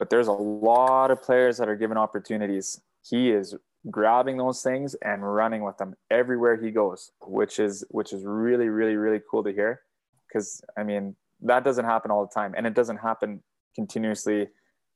but 0.00 0.08
there's 0.08 0.28
a 0.28 0.32
lot 0.32 1.10
of 1.10 1.22
players 1.22 1.58
that 1.58 1.68
are 1.68 1.76
given 1.76 1.98
opportunities. 1.98 2.80
He 3.06 3.30
is 3.30 3.54
grabbing 3.90 4.38
those 4.38 4.62
things 4.62 4.96
and 5.04 5.22
running 5.22 5.62
with 5.62 5.76
them 5.76 5.94
everywhere 6.10 6.56
he 6.56 6.70
goes, 6.70 7.12
which 7.20 7.58
is 7.58 7.84
which 7.90 8.12
is 8.14 8.24
really 8.24 8.68
really 8.70 8.96
really 8.96 9.20
cool 9.30 9.44
to 9.44 9.52
hear. 9.52 9.82
Because 10.26 10.62
I 10.76 10.84
mean 10.84 11.14
that 11.42 11.64
doesn't 11.64 11.84
happen 11.84 12.10
all 12.10 12.26
the 12.26 12.32
time, 12.32 12.54
and 12.56 12.66
it 12.66 12.74
doesn't 12.74 12.96
happen 12.96 13.42
continuously, 13.74 14.48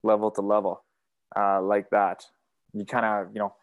level 0.02 0.30
to 0.32 0.40
level, 0.40 0.82
uh, 1.36 1.60
like 1.62 1.90
that. 1.90 2.24
You 2.72 2.84
kind 2.86 3.06
of 3.06 3.32
you 3.34 3.40
know. 3.40 3.54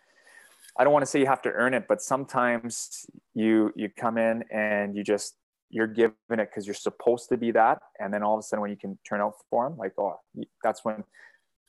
I 0.78 0.86
don't 0.86 0.94
want 0.94 1.04
to 1.04 1.08
say 1.08 1.20
you 1.20 1.26
have 1.26 1.42
to 1.42 1.52
earn 1.52 1.74
it, 1.74 1.86
but 1.90 2.02
sometimes 2.02 3.06
you 3.34 3.74
you 3.76 3.90
come 3.90 4.20
in 4.20 4.44
and 4.52 4.96
you 4.96 5.04
just 5.04 5.36
you're 5.72 5.88
given 5.88 6.14
it 6.30 6.50
because 6.50 6.68
you're 6.68 6.76
supposed 6.76 7.30
to 7.30 7.38
be 7.38 7.52
that, 7.52 7.82
and 8.00 8.14
then 8.14 8.22
all 8.22 8.36
of 8.36 8.40
a 8.40 8.44
sudden 8.44 8.62
when 8.62 8.70
you 8.70 8.78
can 8.78 9.00
turn 9.08 9.22
out 9.22 9.34
for 9.50 9.68
them, 9.68 9.78
like 9.78 9.94
oh, 9.98 10.20
that's 10.64 10.86
when 10.86 11.04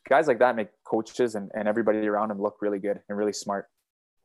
guys 0.08 0.26
like 0.26 0.38
that 0.40 0.56
make 0.56 0.68
coaches 0.84 1.34
and, 1.34 1.50
and 1.54 1.68
everybody 1.68 2.06
around 2.06 2.30
him 2.30 2.40
look 2.40 2.60
really 2.60 2.78
good 2.78 3.00
and 3.08 3.18
really 3.18 3.32
smart. 3.32 3.68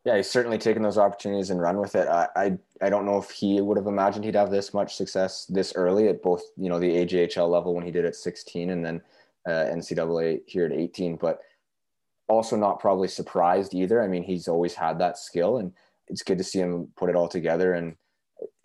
Yeah, 0.05 0.15
he's 0.15 0.29
certainly 0.29 0.57
taken 0.57 0.81
those 0.81 0.97
opportunities 0.97 1.49
and 1.49 1.61
run 1.61 1.77
with 1.77 1.95
it. 1.95 2.07
I, 2.07 2.27
I, 2.35 2.57
I 2.81 2.89
don't 2.89 3.05
know 3.05 3.17
if 3.17 3.29
he 3.29 3.59
would 3.59 3.77
have 3.77 3.87
imagined 3.87 4.23
he'd 4.23 4.35
have 4.35 4.51
this 4.51 4.73
much 4.73 4.95
success 4.95 5.45
this 5.49 5.73
early 5.75 6.07
at 6.07 6.23
both, 6.23 6.43
you 6.55 6.69
know, 6.69 6.79
the 6.79 6.89
AJHL 6.89 7.49
level 7.49 7.73
when 7.73 7.85
he 7.85 7.91
did 7.91 8.05
at 8.05 8.15
16 8.15 8.69
and 8.69 8.85
then 8.85 9.01
uh, 9.45 9.65
NCAA 9.73 10.41
here 10.45 10.65
at 10.65 10.71
18, 10.71 11.17
but 11.17 11.41
also 12.29 12.55
not 12.55 12.79
probably 12.79 13.07
surprised 13.07 13.73
either. 13.73 14.01
I 14.01 14.07
mean, 14.07 14.23
he's 14.23 14.47
always 14.47 14.73
had 14.73 14.97
that 14.99 15.17
skill 15.17 15.57
and 15.57 15.73
it's 16.07 16.23
good 16.23 16.37
to 16.37 16.43
see 16.43 16.59
him 16.59 16.87
put 16.95 17.09
it 17.09 17.15
all 17.15 17.27
together. 17.27 17.73
And 17.73 17.97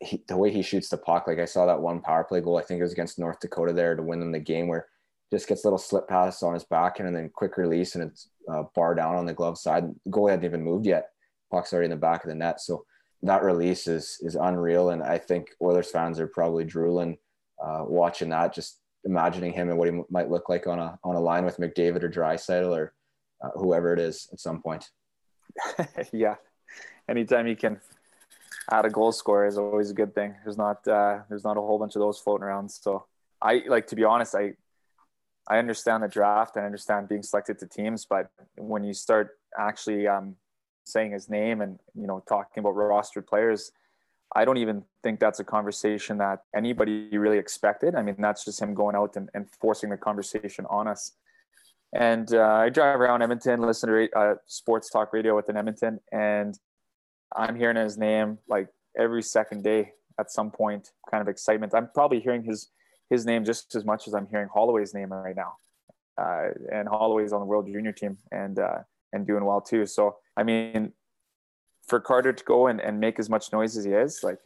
he, 0.00 0.22
the 0.28 0.36
way 0.36 0.52
he 0.52 0.62
shoots 0.62 0.90
the 0.90 0.96
puck, 0.96 1.26
like 1.26 1.40
I 1.40 1.44
saw 1.44 1.66
that 1.66 1.80
one 1.80 2.00
power 2.00 2.22
play 2.24 2.40
goal, 2.40 2.58
I 2.58 2.62
think 2.62 2.78
it 2.78 2.84
was 2.84 2.92
against 2.92 3.18
North 3.18 3.40
Dakota 3.40 3.72
there 3.72 3.96
to 3.96 4.02
win 4.02 4.20
them 4.20 4.32
the 4.32 4.38
game 4.38 4.68
where 4.68 4.86
just 5.32 5.48
gets 5.48 5.64
a 5.64 5.66
little 5.66 5.78
slip 5.78 6.06
pass 6.06 6.42
on 6.42 6.52
his 6.52 6.64
back 6.64 7.00
and 7.00 7.16
then 7.16 7.30
quick 7.34 7.56
release 7.56 7.94
and 7.94 8.04
it's 8.04 8.28
uh, 8.52 8.64
bar 8.74 8.94
down 8.94 9.14
on 9.14 9.24
the 9.24 9.32
glove 9.32 9.56
side. 9.56 9.84
The 10.04 10.10
goalie 10.10 10.30
hadn't 10.30 10.44
even 10.44 10.62
moved 10.62 10.84
yet. 10.84 11.08
Puck's 11.50 11.72
already 11.72 11.86
in 11.86 11.90
the 11.90 11.96
back 11.96 12.22
of 12.22 12.28
the 12.28 12.34
net. 12.34 12.60
So 12.60 12.84
that 13.22 13.42
release 13.42 13.86
is 13.86 14.18
is 14.20 14.36
unreal. 14.36 14.90
And 14.90 15.02
I 15.02 15.16
think 15.16 15.48
Oilers 15.62 15.90
fans 15.90 16.20
are 16.20 16.26
probably 16.26 16.64
drooling 16.64 17.16
uh, 17.62 17.84
watching 17.86 18.28
that, 18.28 18.54
just 18.54 18.80
imagining 19.04 19.52
him 19.52 19.70
and 19.70 19.78
what 19.78 19.88
he 19.88 20.00
might 20.10 20.30
look 20.30 20.48
like 20.48 20.66
on 20.66 20.78
a 20.78 20.98
on 21.02 21.16
a 21.16 21.20
line 21.20 21.44
with 21.44 21.56
McDavid 21.56 22.02
or 22.02 22.10
Draisaitl 22.10 22.76
or 22.76 22.92
uh, 23.42 23.50
whoever 23.54 23.94
it 23.94 24.00
is 24.00 24.28
at 24.32 24.40
some 24.40 24.60
point. 24.60 24.90
yeah, 26.12 26.34
anytime 27.08 27.46
he 27.46 27.54
can 27.54 27.80
add 28.70 28.84
a 28.84 28.90
goal 28.90 29.12
score 29.12 29.46
is 29.46 29.56
always 29.56 29.90
a 29.90 29.94
good 29.94 30.14
thing. 30.14 30.34
There's 30.44 30.58
not 30.58 30.86
uh, 30.86 31.20
there's 31.28 31.44
not 31.44 31.56
a 31.56 31.60
whole 31.60 31.78
bunch 31.78 31.96
of 31.96 32.00
those 32.00 32.18
floating 32.18 32.44
around. 32.44 32.70
So 32.70 33.06
I 33.40 33.62
like 33.66 33.86
to 33.88 33.96
be 33.96 34.04
honest, 34.04 34.34
I 34.34 34.54
I 35.48 35.58
understand 35.58 36.02
the 36.02 36.08
draft 36.08 36.56
and 36.56 36.64
understand 36.64 37.08
being 37.08 37.22
selected 37.22 37.58
to 37.58 37.66
teams, 37.66 38.06
but 38.08 38.30
when 38.56 38.84
you 38.84 38.94
start 38.94 39.38
actually 39.58 40.06
um, 40.06 40.36
saying 40.84 41.12
his 41.12 41.28
name 41.28 41.60
and 41.60 41.78
you 41.94 42.06
know 42.06 42.22
talking 42.28 42.60
about 42.60 42.74
rostered 42.74 43.26
players, 43.26 43.72
I 44.34 44.44
don't 44.44 44.56
even 44.56 44.84
think 45.02 45.20
that's 45.20 45.40
a 45.40 45.44
conversation 45.44 46.18
that 46.18 46.44
anybody 46.54 47.16
really 47.18 47.38
expected. 47.38 47.94
I 47.94 48.02
mean, 48.02 48.16
that's 48.18 48.44
just 48.44 48.60
him 48.60 48.74
going 48.74 48.96
out 48.96 49.16
and, 49.16 49.28
and 49.34 49.46
forcing 49.60 49.90
the 49.90 49.96
conversation 49.96 50.64
on 50.70 50.88
us. 50.88 51.12
And 51.92 52.32
uh, 52.32 52.42
I 52.42 52.70
drive 52.70 53.00
around 53.00 53.20
Edmonton, 53.20 53.60
listen 53.60 53.90
to 53.90 54.18
uh, 54.18 54.34
sports 54.46 54.88
talk 54.88 55.12
radio 55.12 55.36
within 55.36 55.56
Edmonton, 55.56 56.00
and 56.10 56.58
I'm 57.36 57.56
hearing 57.56 57.76
his 57.76 57.98
name 57.98 58.38
like 58.48 58.68
every 58.96 59.22
second 59.22 59.64
day 59.64 59.92
at 60.18 60.30
some 60.30 60.50
point, 60.50 60.92
kind 61.10 61.20
of 61.20 61.28
excitement. 61.28 61.74
I'm 61.74 61.88
probably 61.92 62.20
hearing 62.20 62.44
his 62.44 62.68
his 63.12 63.26
name 63.26 63.44
just 63.44 63.74
as 63.74 63.84
much 63.84 64.08
as 64.08 64.14
I'm 64.14 64.26
hearing 64.26 64.48
Holloway's 64.48 64.94
name 64.94 65.12
right 65.12 65.36
now. 65.36 65.56
Uh, 66.16 66.48
and 66.72 66.88
Holloway's 66.88 67.32
on 67.32 67.40
the 67.40 67.46
World 67.46 67.66
Junior 67.66 67.92
team 67.92 68.16
and 68.32 68.58
uh, 68.58 68.78
and 69.12 69.26
doing 69.26 69.44
well 69.44 69.60
too. 69.60 69.84
So 69.86 70.16
I 70.36 70.42
mean, 70.42 70.92
for 71.86 72.00
Carter 72.00 72.32
to 72.32 72.44
go 72.44 72.66
and, 72.68 72.80
and 72.80 72.98
make 72.98 73.18
as 73.18 73.28
much 73.28 73.52
noise 73.52 73.76
as 73.76 73.84
he 73.84 73.92
is, 73.92 74.20
like 74.22 74.38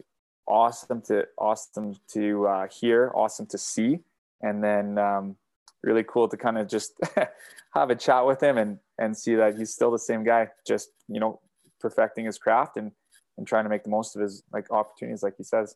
awesome 0.47 1.01
to 1.03 1.25
awesome 1.37 1.95
to 2.13 2.47
uh, 2.47 2.67
hear, 2.67 3.11
awesome 3.15 3.45
to 3.47 3.57
see, 3.57 3.99
and 4.41 4.61
then 4.61 4.97
um, 4.97 5.37
really 5.81 6.03
cool 6.03 6.27
to 6.27 6.37
kind 6.37 6.57
of 6.57 6.67
just 6.67 6.99
have 7.73 7.89
a 7.89 7.95
chat 7.95 8.25
with 8.25 8.41
him 8.43 8.57
and 8.57 8.79
and 8.99 9.17
see 9.17 9.35
that 9.35 9.57
he's 9.57 9.73
still 9.73 9.91
the 9.91 9.99
same 9.99 10.23
guy, 10.25 10.49
just 10.67 10.89
you 11.07 11.21
know 11.21 11.39
perfecting 11.79 12.25
his 12.25 12.37
craft 12.37 12.75
and 12.75 12.91
and 13.37 13.47
trying 13.47 13.63
to 13.63 13.69
make 13.69 13.83
the 13.83 13.89
most 13.89 14.15
of 14.15 14.21
his 14.21 14.43
like 14.51 14.69
opportunities, 14.71 15.23
like 15.23 15.37
he 15.37 15.43
says 15.43 15.75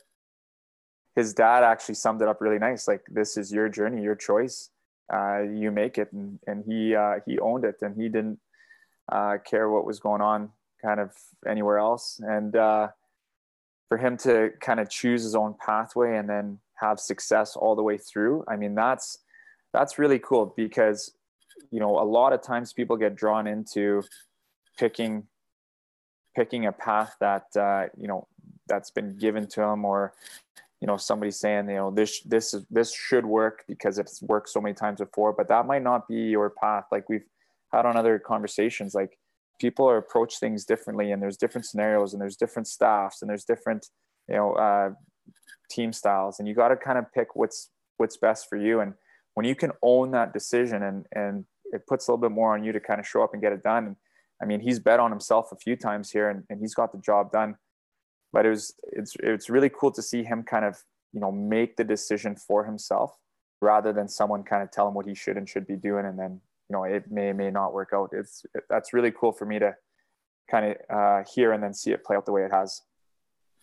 his 1.16 1.34
dad 1.34 1.64
actually 1.64 1.96
summed 1.96 2.22
it 2.22 2.28
up 2.28 2.42
really 2.42 2.60
nice. 2.60 2.88
Like, 2.88 3.02
this 3.10 3.38
is 3.38 3.52
your 3.52 3.70
journey, 3.70 4.02
your 4.02 4.16
choice. 4.16 4.70
Uh, 5.12 5.42
you 5.42 5.72
make 5.72 5.98
it, 5.98 6.12
and 6.14 6.40
and 6.48 6.64
he 6.66 6.96
uh, 6.96 7.16
he 7.26 7.38
owned 7.40 7.66
it, 7.66 7.76
and 7.82 7.96
he 8.02 8.08
didn't 8.08 8.40
uh, 9.12 9.38
care 9.46 9.70
what 9.70 9.86
was 9.86 10.00
going 10.00 10.22
on 10.22 10.50
kind 10.82 11.00
of 11.00 11.12
anywhere 11.46 11.78
else. 11.78 12.22
And 12.24 12.56
uh, 12.56 12.88
for 13.90 13.98
him 13.98 14.16
to 14.18 14.52
kind 14.62 14.80
of 14.80 14.90
choose 14.90 15.24
his 15.24 15.36
own 15.36 15.56
pathway 15.64 16.16
and 16.16 16.30
then 16.30 16.60
have 16.80 17.00
success 17.00 17.58
all 17.58 17.76
the 17.76 17.84
way 17.84 17.98
through, 17.98 18.46
I 18.48 18.56
mean, 18.56 18.74
that's 18.74 19.18
that's 19.74 20.00
really 20.00 20.20
cool 20.20 20.54
because 20.56 21.12
you 21.72 21.80
know 21.80 22.00
a 22.00 22.08
lot 22.08 22.32
of 22.32 22.42
times 22.42 22.72
people 22.72 22.96
get 22.96 23.16
drawn 23.16 23.48
into 23.48 24.04
picking 24.78 25.28
picking 26.36 26.66
a 26.66 26.72
path 26.72 27.16
that 27.20 27.46
uh, 27.58 27.88
you 27.98 28.08
know 28.08 28.28
that's 28.68 28.92
been 28.92 29.18
given 29.18 29.48
to 29.48 29.60
them 29.60 29.84
or 29.84 30.14
you 30.82 30.88
know 30.88 30.98
somebody 30.98 31.32
saying 31.32 31.70
you 31.70 31.76
know 31.76 31.92
this 31.92 32.22
this 32.22 32.54
is 32.54 32.66
this 32.70 32.94
should 32.94 33.26
work 33.26 33.64
because 33.68 34.00
it's 34.00 34.22
worked 34.24 34.50
so 34.50 34.60
many 34.60 34.74
times 34.74 35.00
before 35.00 35.32
but 35.32 35.48
that 35.48 35.66
might 35.66 35.84
not 35.84 36.08
be 36.08 36.16
your 36.16 36.50
path. 36.50 36.86
Like 36.92 37.08
we've 37.08 37.26
had 37.72 37.86
on 37.86 37.96
other 37.96 38.20
conversations 38.20 38.94
like 38.94 39.18
people 39.60 39.88
are 39.88 39.98
approach 39.98 40.40
things 40.40 40.66
differently 40.66 41.12
and 41.12 41.22
there's 41.22 41.38
different 41.38 41.66
scenarios 41.66 42.14
and 42.14 42.22
there's 42.22 42.36
different 42.36 42.68
staffs 42.68 43.22
and 43.22 43.30
there's 43.30 43.46
different 43.46 43.88
you 44.28 44.36
know 44.36 44.54
uh, 44.54 44.90
team 45.70 45.94
styles 45.94 46.40
and 46.40 46.48
you 46.48 46.56
got 46.56 46.70
to 46.70 46.76
kind 46.76 46.98
of 46.98 47.06
pick 47.14 47.36
what's 47.36 47.70
what's 47.98 48.18
best 48.18 48.50
for 48.50 48.58
you. 48.58 48.80
And 48.82 48.94
when 49.36 49.46
you 49.46 49.56
can 49.56 49.72
own 49.82 50.12
that 50.12 50.34
decision 50.34 50.84
and 50.84 51.06
and 51.14 51.46
it 51.72 51.88
puts 51.88 52.08
a 52.08 52.12
little 52.12 52.22
bit 52.22 52.32
more 52.32 52.54
on 52.54 52.64
you 52.64 52.72
to 52.72 52.80
kind 52.80 53.00
of 53.00 53.08
show 53.08 53.24
up 53.24 53.34
and 53.34 53.42
get 53.42 53.54
it 53.54 53.64
done 53.64 53.86
and 53.86 53.96
i 54.42 54.46
mean 54.46 54.60
he's 54.60 54.80
bet 54.80 55.00
on 55.00 55.10
himself 55.10 55.52
a 55.52 55.56
few 55.56 55.76
times 55.76 56.12
here 56.12 56.30
and, 56.30 56.44
and 56.50 56.60
he's 56.60 56.76
got 56.76 56.92
the 56.92 56.98
job 56.98 57.32
done 57.32 57.56
but 58.34 58.46
it 58.46 58.50
was 58.50 58.74
it's 58.92 59.16
it's 59.22 59.50
really 59.50 59.70
cool 59.70 59.92
to 59.92 60.02
see 60.02 60.24
him 60.24 60.44
kind 60.44 60.66
of 60.66 60.78
you 61.14 61.20
know 61.20 61.32
make 61.32 61.76
the 61.76 61.84
decision 61.84 62.36
for 62.36 62.66
himself 62.66 63.18
rather 63.62 63.94
than 63.94 64.08
someone 64.08 64.44
kind 64.44 64.64
of 64.64 64.72
tell 64.72 64.88
him 64.88 64.94
what 64.94 65.06
he 65.06 65.14
should 65.14 65.38
and 65.38 65.48
should 65.48 65.68
be 65.68 65.76
doing 65.76 66.06
and 66.06 66.18
then 66.18 66.42
you 66.70 66.74
know 66.78 66.84
it 66.84 67.12
may 67.12 67.34
may 67.34 67.52
not 67.52 67.74
work 67.74 67.90
out. 67.94 68.12
It's 68.14 68.46
it, 68.56 68.64
that's 68.70 68.94
really 68.94 69.12
cool 69.12 69.32
for 69.32 69.46
me 69.46 69.60
to 69.60 69.76
kind 70.50 70.66
of 70.72 70.96
uh, 70.96 71.24
hear 71.34 71.54
and 71.54 71.64
then 71.64 71.74
see 71.74 71.92
it 71.92 72.04
play 72.04 72.16
out 72.16 72.26
the 72.26 72.32
way 72.32 72.44
it 72.44 72.52
has. 72.52 72.82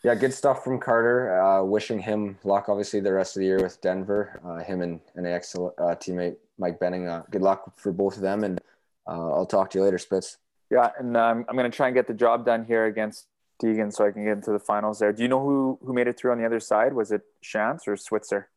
Yeah 0.04 0.14
good 0.14 0.32
stuff 0.32 0.62
from 0.62 0.78
carter. 0.78 1.40
Uh, 1.40 1.62
wishing 1.62 1.98
him 1.98 2.38
luck 2.44 2.68
obviously 2.68 3.00
the 3.00 3.12
rest 3.12 3.36
of 3.36 3.40
the 3.40 3.46
year 3.46 3.60
with 3.60 3.80
denver. 3.80 4.40
Uh, 4.44 4.62
him 4.62 4.82
and 4.82 5.00
an 5.16 5.26
ex 5.26 5.54
uh, 5.54 5.94
teammate 5.96 6.36
mike 6.58 6.78
benning. 6.78 7.08
Uh, 7.08 7.22
good 7.30 7.42
luck 7.42 7.72
for 7.76 7.92
both 7.92 8.16
of 8.16 8.22
them 8.22 8.44
and 8.44 8.60
uh, 9.06 9.32
i'll 9.32 9.46
talk 9.46 9.70
to 9.70 9.78
you 9.78 9.84
later 9.84 9.98
spitz. 9.98 10.36
Yeah 10.70 10.90
and 10.98 11.16
um, 11.16 11.44
i'm 11.48 11.56
going 11.56 11.70
to 11.70 11.76
try 11.76 11.88
and 11.88 11.94
get 11.94 12.06
the 12.06 12.14
job 12.14 12.44
done 12.44 12.64
here 12.64 12.84
against 12.84 13.26
deegan 13.62 13.92
so 13.92 14.06
i 14.06 14.10
can 14.10 14.24
get 14.24 14.32
into 14.32 14.52
the 14.52 14.58
finals 14.58 14.98
there 14.98 15.12
do 15.12 15.22
you 15.22 15.28
know 15.28 15.40
who 15.40 15.78
who 15.84 15.92
made 15.92 16.06
it 16.06 16.18
through 16.18 16.32
on 16.32 16.38
the 16.38 16.46
other 16.46 16.60
side 16.60 16.92
was 16.92 17.10
it 17.12 17.22
Chance 17.40 17.88
or 17.88 17.96
switzer 17.96 18.48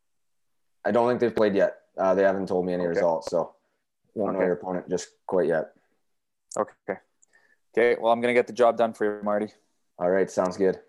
I 0.83 0.91
don't 0.91 1.07
think 1.07 1.19
they've 1.19 1.35
played 1.35 1.55
yet. 1.55 1.77
Uh, 1.97 2.15
they 2.15 2.23
haven't 2.23 2.47
told 2.47 2.65
me 2.65 2.73
any 2.73 2.83
okay. 2.83 2.89
results, 2.89 3.29
so 3.29 3.53
won't 4.13 4.31
okay. 4.31 4.39
know 4.39 4.45
your 4.45 4.53
opponent 4.53 4.89
just 4.89 5.09
quite 5.27 5.47
yet. 5.47 5.71
Okay. 6.57 6.99
Okay. 7.77 8.01
Well, 8.01 8.11
I'm 8.11 8.21
gonna 8.21 8.33
get 8.33 8.47
the 8.47 8.53
job 8.53 8.77
done 8.77 8.93
for 8.93 9.05
you, 9.05 9.23
Marty. 9.23 9.47
All 9.99 10.09
right. 10.09 10.29
Sounds 10.29 10.57
good. 10.57 10.79